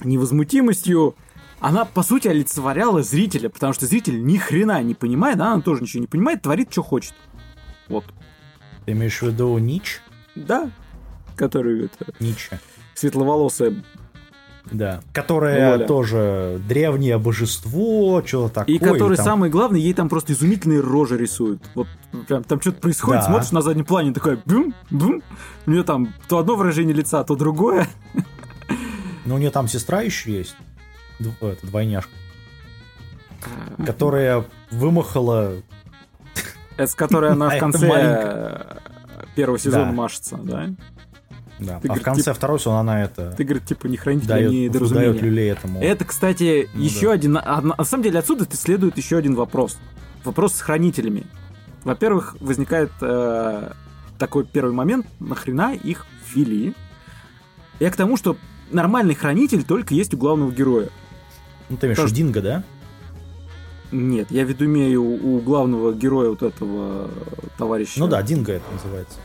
невозмутимостью. 0.04 1.16
Она, 1.60 1.86
по 1.86 2.02
сути, 2.02 2.28
олицетворяла 2.28 3.04
зрителя, 3.04 3.50
потому 3.50 3.74
что 3.74 3.86
зритель 3.86 4.26
ни 4.26 4.38
хрена 4.38 4.82
не 4.82 4.96
понимает, 4.96 5.38
да, 5.38 5.54
она 5.54 5.62
тоже 5.62 5.84
ничего 5.84 6.02
не 6.02 6.08
понимает, 6.08 6.42
творит, 6.42 6.72
что 6.72 6.82
хочет. 6.82 7.14
Вот. 7.88 8.04
Ты 8.88 8.94
имеешь 8.94 9.20
в 9.20 9.28
виду 9.28 9.56
Нич? 9.60 10.02
Да, 10.36 10.72
которую 11.36 11.86
это... 11.86 12.14
Ницше. 12.20 12.60
Светловолосая 12.96 13.76
да. 14.72 15.02
Которая 15.12 15.74
Воля. 15.74 15.86
тоже 15.86 16.62
древнее 16.68 17.18
божество, 17.18 18.24
что-то 18.26 18.62
такое. 18.62 18.76
И 18.76 18.80
который, 18.80 19.18
там... 19.18 19.26
самое 19.26 19.52
главное, 19.52 19.80
ей 19.80 19.94
там 19.94 20.08
просто 20.10 20.34
изумительные 20.34 20.80
рожи 20.80 21.18
рисуют. 21.18 21.62
Вот 21.76 21.88
прям 22.28 22.44
там 22.44 22.62
что-то 22.62 22.80
происходит, 22.80 23.22
да. 23.22 23.28
смотришь 23.28 23.52
на 23.52 23.62
заднем 23.62 23.86
плане, 23.86 24.14
такой 24.14 24.40
бум, 24.46 24.74
бум. 24.90 25.22
У 25.66 25.72
нее 25.72 25.84
там 25.84 26.14
то 26.30 26.38
одно 26.38 26.56
выражение 26.56 26.96
лица, 26.96 27.24
то 27.24 27.36
другое. 27.36 27.88
Ну, 29.26 29.36
у 29.36 29.38
нее 29.38 29.52
там 29.52 29.70
сестра 29.70 30.02
еще 30.02 30.34
есть. 30.34 30.58
Это, 31.40 31.66
двойняшка. 31.66 32.12
Которая 33.86 34.44
вымахала... 34.70 35.54
Это 36.76 36.92
с 36.92 36.94
которой 36.94 37.32
она 37.32 37.48
в 37.48 37.58
конце 37.58 38.82
первого 39.34 39.58
сезона 39.58 39.94
машется, 39.94 40.38
да? 40.44 40.72
Да. 41.66 41.80
Ты, 41.80 41.88
а 41.88 41.88
говорит, 41.88 42.02
в 42.02 42.06
конце 42.06 42.22
типа, 42.24 42.34
второй 42.34 42.60
сезона 42.60 42.80
она 42.80 43.04
это... 43.04 43.34
Ты, 43.38 43.44
говорит, 43.44 43.66
типа, 43.66 43.88
не 43.88 43.98
хранитель, 43.98 44.28
дает, 44.28 44.52
не 44.52 44.66
недоразумение. 44.66 45.10
Дает 45.12 45.24
люлей 45.24 45.50
этому. 45.50 45.82
Это, 45.82 46.06
кстати, 46.06 46.70
ну, 46.74 46.82
еще 46.82 47.08
да. 47.08 47.14
один... 47.14 47.34
На 47.34 47.84
самом 47.84 48.04
деле 48.04 48.20
отсюда 48.20 48.46
следует 48.56 48.98
еще 48.98 49.18
один 49.18 49.36
вопрос. 49.36 49.78
Вопрос 50.24 50.56
с 50.56 50.62
хранителями. 50.62 51.26
Во-первых, 51.84 52.38
возникает 52.40 52.92
э, 53.02 53.72
такой 54.18 54.46
первый 54.46 54.74
момент, 54.74 55.06
нахрена 55.20 55.74
их 55.74 56.06
ввели. 56.34 56.74
Я 57.80 57.92
к 57.92 57.96
тому, 57.96 58.16
что 58.18 58.38
нормальный 58.72 59.16
хранитель 59.16 59.64
только 59.64 59.94
есть 59.94 60.14
у 60.14 60.18
главного 60.18 60.52
героя. 60.52 60.90
Ну, 61.70 61.78
ты 61.78 61.88
имеешь 61.88 62.00
виду 62.00 62.14
Динго, 62.14 62.42
да? 62.42 62.64
Нет, 63.92 64.32
я 64.32 64.46
в 64.46 64.50
виду 64.50 64.66
имею 64.66 65.04
у 65.04 65.40
главного 65.40 65.94
героя 65.94 66.30
вот 66.30 66.42
этого 66.42 67.12
товарища. 67.58 68.00
Ну 68.00 68.08
да, 68.08 68.22
Динго 68.24 68.54
это 68.54 68.66
называется. 68.72 69.18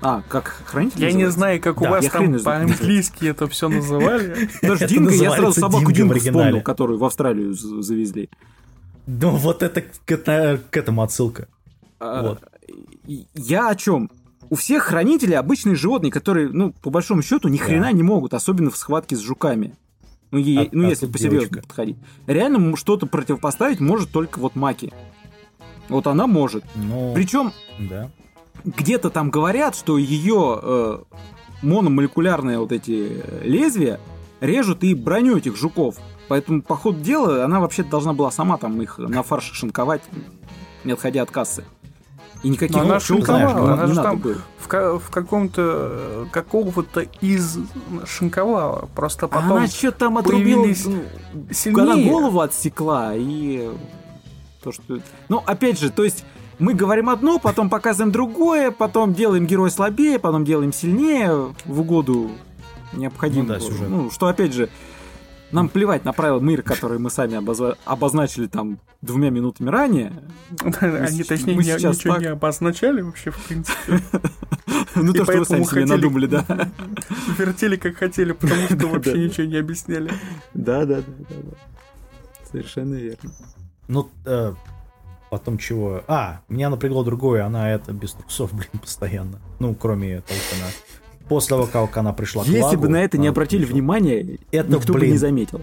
А, 0.00 0.22
как 0.28 0.62
хранитель? 0.64 1.00
Я 1.00 1.06
называется? 1.06 1.26
не 1.26 1.32
знаю, 1.32 1.60
как 1.60 1.80
Да, 1.80 1.88
у 1.88 1.90
вас 1.90 2.04
я 2.04 2.10
там 2.10 2.38
по-английски 2.40 3.26
это 3.26 3.48
все 3.48 3.68
называли. 3.68 4.48
Даже 4.62 4.86
Динго, 4.86 5.12
я 5.12 5.30
сразу 5.32 5.58
собаку 5.60 5.90
Динго 5.92 6.18
вспомнил, 6.18 6.60
которую 6.62 6.98
в 6.98 7.04
Австралию 7.04 7.54
завезли. 7.54 8.30
Ну, 9.06 9.30
вот 9.30 9.62
это 9.62 9.82
к, 9.82 10.10
это- 10.10 10.60
к 10.70 10.76
этому 10.76 11.02
отсылка. 11.02 11.48
А, 11.98 12.36
Я 13.34 13.68
о 13.70 13.74
чем? 13.74 14.10
У 14.50 14.54
всех 14.54 14.84
хранителей 14.84 15.36
обычные 15.36 15.74
животные, 15.74 16.10
которые, 16.12 16.48
ну, 16.48 16.72
по 16.72 16.90
большому 16.90 17.22
счету, 17.22 17.48
ни 17.48 17.56
хрена 17.58 17.92
не 17.92 18.02
могут, 18.02 18.34
особенно 18.34 18.70
в 18.70 18.76
схватке 18.76 19.16
с 19.16 19.20
жуками. 19.20 19.74
Ну, 20.30 20.38
е- 20.38 20.60
А- 20.60 20.68
ну 20.72 20.86
а 20.86 20.90
если 20.90 21.06
девочка. 21.06 21.60
подходить. 21.62 21.96
Реально 22.26 22.76
что-то 22.76 23.06
противопоставить 23.06 23.80
может 23.80 24.10
только 24.10 24.38
вот 24.38 24.54
Маки. 24.56 24.92
Вот 25.88 26.06
она 26.06 26.26
может. 26.26 26.64
Ну, 26.76 27.12
Причем 27.14 27.52
да. 27.78 28.10
Где-то 28.64 29.10
там 29.10 29.30
говорят, 29.30 29.74
что 29.74 29.98
ее 29.98 30.58
э, 30.62 30.98
мономолекулярные 31.62 32.58
вот 32.58 32.72
эти 32.72 33.22
э, 33.22 33.40
лезвия 33.44 34.00
режут 34.40 34.84
и 34.84 34.94
броню 34.94 35.36
этих 35.38 35.56
жуков. 35.56 35.96
Поэтому, 36.28 36.62
по 36.62 36.76
ходу 36.76 37.00
дела, 37.00 37.44
она 37.44 37.60
вообще 37.60 37.82
должна 37.82 38.12
была 38.12 38.30
сама 38.30 38.58
там 38.58 38.80
их 38.82 38.98
на 38.98 39.22
фарш 39.22 39.52
шинковать, 39.52 40.02
не 40.84 40.92
отходя 40.92 41.22
от 41.22 41.30
кассы. 41.30 41.64
И 42.42 42.50
никаких 42.50 42.76
Но 42.76 42.82
она 42.82 43.00
шинковала, 43.00 43.66
не- 43.66 43.72
она 43.72 43.86
же 43.86 43.94
там 43.94 44.18
было. 44.18 44.36
В, 44.58 44.98
в 44.98 45.10
каком-то 45.10 45.62
э, 45.62 46.26
какого-то 46.30 47.00
из 47.20 47.58
шинковала. 48.06 48.88
Просто 48.94 49.26
потом 49.26 49.52
она 49.52 49.66
что 49.66 49.90
там 49.90 50.18
отрубила, 50.18 50.62
появились 50.62 50.84
ну, 50.84 51.02
сильнее. 51.50 51.82
она 51.82 51.96
голову 51.96 52.40
отсекла, 52.40 53.14
и 53.16 53.70
то, 54.62 54.70
что... 54.70 55.00
Ну, 55.28 55.42
опять 55.46 55.80
же, 55.80 55.90
то 55.90 56.04
есть 56.04 56.24
мы 56.58 56.74
говорим 56.74 57.08
одно, 57.08 57.38
потом 57.38 57.70
показываем 57.70 58.12
другое, 58.12 58.70
потом 58.70 59.14
делаем 59.14 59.46
героя 59.46 59.70
слабее, 59.70 60.18
потом 60.18 60.44
делаем 60.44 60.72
сильнее 60.72 61.54
в 61.64 61.80
угоду 61.80 62.30
необходимого. 62.92 63.48
Ну 63.48 63.54
да, 63.54 63.60
сюжет. 63.60 63.88
Ну, 63.88 64.10
что, 64.10 64.26
опять 64.26 64.52
же, 64.54 64.68
нам 65.52 65.68
плевать 65.68 66.04
на 66.04 66.12
правила 66.12 66.40
мира, 66.40 66.62
которые 66.62 66.98
мы 66.98 67.10
сами 67.10 67.34
обозва- 67.34 67.76
обозначили 67.84 68.46
там 68.48 68.78
двумя 69.00 69.30
минутами 69.30 69.70
ранее. 69.70 70.12
Они, 70.80 71.22
точнее, 71.22 71.54
мы 71.54 71.62
не- 71.64 71.70
сейчас 71.78 71.98
ничего 71.98 72.14
так- 72.14 72.22
не 72.22 72.28
обозначали 72.28 73.00
вообще, 73.02 73.30
в 73.30 73.38
принципе. 73.46 74.00
Ну, 74.94 75.12
то, 75.12 75.24
что 75.24 75.38
вы 75.38 75.44
сами 75.44 75.62
себе 75.62 75.82
хотели- 75.82 75.88
надумали, 75.88 76.26
да. 76.26 76.44
Вертели 77.38 77.76
как 77.76 77.96
хотели, 77.96 78.32
потому 78.32 78.66
что 78.66 78.86
вообще 78.88 79.18
ничего 79.18 79.46
не 79.46 79.56
объясняли. 79.56 80.10
Да, 80.54 80.84
да, 80.86 80.96
да, 80.96 81.02
да. 81.06 81.36
да. 81.44 81.56
Совершенно 82.50 82.94
верно. 82.94 83.30
Ну, 83.86 84.10
э, 84.24 84.52
потом 85.30 85.58
чего? 85.58 86.02
А, 86.08 86.40
меня 86.48 86.70
напрягло 86.70 87.04
другое, 87.04 87.44
она 87.44 87.70
это 87.72 87.92
без 87.92 88.12
трусов, 88.12 88.52
блин, 88.54 88.70
постоянно. 88.80 89.40
Ну, 89.58 89.74
кроме 89.74 90.16
она... 90.56 90.66
После 91.28 91.50
того, 91.50 91.66
как 91.66 91.94
она 91.98 92.12
пришла 92.14 92.42
к 92.42 92.46
Если 92.46 92.62
Лагу, 92.62 92.80
бы 92.82 92.88
на 92.88 92.96
это 93.02 93.18
не 93.18 93.28
обратили 93.28 93.66
пришла- 93.66 93.72
внимания, 93.72 94.38
Это, 94.50 94.72
никто 94.72 94.92
бы 94.94 95.00
блин. 95.00 95.12
не 95.12 95.18
заметил. 95.18 95.60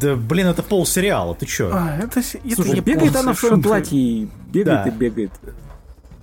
Да, 0.00 0.14
блин, 0.16 0.46
это 0.46 0.62
пол 0.62 0.84
сериала, 0.86 1.34
ты 1.34 1.46
чё? 1.46 1.70
А, 1.72 1.96
это, 1.98 2.22
Слушай, 2.22 2.74
не 2.74 2.80
бегает 2.80 3.16
она 3.16 3.32
в 3.32 3.38
своем 3.38 3.62
платье 3.62 3.98
и 3.98 4.28
бегает 4.52 4.84
Да. 4.84 4.88
и 4.88 4.90
бегает. 4.90 5.30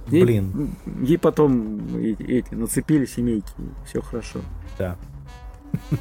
Ей- 0.10 0.24
Блин. 0.24 0.76
Ей 1.02 1.18
потом 1.18 1.80
э- 1.98 2.16
эти 2.20 2.54
нацепили 2.54 3.06
семейки, 3.06 3.48
все 3.88 4.02
хорошо. 4.02 4.40
Да. 4.78 4.96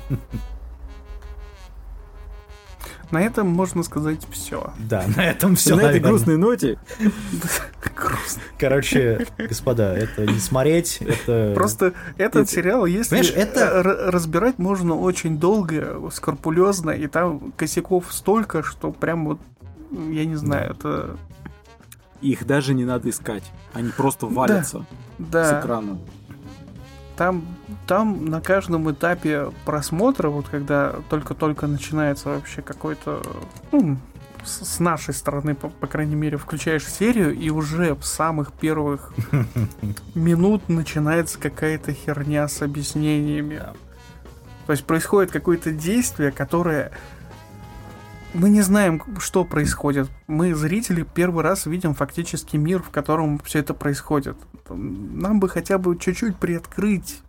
На 3.11 3.23
этом 3.23 3.47
можно 3.47 3.83
сказать 3.83 4.21
все. 4.31 4.73
Да, 4.79 5.05
на 5.17 5.25
этом 5.25 5.55
все, 5.57 5.77
На 5.77 5.83
этой 5.83 6.01
грустной 6.01 6.37
ноте 6.37 6.79
Грустно. 7.95 8.43
Короче, 8.59 9.27
господа, 9.39 9.95
это 9.95 10.27
не 10.27 10.39
смотреть, 10.39 10.99
это... 11.01 11.53
Просто 11.55 11.93
этот 12.19 12.51
сериал, 12.51 12.85
если 12.85 13.19
это- 13.35 13.61
э, 13.61 13.79
р- 13.79 14.11
разбирать 14.13 14.59
можно 14.59 14.95
очень 14.97 15.39
долго, 15.39 16.11
скрупулезно, 16.13 16.91
и 16.91 17.07
там 17.07 17.53
косяков 17.57 18.13
столько, 18.13 18.63
что 18.63 18.91
прям 18.93 19.27
вот, 19.27 19.41
я 20.11 20.25
не 20.27 20.35
знаю, 20.37 20.73
это... 20.73 21.17
их 22.21 22.45
даже 22.47 22.75
не 22.75 22.85
надо 22.85 23.09
искать. 23.09 23.45
Они 23.73 23.91
просто 23.91 24.27
валятся 24.27 24.85
с 25.19 25.61
экрана. 25.61 25.99
там, 27.17 27.45
там 27.87 28.27
на 28.27 28.41
каждом 28.41 28.91
этапе 28.91 29.53
просмотра, 29.65 30.29
вот 30.29 30.49
когда 30.49 30.97
только-только 31.09 31.67
начинается 31.67 32.31
вообще 32.31 32.63
какой-то, 32.63 33.23
ну, 33.73 33.97
с, 34.45 34.79
нашей 34.81 35.15
стороны, 35.15 35.55
по, 35.55 35.69
по 35.69 35.87
крайней 35.87 36.15
мере, 36.15 36.37
включаешь 36.37 36.87
серию, 36.87 37.35
и 37.35 37.51
уже 37.51 37.95
в 37.95 38.05
самых 38.05 38.53
первых 38.53 39.13
минут 40.15 40.69
начинается 40.69 41.39
какая-то 41.39 41.93
херня 41.93 42.49
с 42.49 42.63
объяснениями. 42.63 43.63
То 44.67 44.73
есть 44.73 44.85
происходит 44.85 45.31
какое-то 45.31 45.71
действие, 45.71 46.33
которое 46.33 46.91
мы 48.35 48.51
не 48.51 48.63
знаем, 48.63 49.01
что 49.19 49.45
происходит. 49.45 50.11
Мы, 50.27 50.55
зрители, 50.55 51.07
первый 51.15 51.43
раз 51.43 51.67
видим 51.67 51.95
фактически 51.95 52.57
мир, 52.57 52.83
в 52.83 52.91
котором 52.91 53.39
все 53.39 53.61
это 53.61 53.75
происходит. 53.75 54.37
Нам 54.69 55.41
бы 55.41 55.49
хотя 55.49 55.79
бы 55.79 55.97
чуть-чуть 55.97 56.37
приоткрыть 56.37 57.23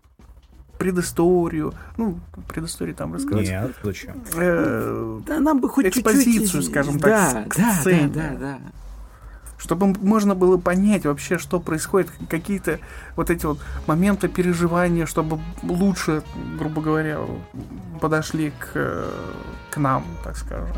предысторию. 0.77 1.73
Ну, 1.97 2.19
предысторию 2.47 2.95
там 2.95 3.13
рассказать. 3.13 3.47
Нет, 3.47 3.71
зачем? 3.83 4.23
Э, 4.35 5.19
Да 5.25 5.39
нам 5.39 5.59
бы 5.59 5.69
хоть 5.69 5.85
Экспозицию, 5.85 6.43
чуть-чуть... 6.43 6.65
скажем 6.65 6.97
да, 6.97 7.31
так, 7.31 7.49
к 7.49 7.57
да, 7.57 7.73
сцене. 7.73 8.07
да, 8.07 8.29
да, 8.29 8.37
да. 8.39 8.59
чтобы 9.57 9.87
можно 9.87 10.35
было 10.35 10.57
понять 10.57 11.05
вообще, 11.05 11.37
что 11.37 11.59
происходит, 11.59 12.11
какие-то 12.29 12.79
вот 13.15 13.29
эти 13.29 13.45
вот 13.45 13.59
моменты 13.87 14.27
переживания, 14.27 15.05
чтобы 15.05 15.39
лучше, 15.63 16.23
грубо 16.57 16.81
говоря, 16.81 17.19
подошли 17.99 18.51
к, 18.51 18.71
э, 18.75 19.09
к 19.71 19.77
нам, 19.77 20.05
так 20.23 20.37
скажем. 20.37 20.75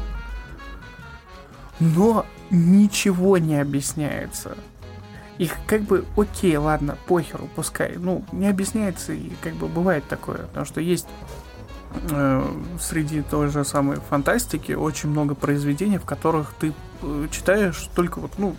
Но 1.79 2.25
ничего 2.49 3.37
не 3.37 3.59
объясняется. 3.59 4.57
Их 5.39 5.53
как 5.65 5.83
бы, 5.83 6.05
окей, 6.17 6.55
ладно, 6.57 6.97
похеру, 7.07 7.49
пускай. 7.55 7.95
Ну, 7.95 8.25
не 8.33 8.47
объясняется, 8.47 9.13
и 9.13 9.31
как 9.41 9.53
бы 9.53 9.67
бывает 9.67 10.03
такое. 10.09 10.39
Потому 10.39 10.65
что 10.65 10.81
есть 10.81 11.07
э, 12.11 12.45
среди 12.79 13.21
той 13.21 13.47
же 13.47 13.63
самой 13.63 13.97
фантастики 14.09 14.73
очень 14.73 15.09
много 15.09 15.35
произведений, 15.35 15.97
в 15.97 16.03
которых 16.03 16.53
ты 16.59 16.73
э, 17.01 17.27
читаешь 17.31 17.89
только 17.95 18.19
вот, 18.19 18.33
ну, 18.37 18.53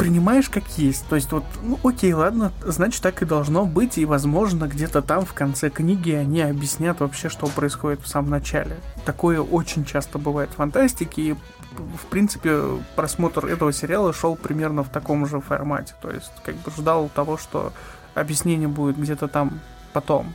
принимаешь 0.00 0.48
как 0.48 0.66
есть. 0.78 1.06
То 1.08 1.16
есть 1.16 1.30
вот, 1.30 1.44
ну 1.62 1.78
окей, 1.84 2.14
ладно, 2.14 2.52
значит 2.64 3.02
так 3.02 3.20
и 3.20 3.26
должно 3.26 3.66
быть, 3.66 3.98
и 3.98 4.06
возможно 4.06 4.64
где-то 4.64 5.02
там 5.02 5.26
в 5.26 5.34
конце 5.34 5.68
книги 5.68 6.10
они 6.12 6.40
объяснят 6.40 6.98
вообще, 7.00 7.28
что 7.28 7.46
происходит 7.48 8.00
в 8.00 8.08
самом 8.08 8.30
начале. 8.30 8.78
Такое 9.04 9.42
очень 9.42 9.84
часто 9.84 10.18
бывает 10.18 10.48
в 10.48 10.54
фантастике, 10.54 11.22
и 11.22 11.32
в 11.32 12.06
принципе 12.08 12.62
просмотр 12.96 13.44
этого 13.44 13.74
сериала 13.74 14.14
шел 14.14 14.36
примерно 14.36 14.84
в 14.84 14.88
таком 14.88 15.26
же 15.26 15.42
формате. 15.42 15.94
То 16.00 16.10
есть 16.10 16.32
как 16.46 16.54
бы 16.56 16.70
ждал 16.70 17.10
того, 17.14 17.36
что 17.36 17.74
объяснение 18.14 18.68
будет 18.68 18.98
где-то 18.98 19.28
там 19.28 19.60
потом. 19.92 20.32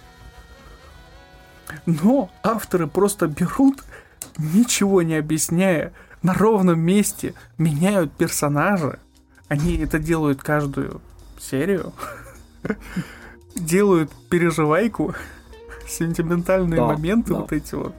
Но 1.88 2.30
авторы 2.44 2.86
просто 2.86 3.28
берут, 3.28 3.84
ничего 4.38 5.02
не 5.02 5.16
объясняя, 5.16 5.92
на 6.22 6.36
ровном 6.36 6.80
месте 6.80 7.34
меняют 7.58 8.12
персонажа. 8.12 9.00
Они 9.48 9.78
это 9.78 10.00
делают 10.00 10.42
каждую 10.42 11.02
серию. 11.40 11.94
Делают 13.56 14.12
переживайку, 14.30 15.14
сентиментальные 15.88 16.78
Да, 16.78 16.88
моменты 16.88 17.34
да. 17.34 17.40
вот 17.40 17.54
эти 17.54 17.74
вот, 17.76 17.96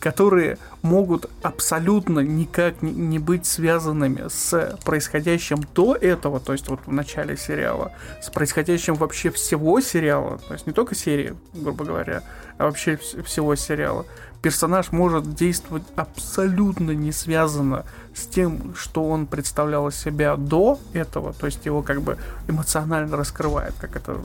которые 0.00 0.58
могут 0.82 1.30
абсолютно 1.42 2.18
никак 2.18 2.82
не- 2.82 2.90
не 2.90 3.20
быть 3.20 3.46
связанными 3.46 4.24
с 4.28 4.76
происходящим 4.84 5.60
до 5.74 5.94
этого, 5.94 6.40
то 6.40 6.52
есть 6.52 6.66
вот 6.68 6.80
в 6.84 6.90
начале 6.92 7.36
сериала, 7.36 7.92
с 8.20 8.28
происходящим 8.30 8.94
вообще 8.94 9.30
всего 9.30 9.80
сериала, 9.80 10.38
то 10.38 10.54
есть 10.54 10.66
не 10.66 10.72
только 10.72 10.96
серии, 10.96 11.36
грубо 11.54 11.84
говоря, 11.84 12.24
а 12.58 12.64
вообще 12.64 12.94
вс- 12.94 13.22
всего 13.22 13.54
сериала. 13.54 14.04
Персонаж 14.42 14.90
может 14.90 15.34
действовать 15.34 15.84
абсолютно 15.94 16.90
не 16.90 17.12
связано 17.12 17.84
с 18.12 18.26
тем, 18.26 18.74
что 18.74 19.08
он 19.08 19.26
представлял 19.26 19.90
себя 19.92 20.36
до 20.36 20.80
этого, 20.92 21.32
то 21.32 21.46
есть 21.46 21.64
его 21.64 21.82
как 21.82 22.02
бы 22.02 22.18
эмоционально 22.48 23.16
раскрывает, 23.16 23.74
как 23.80 23.94
это 23.94 24.20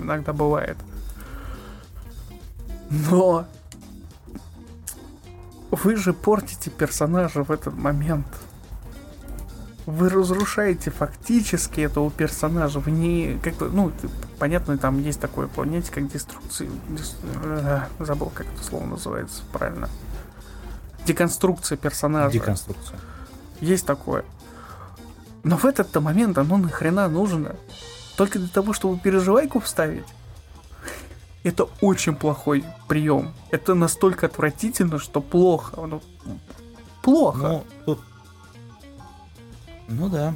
иногда 0.00 0.32
бывает. 0.32 0.78
Но 2.88 3.46
вы 5.70 5.96
же 5.96 6.14
портите 6.14 6.70
персонажа 6.70 7.44
в 7.44 7.50
этот 7.50 7.74
момент. 7.76 8.26
Вы 9.86 10.08
разрушаете 10.08 10.90
фактически 10.90 11.82
этого 11.82 12.10
персонажа. 12.10 12.80
Вы 12.80 12.92
не, 12.92 13.38
как 13.42 13.54
бы, 13.56 13.68
ну, 13.68 13.92
понятно, 14.38 14.78
там 14.78 15.00
есть 15.00 15.20
такое 15.20 15.46
понятие, 15.46 15.92
как 15.92 16.08
деструкция. 16.08 16.68
Дес... 16.88 17.16
Э, 17.42 17.82
забыл, 17.98 18.30
как 18.34 18.46
это 18.46 18.62
слово 18.64 18.86
называется 18.86 19.42
правильно. 19.52 19.88
Деконструкция 21.04 21.76
персонажа. 21.76 22.32
Деконструкция. 22.32 22.98
Есть 23.60 23.86
такое. 23.86 24.24
Но 25.42 25.56
в 25.56 25.64
этот-то 25.66 26.00
момент 26.00 26.38
оно 26.38 26.56
нахрена 26.56 27.08
нужно? 27.08 27.56
Только 28.16 28.38
для 28.38 28.48
того, 28.48 28.72
чтобы 28.72 28.98
переживайку 28.98 29.60
вставить? 29.60 30.06
Это 31.42 31.68
очень 31.82 32.14
плохой 32.14 32.64
прием. 32.88 33.34
Это 33.50 33.74
настолько 33.74 34.26
отвратительно, 34.26 34.98
что 34.98 35.20
плохо. 35.20 35.76
Ну, 35.86 36.00
плохо. 37.02 37.38
Ну, 37.38 37.64
тут... 37.84 38.00
ну 39.88 40.08
да. 40.08 40.34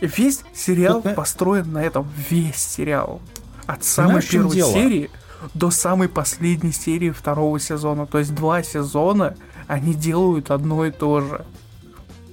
Весь 0.00 0.42
сериал 0.54 1.02
тут... 1.02 1.14
построен 1.14 1.72
на 1.72 1.82
этом. 1.82 2.08
Весь 2.30 2.56
сериал. 2.56 3.20
От 3.66 3.84
самой 3.84 4.22
Знаешь, 4.22 4.30
первой 4.30 4.62
серии 4.62 5.10
до 5.54 5.70
самой 5.70 6.08
последней 6.08 6.72
серии 6.72 7.10
второго 7.10 7.60
сезона. 7.60 8.06
То 8.06 8.18
есть 8.18 8.34
два 8.34 8.62
сезона 8.62 9.36
они 9.66 9.94
делают 9.94 10.50
одно 10.50 10.86
и 10.86 10.90
то 10.90 11.20
же. 11.20 11.44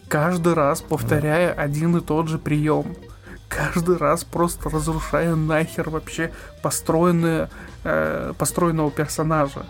Каждый 0.07 0.53
раз 0.53 0.81
повторяя 0.81 1.53
да. 1.53 1.61
один 1.61 1.97
и 1.97 2.01
тот 2.01 2.27
же 2.27 2.37
прием. 2.37 2.95
Каждый 3.47 3.97
раз 3.97 4.23
просто 4.23 4.69
разрушая 4.69 5.35
нахер 5.35 5.89
вообще 5.89 6.31
построенное, 6.61 7.49
э, 7.83 8.33
построенного 8.37 8.91
персонажа. 8.91 9.65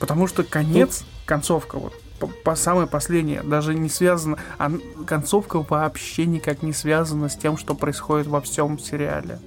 Потому 0.00 0.26
что 0.26 0.42
конец, 0.42 1.04
концовка 1.26 1.78
вот, 1.78 1.92
по, 2.20 2.26
по 2.26 2.54
самой 2.54 2.86
последняя, 2.86 3.42
даже 3.42 3.74
не 3.74 3.88
связана, 3.88 4.38
а 4.58 4.70
концовка 5.06 5.64
вообще 5.68 6.26
никак 6.26 6.62
не 6.62 6.72
связана 6.72 7.28
с 7.28 7.36
тем, 7.36 7.56
что 7.56 7.74
происходит 7.74 8.26
во 8.26 8.40
всем 8.40 8.78
сериале. 8.78 9.38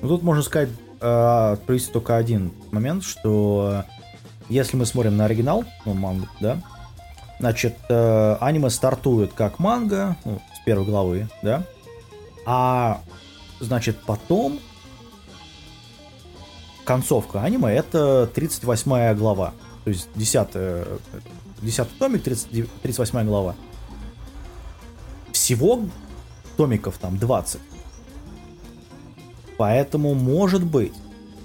Ну, 0.00 0.08
тут 0.08 0.22
можно 0.22 0.42
сказать, 0.42 0.70
э, 1.00 1.56
только 1.92 2.16
один 2.16 2.52
момент, 2.70 3.04
что 3.04 3.84
если 4.48 4.76
мы 4.76 4.86
смотрим 4.86 5.16
на 5.16 5.26
оригинал, 5.26 5.64
ну, 5.84 5.94
мангу, 5.94 6.26
да, 6.40 6.62
значит, 7.38 7.76
э, 7.88 8.36
аниме 8.40 8.70
стартует 8.70 9.32
как 9.34 9.58
манга, 9.58 10.16
ну, 10.24 10.40
с 10.54 10.64
первой 10.64 10.86
главы, 10.86 11.28
да, 11.42 11.64
а, 12.46 13.02
значит, 13.60 13.98
потом 14.06 14.58
концовка 16.84 17.42
аниме 17.42 17.74
это 17.74 18.26
38 18.32 19.14
глава, 19.14 19.52
то 19.88 19.92
есть 19.92 20.10
10, 20.16 20.48
10 21.62 21.98
томик, 21.98 22.22
30, 22.22 22.80
38 22.82 23.24
глава. 23.24 23.54
Всего 25.32 25.80
томиков 26.58 26.98
там 26.98 27.16
20. 27.16 27.58
Поэтому, 29.56 30.12
может 30.12 30.62
быть, 30.62 30.92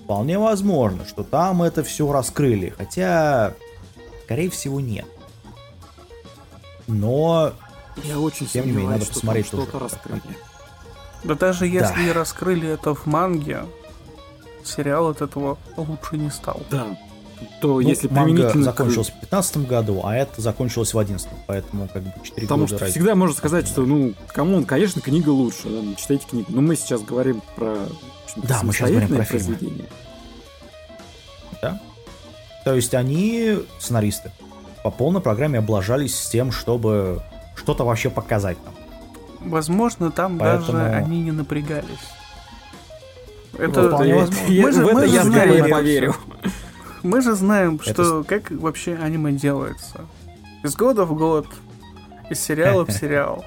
вполне 0.03 0.37
возможно, 0.37 1.05
что 1.05 1.23
там 1.23 1.63
это 1.63 1.83
все 1.85 2.11
раскрыли. 2.11 2.73
Хотя, 2.77 3.53
скорее 4.25 4.49
всего, 4.49 4.81
нет. 4.81 5.07
Но, 6.87 7.53
я 8.03 8.19
очень 8.19 8.47
тем 8.47 8.65
не 8.65 8.73
менее, 8.73 8.89
надо 8.89 9.05
что 9.05 9.13
посмотреть 9.13 9.47
что-то 9.47 9.79
раскрыли. 9.79 10.21
Да 11.23 11.35
даже 11.35 11.65
если 11.65 12.07
да. 12.07 12.13
раскрыли 12.13 12.67
это 12.67 12.93
в 12.93 13.05
манге, 13.05 13.63
сериал 14.65 15.07
от 15.11 15.21
этого 15.21 15.57
лучше 15.77 16.17
не 16.17 16.29
стал. 16.29 16.59
Да. 16.69 16.97
То 17.61 17.75
ну, 17.75 17.79
если 17.79 18.07
манга 18.07 18.51
закончилась 18.61 19.09
в 19.09 19.19
15 19.21 19.57
году, 19.67 20.01
а 20.03 20.15
это 20.15 20.41
закончилось 20.41 20.93
в 20.93 20.99
11 20.99 21.27
поэтому 21.47 21.87
как 21.87 22.03
бы 22.03 22.13
4 22.23 22.41
Потому 22.47 22.63
года 22.63 22.67
что 22.67 22.79
разница. 22.79 22.99
всегда 22.99 23.15
можно 23.15 23.35
сказать, 23.35 23.67
что, 23.67 23.81
ну, 23.85 24.13
кому 24.27 24.63
конечно, 24.65 25.01
книга 25.01 25.29
лучше, 25.29 25.63
да, 25.65 25.81
ну, 25.81 25.95
читайте 25.95 26.25
книгу. 26.29 26.47
Но 26.49 26.61
мы 26.61 26.75
сейчас 26.75 27.01
говорим 27.01 27.41
про 27.55 27.77
да, 28.35 28.61
мы 28.63 28.73
сейчас 28.73 28.89
говорим 28.89 29.09
про 29.09 29.25
произведение. 29.25 29.85
Да. 31.61 31.79
То 32.63 32.73
есть 32.73 32.93
они, 32.93 33.59
сценаристы, 33.79 34.31
по 34.83 34.91
полной 34.91 35.21
программе 35.21 35.59
облажались 35.59 36.17
с 36.17 36.29
тем, 36.29 36.51
чтобы 36.51 37.21
что-то 37.55 37.83
вообще 37.85 38.09
показать 38.09 38.57
нам. 38.65 38.73
Возможно, 39.51 40.11
там 40.11 40.39
Поэтому... 40.39 40.79
даже 40.79 40.95
они 40.95 41.21
не 41.21 41.31
напрягались. 41.31 41.87
Это 43.57 43.87
вполне 43.87 44.15
возможно. 44.15 44.45
Мы 44.49 44.71
же, 44.71 44.85
в 44.85 44.87
это 44.87 45.05
я 45.05 45.23
скорее 45.23 45.65
поверю. 45.65 46.15
Мы 47.03 47.21
же 47.21 47.33
знаем, 47.33 47.79
что 47.81 48.23
как 48.23 48.49
вообще 48.51 48.95
аниме 48.95 49.33
делается. 49.33 50.05
Из 50.63 50.75
года 50.75 51.03
в 51.03 51.13
год, 51.15 51.47
из 52.29 52.39
сериала 52.39 52.85
в 52.85 52.91
сериал. 52.93 53.43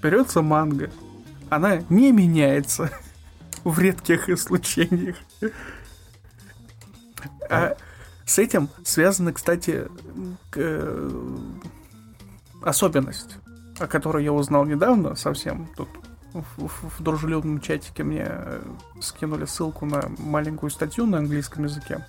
Берется 0.00 0.42
манга. 0.42 0.90
Она 1.50 1.82
не 1.88 2.12
меняется 2.12 2.90
в 3.64 3.78
редких 3.80 4.28
исключениях. 4.28 5.16
А 7.50 7.76
с 8.24 8.38
этим 8.38 8.68
связана, 8.84 9.32
кстати, 9.32 9.88
э, 10.54 11.10
особенность, 12.62 13.36
о 13.80 13.88
которой 13.88 14.22
я 14.22 14.32
узнал 14.32 14.64
недавно 14.66 15.16
совсем. 15.16 15.68
Тут 15.76 15.88
в, 16.32 16.44
в, 16.68 16.98
в 16.98 17.02
дружелюбном 17.02 17.60
чатике 17.60 18.04
мне 18.04 18.26
э, 18.28 18.62
скинули 19.00 19.46
ссылку 19.46 19.86
на 19.86 20.02
маленькую 20.18 20.70
статью 20.70 21.06
на 21.06 21.18
английском 21.18 21.64
языке. 21.64 22.06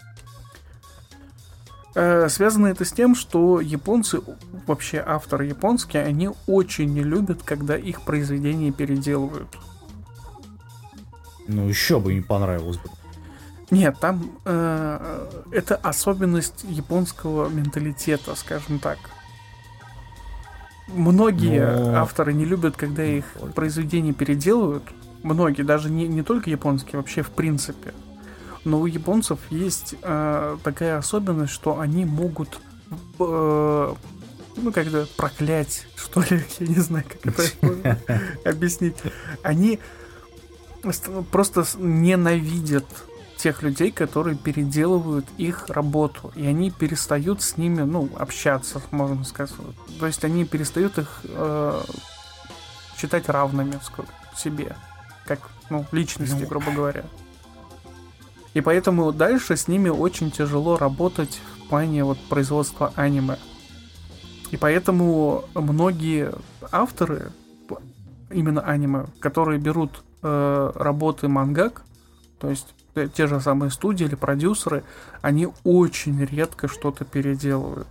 Э, 1.96 2.30
связано 2.30 2.68
это 2.68 2.86
с 2.86 2.92
тем, 2.92 3.16
что 3.16 3.60
японцы, 3.60 4.22
вообще 4.68 5.04
авторы 5.06 5.48
японские, 5.48 6.04
они 6.04 6.30
очень 6.48 6.94
не 6.94 7.04
любят, 7.04 7.42
когда 7.44 7.76
их 7.78 8.02
произведения 8.02 8.72
переделывают. 8.72 9.58
Ну, 11.48 11.68
еще 11.68 12.00
бы 12.00 12.14
не 12.14 12.22
понравилось 12.22 12.78
бы. 12.78 12.90
Нет, 13.72 13.98
там 14.00 14.32
э, 14.46 15.30
это 15.52 15.76
особенность 15.76 16.64
японского 16.64 17.50
менталитета, 17.50 18.36
скажем 18.36 18.80
так. 18.80 18.98
Многие 20.88 21.76
Но... 21.76 22.02
авторы 22.02 22.34
не 22.34 22.46
любят, 22.46 22.76
когда 22.76 23.04
их 23.04 23.26
произведения 23.56 24.14
переделывают. 24.14 24.84
Многие, 25.22 25.64
даже 25.64 25.90
не, 25.90 26.08
не 26.08 26.24
только 26.24 26.50
японские, 26.50 26.98
вообще 26.98 27.22
в 27.22 27.30
принципе. 27.30 27.94
Но 28.66 28.82
у 28.82 28.86
японцев 28.86 29.40
есть 29.50 29.96
э, 30.02 30.58
такая 30.64 30.98
особенность, 30.98 31.54
что 31.54 31.80
они 31.80 32.06
могут 32.06 32.60
э, 33.20 33.94
ну, 34.56 34.72
как-то 34.72 35.08
проклять, 35.18 35.88
что 35.96 36.22
ли, 36.22 36.44
я 36.60 36.68
не 36.68 36.76
знаю, 36.76 37.06
как 37.08 37.34
это 37.34 38.22
объяснить. 38.46 38.98
Они 39.44 39.80
просто 41.32 41.66
ненавидят 41.78 42.86
тех 43.38 43.64
людей, 43.64 43.92
которые 43.92 44.36
переделывают 44.36 45.26
их 45.38 45.70
работу, 45.70 46.32
и 46.36 46.46
они 46.46 46.72
перестают 46.72 47.42
с 47.42 47.56
ними, 47.56 47.84
ну, 47.84 48.10
общаться, 48.18 48.82
можно 48.92 49.24
сказать. 49.24 49.56
То 49.98 50.08
есть 50.08 50.24
они 50.26 50.44
перестают 50.44 50.98
их 50.98 51.22
э, 51.24 51.82
считать 52.98 53.30
равными 53.30 53.80
себе, 54.36 54.76
как, 55.26 55.40
ну, 55.70 55.86
личности, 55.94 56.42
ну... 56.42 56.48
грубо 56.48 56.72
говоря. 56.72 57.06
И 58.54 58.62
поэтому 58.62 59.12
дальше 59.12 59.56
с 59.56 59.68
ними 59.68 59.90
очень 59.90 60.32
тяжело 60.32 60.78
работать 60.78 61.40
в 61.58 61.70
плане 61.70 62.04
вот 62.04 62.18
производства 62.30 62.92
аниме. 62.96 63.38
И 64.52 64.58
поэтому 64.58 65.44
многие 65.54 66.32
авторы, 66.72 67.32
именно 68.32 68.62
аниме, 68.62 69.06
которые 69.20 69.60
берут 69.60 70.04
э, 70.24 70.72
работы 70.76 71.28
мангак, 71.28 71.84
то 72.40 72.50
есть 72.50 72.74
те 73.14 73.28
же 73.28 73.40
самые 73.40 73.70
студии 73.70 74.06
или 74.06 74.16
продюсеры, 74.16 74.84
они 75.22 75.48
очень 75.64 76.24
редко 76.26 76.68
что-то 76.68 77.06
переделывают. 77.06 77.88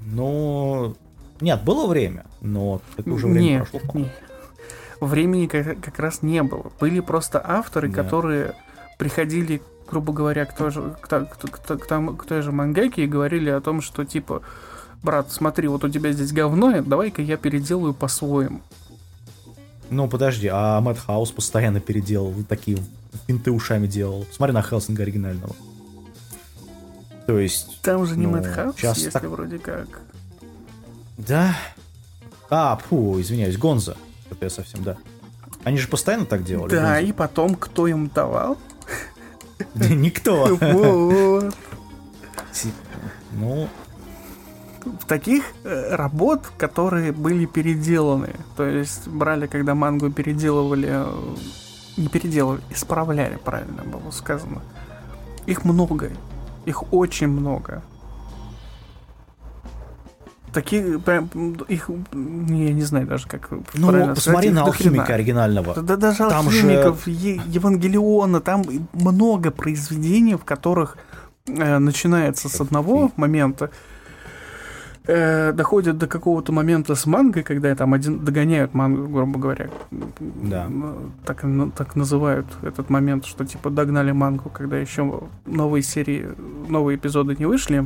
Ну, 0.00 0.94
нет, 1.40 1.62
было 1.64 1.86
время, 1.86 2.26
но 2.42 2.82
это 2.96 3.10
уже 3.10 3.26
время 3.26 3.40
нет, 3.40 3.70
прошло. 3.70 4.00
Нет. 4.00 4.22
Времени 5.00 5.46
как, 5.46 5.80
как 5.80 5.98
раз 5.98 6.22
не 6.22 6.42
было. 6.42 6.70
Были 6.78 7.00
просто 7.00 7.42
авторы, 7.44 7.88
да. 7.88 8.02
которые 8.02 8.54
приходили, 8.98 9.62
грубо 9.88 10.12
говоря, 10.12 10.44
к 10.44 10.56
той 10.56 10.70
же, 10.70 10.94
к, 11.00 11.08
к, 11.08 11.36
к, 11.36 11.76
к, 11.76 12.16
к 12.16 12.26
той 12.26 12.42
же 12.42 12.52
мангаке 12.52 13.04
и 13.04 13.06
говорили 13.06 13.50
о 13.50 13.60
том, 13.60 13.80
что 13.80 14.04
типа, 14.04 14.42
брат, 15.02 15.30
смотри, 15.30 15.68
вот 15.68 15.84
у 15.84 15.88
тебя 15.88 16.12
здесь 16.12 16.32
говно, 16.32 16.82
давай-ка 16.82 17.22
я 17.22 17.36
переделаю 17.36 17.94
по-своему. 17.94 18.60
Ну, 19.90 20.08
подожди, 20.08 20.48
а 20.50 20.80
Мэтт 20.80 21.00
Хаус 21.00 21.30
постоянно 21.30 21.80
переделал, 21.80 22.34
такие 22.48 22.78
пинты 23.26 23.50
ушами 23.50 23.86
делал. 23.86 24.26
Смотри 24.32 24.52
на 24.52 24.62
Хелсинга 24.62 25.02
оригинального. 25.02 25.54
То 27.26 27.38
есть... 27.38 27.80
Там 27.82 28.06
же 28.06 28.16
не 28.16 28.26
ну, 28.26 28.32
Мэтт 28.32 28.46
Хаус, 28.46 28.76
если 28.78 29.10
так... 29.10 29.24
вроде 29.24 29.58
как. 29.58 30.00
Да? 31.16 31.56
А, 32.50 32.76
фу, 32.76 33.20
извиняюсь, 33.20 33.56
Гонза. 33.56 33.96
Это 34.30 34.46
я 34.46 34.50
совсем, 34.50 34.82
да. 34.82 34.96
Они 35.62 35.78
же 35.78 35.88
постоянно 35.88 36.26
так 36.26 36.44
делали. 36.44 36.70
Да, 36.70 36.94
Гонза. 36.94 37.00
и 37.00 37.12
потом 37.12 37.54
кто 37.54 37.86
им 37.86 38.08
давал? 38.08 38.58
Никто. 39.74 40.58
Ну, 43.32 43.68
таких 45.06 45.44
э, 45.64 45.94
работ, 45.94 46.52
которые 46.56 47.12
были 47.12 47.46
переделаны. 47.46 48.34
То 48.56 48.64
есть 48.64 49.08
брали, 49.08 49.46
когда 49.46 49.74
мангу 49.74 50.10
переделывали, 50.10 50.88
э, 50.90 51.34
не 51.96 52.08
переделывали, 52.08 52.60
исправляли, 52.70 53.36
правильно 53.36 53.82
было 53.82 54.10
сказано. 54.10 54.62
Их 55.46 55.64
много, 55.64 56.10
их 56.64 56.92
очень 56.92 57.28
много. 57.28 57.82
Такие, 60.54 61.00
прям, 61.00 61.28
их, 61.66 61.90
я 62.12 62.72
не 62.72 62.82
знаю 62.82 63.08
даже, 63.08 63.26
как 63.26 63.50
Ну, 63.74 64.14
посмотри 64.14 64.50
сказать, 64.50 64.52
на 64.52 64.62
алхимика 64.62 65.14
оригинального. 65.14 65.74
Да, 65.74 65.82
да 65.82 65.96
даже 65.96 66.18
там 66.18 66.46
алхимиков, 66.46 67.04
же... 67.04 67.10
Евангелиона, 67.10 68.40
там 68.40 68.62
много 68.92 69.50
произведений, 69.50 70.36
в 70.36 70.44
которых 70.44 70.96
э, 71.48 71.78
начинается 71.78 72.48
с 72.48 72.60
одного 72.60 73.10
момента, 73.16 73.70
э, 75.06 75.52
доходят 75.52 75.98
до 75.98 76.06
какого-то 76.06 76.52
момента 76.52 76.94
с 76.94 77.04
мангой, 77.04 77.42
когда 77.42 77.74
там 77.74 77.92
один 77.92 78.24
догоняют 78.24 78.74
мангу, 78.74 79.08
грубо 79.08 79.38
говоря. 79.40 79.70
Да. 80.20 80.68
Так, 81.24 81.42
ну, 81.42 81.70
так 81.70 81.96
называют 81.96 82.46
этот 82.62 82.90
момент, 82.90 83.26
что 83.26 83.44
типа 83.44 83.70
догнали 83.70 84.12
мангу, 84.12 84.50
когда 84.50 84.78
еще 84.78 85.24
новые 85.46 85.82
серии, 85.82 86.28
новые 86.68 86.96
эпизоды 86.96 87.34
не 87.36 87.46
вышли, 87.46 87.84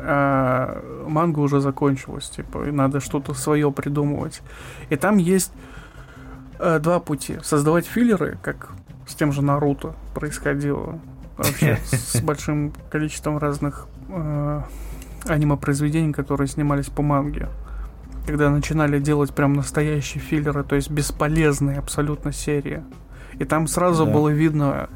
а 0.00 0.82
манга 1.06 1.40
уже 1.40 1.60
закончилась, 1.60 2.28
типа, 2.30 2.68
и 2.68 2.70
надо 2.70 3.00
что-то 3.00 3.34
свое 3.34 3.70
придумывать. 3.72 4.42
И 4.90 4.96
там 4.96 5.18
есть 5.18 5.52
э, 6.58 6.78
два 6.78 7.00
пути. 7.00 7.38
Создавать 7.42 7.86
филлеры, 7.86 8.38
как 8.42 8.70
с 9.06 9.14
тем 9.14 9.32
же 9.32 9.42
Наруто 9.42 9.94
происходило, 10.14 10.98
вообще 11.36 11.78
с 11.84 12.20
большим 12.20 12.72
количеством 12.90 13.38
разных 13.38 13.86
э, 14.08 14.62
аниме-произведений, 15.26 16.12
которые 16.12 16.48
снимались 16.48 16.86
по 16.86 17.02
манге. 17.02 17.48
Когда 18.26 18.50
начинали 18.50 18.98
делать 18.98 19.34
прям 19.34 19.54
настоящие 19.54 20.22
филлеры, 20.22 20.62
то 20.62 20.76
есть 20.76 20.90
бесполезные 20.90 21.78
абсолютно 21.78 22.32
серии. 22.32 22.82
И 23.38 23.44
там 23.44 23.66
сразу 23.66 24.04
да. 24.04 24.12
было 24.12 24.28
видно, 24.28 24.90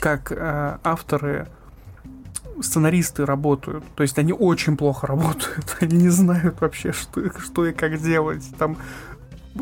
как 0.00 0.32
э, 0.32 0.78
авторы, 0.82 1.48
сценаристы 2.62 3.26
работают. 3.26 3.84
То 3.94 4.02
есть 4.02 4.18
они 4.18 4.32
очень 4.32 4.76
плохо 4.76 5.06
работают. 5.06 5.76
Они 5.80 5.96
не 5.96 6.08
знают 6.08 6.60
вообще, 6.60 6.92
что, 6.92 7.22
что 7.40 7.66
и 7.66 7.72
как 7.72 8.00
делать. 8.00 8.44
Там 8.58 8.78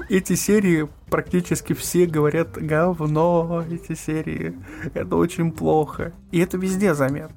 эти 0.08 0.34
серии 0.34 0.88
практически 1.10 1.72
все 1.72 2.06
говорят 2.06 2.52
говно, 2.56 3.64
эти 3.70 3.94
серии. 3.94 4.56
Это 4.94 5.16
очень 5.16 5.52
плохо. 5.52 6.12
И 6.32 6.38
это 6.38 6.58
везде 6.58 6.94
заметно. 6.94 7.36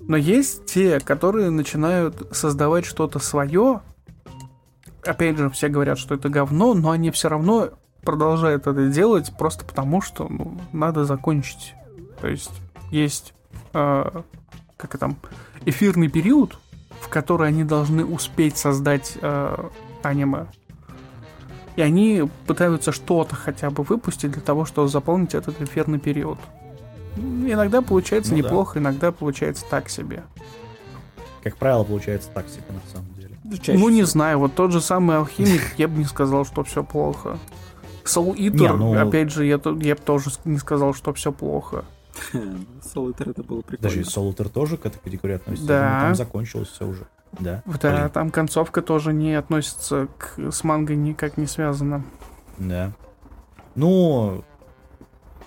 Но 0.00 0.16
есть 0.16 0.64
те, 0.64 1.00
которые 1.00 1.50
начинают 1.50 2.28
создавать 2.30 2.86
что-то 2.86 3.18
свое. 3.18 3.82
Опять 5.04 5.36
же, 5.36 5.50
все 5.50 5.68
говорят, 5.68 5.98
что 5.98 6.14
это 6.14 6.30
говно, 6.30 6.72
но 6.74 6.90
они 6.90 7.10
все 7.10 7.28
равно 7.28 7.70
продолжают 8.02 8.66
это 8.66 8.88
делать 8.88 9.32
просто 9.38 9.66
потому, 9.66 10.00
что 10.00 10.26
ну, 10.28 10.58
надо 10.72 11.04
закончить. 11.04 11.74
То 12.20 12.28
есть 12.28 12.52
есть 12.90 13.34
э, 13.78 14.22
как 14.76 14.94
это 14.94 14.98
там 14.98 15.16
эфирный 15.64 16.08
период, 16.08 16.58
в 17.00 17.08
который 17.08 17.48
они 17.48 17.64
должны 17.64 18.04
успеть 18.04 18.56
создать 18.56 19.16
э, 19.20 19.68
аниме. 20.02 20.46
И 21.76 21.82
они 21.82 22.28
пытаются 22.46 22.90
что-то 22.90 23.36
хотя 23.36 23.70
бы 23.70 23.84
выпустить 23.84 24.32
для 24.32 24.42
того, 24.42 24.64
чтобы 24.64 24.88
заполнить 24.88 25.34
этот 25.34 25.60
эфирный 25.62 25.98
период. 25.98 26.38
Иногда 27.16 27.82
получается 27.82 28.32
ну, 28.32 28.38
неплохо, 28.38 28.74
да. 28.74 28.80
иногда 28.80 29.12
получается 29.12 29.64
так 29.70 29.88
себе. 29.88 30.24
Как 31.42 31.56
правило, 31.56 31.84
получается 31.84 32.30
так 32.34 32.48
себе 32.48 32.64
на 32.70 32.92
самом 32.92 33.14
деле. 33.14 33.58
Чаще 33.58 33.78
ну, 33.78 33.88
не 33.88 34.02
всего. 34.02 34.06
знаю, 34.06 34.38
вот 34.40 34.54
тот 34.54 34.72
же 34.72 34.80
самый 34.80 35.16
алхимик, 35.18 35.62
я 35.76 35.88
бы 35.88 35.98
не 35.98 36.04
сказал, 36.04 36.44
что 36.44 36.64
все 36.64 36.82
плохо. 36.82 37.38
Soul 38.04 38.34
Eater, 38.36 38.76
ну... 38.76 38.98
опять 38.98 39.30
же, 39.30 39.44
я, 39.44 39.60
я 39.80 39.94
бы 39.94 40.00
тоже 40.04 40.30
не 40.44 40.58
сказал, 40.58 40.94
что 40.94 41.12
все 41.12 41.30
плохо. 41.30 41.84
Eater 42.32 43.30
это 43.30 43.42
было 43.42 43.60
прикольно. 43.62 43.82
Даже 43.82 44.00
Eater 44.00 44.48
тоже 44.48 44.76
к 44.76 44.86
этой 44.86 44.98
категории 44.98 45.34
относится. 45.36 45.66
Да. 45.68 46.00
Там 46.00 46.14
закончилось 46.14 46.68
все 46.68 46.86
уже. 46.86 47.06
Да. 47.38 47.62
Да, 47.66 47.96
Блин. 47.96 48.10
там 48.10 48.30
концовка 48.30 48.82
тоже 48.82 49.12
не 49.12 49.34
относится 49.34 50.08
к 50.18 50.38
с 50.50 50.64
мангой 50.64 50.96
никак 50.96 51.36
не 51.36 51.46
связана. 51.46 52.02
Да. 52.58 52.92
Ну, 53.74 54.44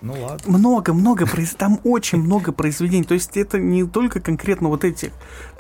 ну 0.02 0.14
ладно. 0.14 0.58
Много, 0.58 0.94
много, 0.94 1.28
там 1.58 1.80
очень 1.84 2.20
много 2.20 2.52
произведений. 2.52 3.04
То 3.04 3.14
есть 3.14 3.38
это 3.38 3.60
не 3.60 3.86
только 3.86 4.20
конкретно 4.20 4.70
вот 4.70 4.84
эти. 4.84 5.12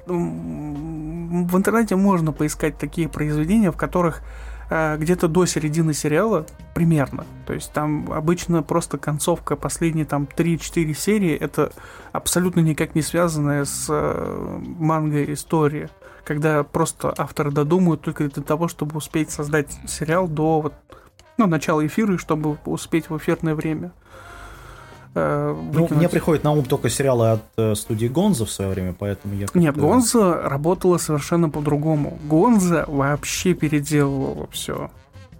В 0.05 1.57
интернете 1.57 1.95
можно 1.95 2.31
поискать 2.31 2.77
такие 2.77 3.07
произведения, 3.07 3.71
в 3.71 3.77
которых 3.77 4.21
где-то 4.71 5.27
до 5.27 5.45
середины 5.45 5.93
сериала 5.93 6.45
примерно. 6.73 7.25
То 7.45 7.53
есть 7.53 7.73
там 7.73 8.09
обычно 8.13 8.63
просто 8.63 8.97
концовка 8.97 9.57
последние 9.57 10.05
там 10.05 10.23
3-4 10.23 10.93
серии 10.93 11.35
это 11.35 11.73
абсолютно 12.13 12.61
никак 12.61 12.95
не 12.95 13.01
связанная 13.01 13.65
с 13.65 13.87
э, 13.89 14.59
манго 14.61 15.25
история. 15.33 15.89
Когда 16.23 16.63
просто 16.63 17.13
авторы 17.17 17.51
додумают 17.51 18.01
только 18.01 18.29
для 18.29 18.43
того, 18.43 18.69
чтобы 18.69 18.95
успеть 18.95 19.29
создать 19.29 19.77
сериал 19.87 20.29
до 20.29 20.61
вот, 20.61 20.73
ну, 21.37 21.47
начала 21.47 21.85
эфира, 21.85 22.17
чтобы 22.17 22.57
успеть 22.65 23.09
в 23.09 23.17
эфирное 23.17 23.55
время. 23.55 23.91
Э, 25.13 25.53
ну, 25.73 25.87
мне 25.91 26.07
приходит 26.07 26.43
на 26.43 26.51
ум 26.51 26.63
только 26.63 26.89
сериалы 26.89 27.31
от 27.31 27.41
э, 27.57 27.75
студии 27.75 28.07
Гонза 28.07 28.45
в 28.45 28.51
свое 28.51 28.71
время, 28.71 28.95
поэтому 28.97 29.35
я... 29.35 29.47
Нет, 29.53 29.75
Гонза 29.75 30.41
работала 30.43 30.97
совершенно 30.97 31.49
по-другому. 31.49 32.17
Гонза 32.29 32.85
вообще 32.87 33.53
переделывала 33.53 34.47
все. 34.51 34.89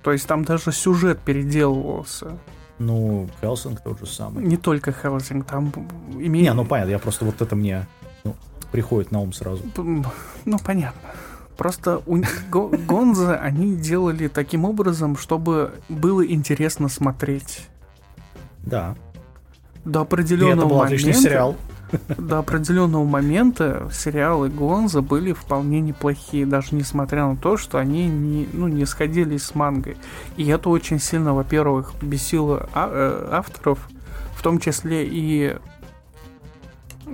То 0.04 0.12
есть 0.12 0.28
там 0.28 0.44
даже 0.44 0.72
сюжет 0.72 1.20
переделывался. 1.20 2.38
Ну, 2.80 3.30
Хелсинг 3.40 3.82
тот 3.82 4.00
же 4.00 4.08
самый. 4.08 4.44
Не 4.44 4.58
только 4.58 4.92
Хелсинг, 4.92 5.46
там 5.46 5.72
имеет... 6.18 6.46
Не, 6.46 6.54
ну 6.54 6.66
понятно, 6.66 6.92
я 6.92 7.00
просто 7.00 7.24
вот 7.24 7.42
это 7.42 7.56
мне 7.56 7.88
ну, 8.24 8.36
приходит 8.72 9.12
на 9.12 9.22
ум 9.22 9.32
сразу. 9.32 9.64
Ну, 9.78 10.60
понятно. 10.66 11.12
Просто 11.56 12.02
у 12.08 12.22
Гонза 12.50 13.36
они 13.36 13.76
делали 13.76 14.28
таким 14.28 14.66
образом, 14.66 15.16
чтобы 15.16 15.76
было 15.88 16.26
интересно 16.26 16.90
смотреть. 16.90 17.68
Да 18.64 18.96
до 19.86 20.02
определенного 20.02 20.60
это 20.60 20.68
был 20.68 20.78
момента, 20.78 21.14
сериал. 21.14 21.56
До 22.18 22.40
определенного 22.40 23.04
момента 23.04 23.90
сериалы 23.92 24.50
Гонза 24.50 25.02
были 25.02 25.34
вполне 25.34 25.82
неплохие, 25.82 26.46
даже 26.46 26.76
несмотря 26.76 27.26
на 27.26 27.36
то, 27.36 27.58
что 27.58 27.80
они 27.80 28.08
не, 28.08 28.48
ну, 28.54 28.68
не 28.68 28.86
сходили 28.86 29.38
с 29.38 29.56
мангой. 29.56 29.98
И 30.38 30.48
это 30.48 30.70
очень 30.70 31.00
сильно, 31.00 31.34
во-первых, 31.34 31.94
бесило 32.02 32.70
а, 32.74 32.90
э, 32.90 33.34
авторов, 33.34 33.90
в 34.36 34.42
том 34.42 34.60
числе 34.60 35.06
и 35.06 35.58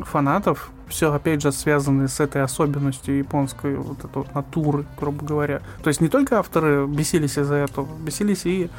фанатов, 0.04 0.72
все 0.88 1.12
опять 1.12 1.42
же 1.42 1.52
связано 1.52 2.08
с 2.08 2.20
этой 2.20 2.44
особенностью 2.44 3.18
японской 3.18 3.76
вот 3.76 4.00
этой 4.00 4.18
вот 4.18 4.34
натуры, 4.34 4.86
грубо 4.98 5.26
говоря. 5.26 5.62
То 5.84 5.90
есть 5.90 6.02
не 6.02 6.08
только 6.08 6.40
авторы 6.40 6.88
бесились 6.88 7.38
из-за 7.38 7.56
этого, 7.56 7.88
бесились 8.00 8.46
и 8.46 8.70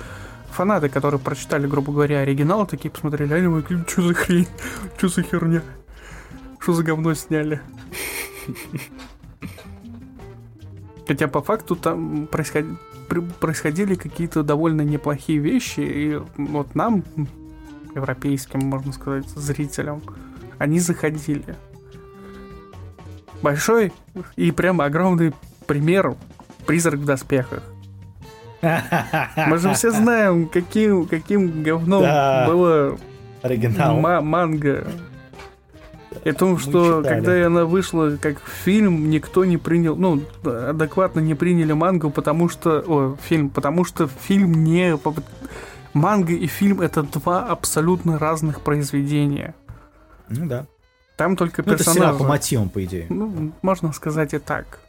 фанаты, 0.51 0.89
которые 0.89 1.21
прочитали, 1.21 1.67
грубо 1.67 1.93
говоря, 1.93 2.21
оригинал, 2.21 2.67
такие 2.67 2.91
посмотрели 2.91 3.33
аниме, 3.33 3.63
что 3.87 4.03
за 4.03 4.15
хрень, 4.15 4.49
что 4.97 5.09
за 5.09 5.23
херня, 5.23 5.63
что 6.59 6.73
за 6.73 6.83
говно 6.83 7.15
сняли. 7.15 7.61
Хотя 11.07 11.29
по 11.29 11.41
факту 11.41 11.77
там 11.77 12.27
происходили, 12.27 13.95
какие-то 13.95 14.43
довольно 14.43 14.83
неплохие 14.83 15.39
вещи, 15.39 15.81
и 15.81 16.21
вот 16.37 16.75
нам, 16.75 17.05
европейским, 17.95 18.61
можно 18.61 18.93
сказать, 18.93 19.29
зрителям, 19.29 20.03
они 20.59 20.81
заходили. 20.81 21.57
Большой 23.41 23.93
и 24.37 24.51
прям 24.51 24.81
огромный 24.81 25.33
пример 25.67 26.17
«Призрак 26.67 27.01
в 27.01 27.05
доспехах». 27.05 27.63
Мы 28.63 29.59
же 29.59 29.73
все 29.75 29.91
знаем, 29.91 30.49
каким, 30.49 31.07
каким 31.07 31.63
говном 31.63 32.03
да. 32.03 32.47
было 32.47 32.99
Оригинал. 33.43 34.01
Ма- 34.01 34.21
манга. 34.21 34.87
И 36.25 36.33
том, 36.33 36.59
что 36.59 37.03
когда 37.03 37.47
она 37.47 37.65
вышла 37.65 38.17
как 38.21 38.41
фильм, 38.41 39.11
никто 39.11 39.45
не 39.45 39.57
принял, 39.57 39.95
ну, 39.97 40.23
адекватно 40.45 41.21
не 41.21 41.35
приняли 41.35 41.73
мангу, 41.73 42.11
потому 42.11 42.49
что, 42.49 42.83
о, 42.87 43.17
фильм, 43.23 43.51
потому 43.51 43.85
что 43.85 44.09
фильм 44.09 44.65
не... 44.65 44.99
Манга 45.95 46.33
и 46.33 46.47
фильм 46.47 46.81
это 46.81 47.03
два 47.03 47.45
абсолютно 47.47 48.19
разных 48.19 48.61
произведения. 48.61 49.55
Ну 50.29 50.47
да. 50.47 50.67
Там 51.17 51.37
только 51.37 51.63
персонажи. 51.63 52.01
Ну, 52.01 52.09
это 52.09 52.19
по 52.19 52.25
мотивам, 52.25 52.69
по 52.69 52.85
идее. 52.85 53.07
Ну, 53.09 53.53
можно 53.63 53.93
сказать 53.93 54.35
и 54.35 54.39
так. 54.39 54.81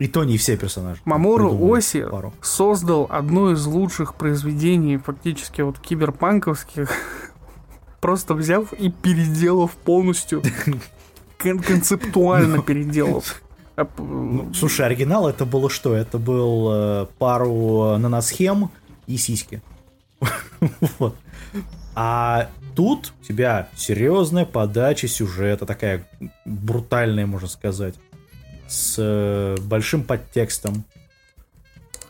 И 0.00 0.08
то 0.08 0.24
не 0.24 0.38
все 0.38 0.56
персонажи. 0.56 1.02
Мамору 1.04 1.54
Оси 1.74 2.02
пару. 2.02 2.32
создал 2.40 3.06
одно 3.10 3.50
из 3.52 3.66
лучших 3.66 4.14
произведений, 4.14 4.96
фактически 4.96 5.60
вот 5.60 5.78
киберпанковских, 5.78 6.90
просто 8.00 8.32
взяв 8.32 8.72
и 8.72 8.90
переделав 8.90 9.72
полностью, 9.72 10.42
концептуально 11.38 12.62
переделав. 12.62 13.42
А, 13.76 13.88
ну, 13.96 14.52
слушай, 14.52 14.84
оригинал 14.84 15.26
это 15.26 15.46
было 15.46 15.70
что? 15.70 15.94
Это 15.94 16.18
был 16.18 16.68
э, 16.70 17.06
пару 17.18 17.96
наносхем 17.96 18.68
и 19.06 19.16
сиськи. 19.16 19.62
вот. 20.98 21.16
А 21.94 22.50
тут 22.74 23.14
у 23.22 23.24
тебя 23.24 23.68
серьезная 23.74 24.44
подача 24.44 25.08
сюжета, 25.08 25.64
такая 25.64 26.06
брутальная, 26.44 27.24
можно 27.24 27.48
сказать, 27.48 27.94
с 28.70 28.94
э, 28.98 29.56
большим 29.62 30.04
подтекстом. 30.04 30.84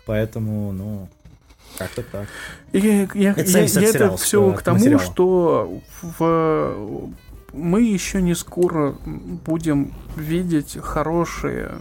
Поэтому, 0.04 0.72
ну, 0.72 1.08
как-то 1.78 2.02
так. 2.02 2.28
Я, 2.72 3.08
я, 3.14 3.30
это, 3.32 3.50
я, 3.50 3.64
я 3.64 3.88
это 3.88 4.16
все 4.16 4.52
к 4.52 4.62
тому, 4.62 4.78
материала. 4.78 5.02
что 5.02 5.80
в, 6.02 7.11
мы 7.52 7.82
еще 7.82 8.20
не 8.20 8.34
скоро 8.34 8.92
будем 9.02 9.94
видеть 10.16 10.76
хорошие 10.80 11.72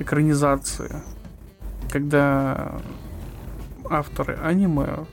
экранизации, 0.00 1.02
когда 1.90 2.80
авторы 3.88 4.36
аниме 4.42 5.06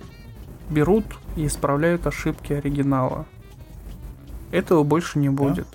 берут 0.70 1.06
и 1.36 1.46
исправляют 1.46 2.08
ошибки 2.08 2.54
оригинала. 2.54 3.26
Этого 4.52 4.84
больше 4.84 5.20
не 5.20 5.30
будет. 5.30 5.68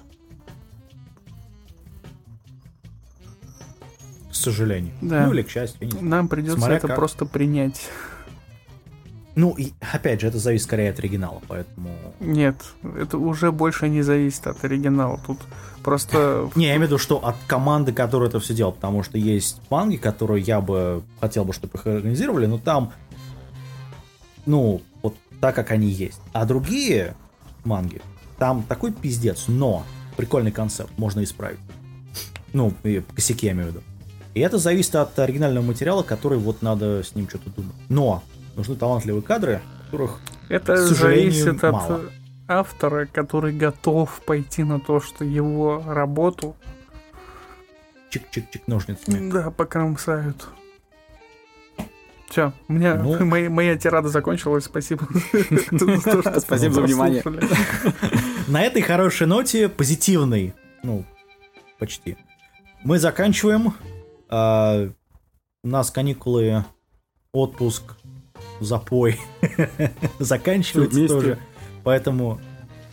К 4.32 4.34
сожалению. 4.34 4.92
Да. 5.02 5.26
Ну 5.26 5.34
или 5.34 5.42
к 5.42 5.50
счастью. 5.50 5.90
Нам 6.00 6.26
придется 6.26 6.56
Смотря 6.56 6.78
это 6.78 6.88
как. 6.88 6.96
просто 6.96 7.26
принять. 7.26 7.88
Ну, 9.34 9.54
и 9.56 9.72
опять 9.92 10.20
же, 10.20 10.26
это 10.26 10.38
зависит 10.38 10.64
скорее 10.64 10.90
от 10.90 10.98
оригинала, 10.98 11.40
поэтому... 11.48 11.90
Нет, 12.20 12.56
это 12.98 13.16
уже 13.16 13.50
больше 13.50 13.88
не 13.88 14.02
зависит 14.02 14.46
от 14.46 14.62
оригинала. 14.64 15.20
Тут 15.26 15.38
просто... 15.82 16.50
Не, 16.54 16.66
я 16.66 16.70
имею 16.72 16.82
в 16.82 16.90
виду, 16.90 16.98
что 16.98 17.16
от 17.24 17.36
команды, 17.46 17.92
которая 17.92 18.28
это 18.28 18.40
все 18.40 18.54
делала, 18.54 18.72
потому 18.72 19.02
что 19.02 19.16
есть 19.16 19.60
манги, 19.70 19.96
которые 19.96 20.42
я 20.42 20.60
бы 20.60 21.02
хотел 21.20 21.44
бы, 21.44 21.52
чтобы 21.52 21.78
их 21.78 21.86
организировали, 21.86 22.46
но 22.46 22.58
там, 22.58 22.92
ну, 24.44 24.82
вот 25.02 25.14
так, 25.40 25.54
как 25.54 25.70
они 25.70 25.88
есть. 25.88 26.20
А 26.32 26.44
другие 26.44 27.14
манги, 27.64 28.02
там 28.38 28.62
такой 28.62 28.92
пиздец, 28.92 29.44
но 29.48 29.84
прикольный 30.16 30.52
концепт, 30.52 30.90
можно 30.98 31.22
исправить. 31.24 31.60
Ну, 32.52 32.74
и 32.82 33.02
косяки 33.14 33.46
я 33.46 33.52
имею 33.52 33.68
в 33.68 33.70
виду. 33.70 33.82
И 34.34 34.40
это 34.40 34.58
зависит 34.58 34.94
от 34.94 35.18
оригинального 35.18 35.64
материала, 35.64 36.02
который 36.02 36.38
вот 36.38 36.62
надо 36.62 37.02
с 37.02 37.14
ним 37.14 37.28
что-то 37.28 37.50
думать. 37.50 37.74
Но 37.88 38.22
нужны 38.56 38.76
талантливые 38.76 39.22
кадры, 39.22 39.60
которых, 39.84 40.20
Это 40.48 40.74
к 40.74 40.78
зависит 40.78 41.62
мало. 41.62 41.96
от 41.96 42.12
автора, 42.48 43.06
который 43.06 43.52
готов 43.52 44.20
пойти 44.24 44.62
на 44.64 44.80
то, 44.80 45.00
что 45.00 45.24
его 45.24 45.82
работу 45.86 46.56
чик-чик-чик 48.10 48.62
ножницами. 48.66 49.30
Да, 49.30 49.50
покромсают. 49.50 50.48
Все, 52.28 52.52
у 52.68 52.72
меня 52.72 52.94
ну... 52.94 53.22
моя, 53.26 53.50
моя 53.50 53.76
тирада 53.76 54.08
закончилась. 54.08 54.64
Спасибо. 54.64 55.06
Спасибо 56.40 56.72
за 56.72 56.80
внимание. 56.80 57.22
На 58.48 58.62
этой 58.62 58.80
хорошей 58.80 59.26
ноте, 59.26 59.68
позитивной, 59.68 60.54
ну, 60.82 61.04
почти, 61.78 62.16
мы 62.82 62.98
заканчиваем. 62.98 63.74
А, 64.34 64.88
у 65.62 65.68
нас 65.68 65.90
каникулы, 65.90 66.64
отпуск, 67.32 67.82
запой 68.60 69.20
заканчивается 70.18 71.06
тоже. 71.06 71.38
Поэтому 71.84 72.40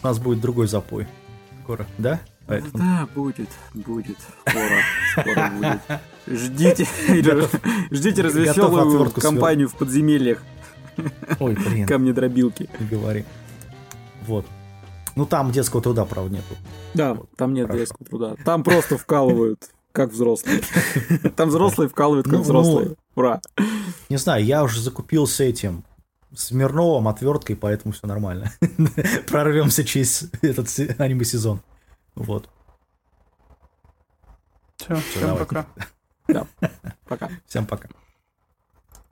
у 0.04 0.06
нас 0.06 0.20
будет 0.20 0.42
другой 0.42 0.68
запой 0.68 1.08
скоро, 1.64 1.86
да? 1.98 2.20
Поэтому... 2.46 2.78
Да, 2.78 3.08
будет, 3.16 3.50
будет. 3.74 4.18
Скоро, 4.46 4.82
скоро 5.14 5.52
будет. 5.52 6.02
Ждите, 6.28 6.86
ждите 7.90 8.22
развеселую 8.22 9.10
компанию 9.12 9.70
в 9.70 9.76
подземельях. 9.76 10.44
Ой, 11.40 11.56
блин. 11.56 11.88
Камни 11.88 12.12
дробилки. 12.12 12.70
Не 12.82 12.86
говори. 12.88 13.24
Вот. 14.28 14.46
Ну 15.16 15.26
там 15.26 15.52
детского 15.52 15.82
труда, 15.82 16.04
правда, 16.04 16.36
нету. 16.36 16.56
Да, 16.94 17.14
вот, 17.14 17.30
там 17.38 17.54
нет 17.54 17.68
хорошо. 17.68 17.80
детского 17.80 18.06
труда. 18.06 18.36
Там 18.44 18.64
просто 18.64 18.98
вкалывают, 18.98 19.70
как 19.92 20.12
взрослые. 20.12 20.62
Там 21.36 21.50
взрослые 21.50 21.90
вкалывают, 21.90 22.26
как 22.26 22.38
ну, 22.38 22.42
взрослые. 22.42 22.96
Ура. 23.16 23.42
Не 24.10 24.18
знаю, 24.18 24.44
я 24.46 24.64
уже 24.64 24.82
закупился 24.82 25.44
этим 25.44 25.84
Смирновым 26.36 27.08
отверткой, 27.08 27.56
поэтому 27.56 27.92
все 27.92 28.06
нормально. 28.06 28.52
Прорвемся 29.28 29.84
через 29.84 30.30
этот 30.44 30.68
аниме-сезон. 31.00 31.62
Вот. 32.14 32.48
Все, 34.78 34.96
всем 34.96 35.38
пока. 35.38 35.66
Да, 36.28 36.46
пока. 37.08 37.30
Всем 37.48 37.66
пока. 37.66 37.90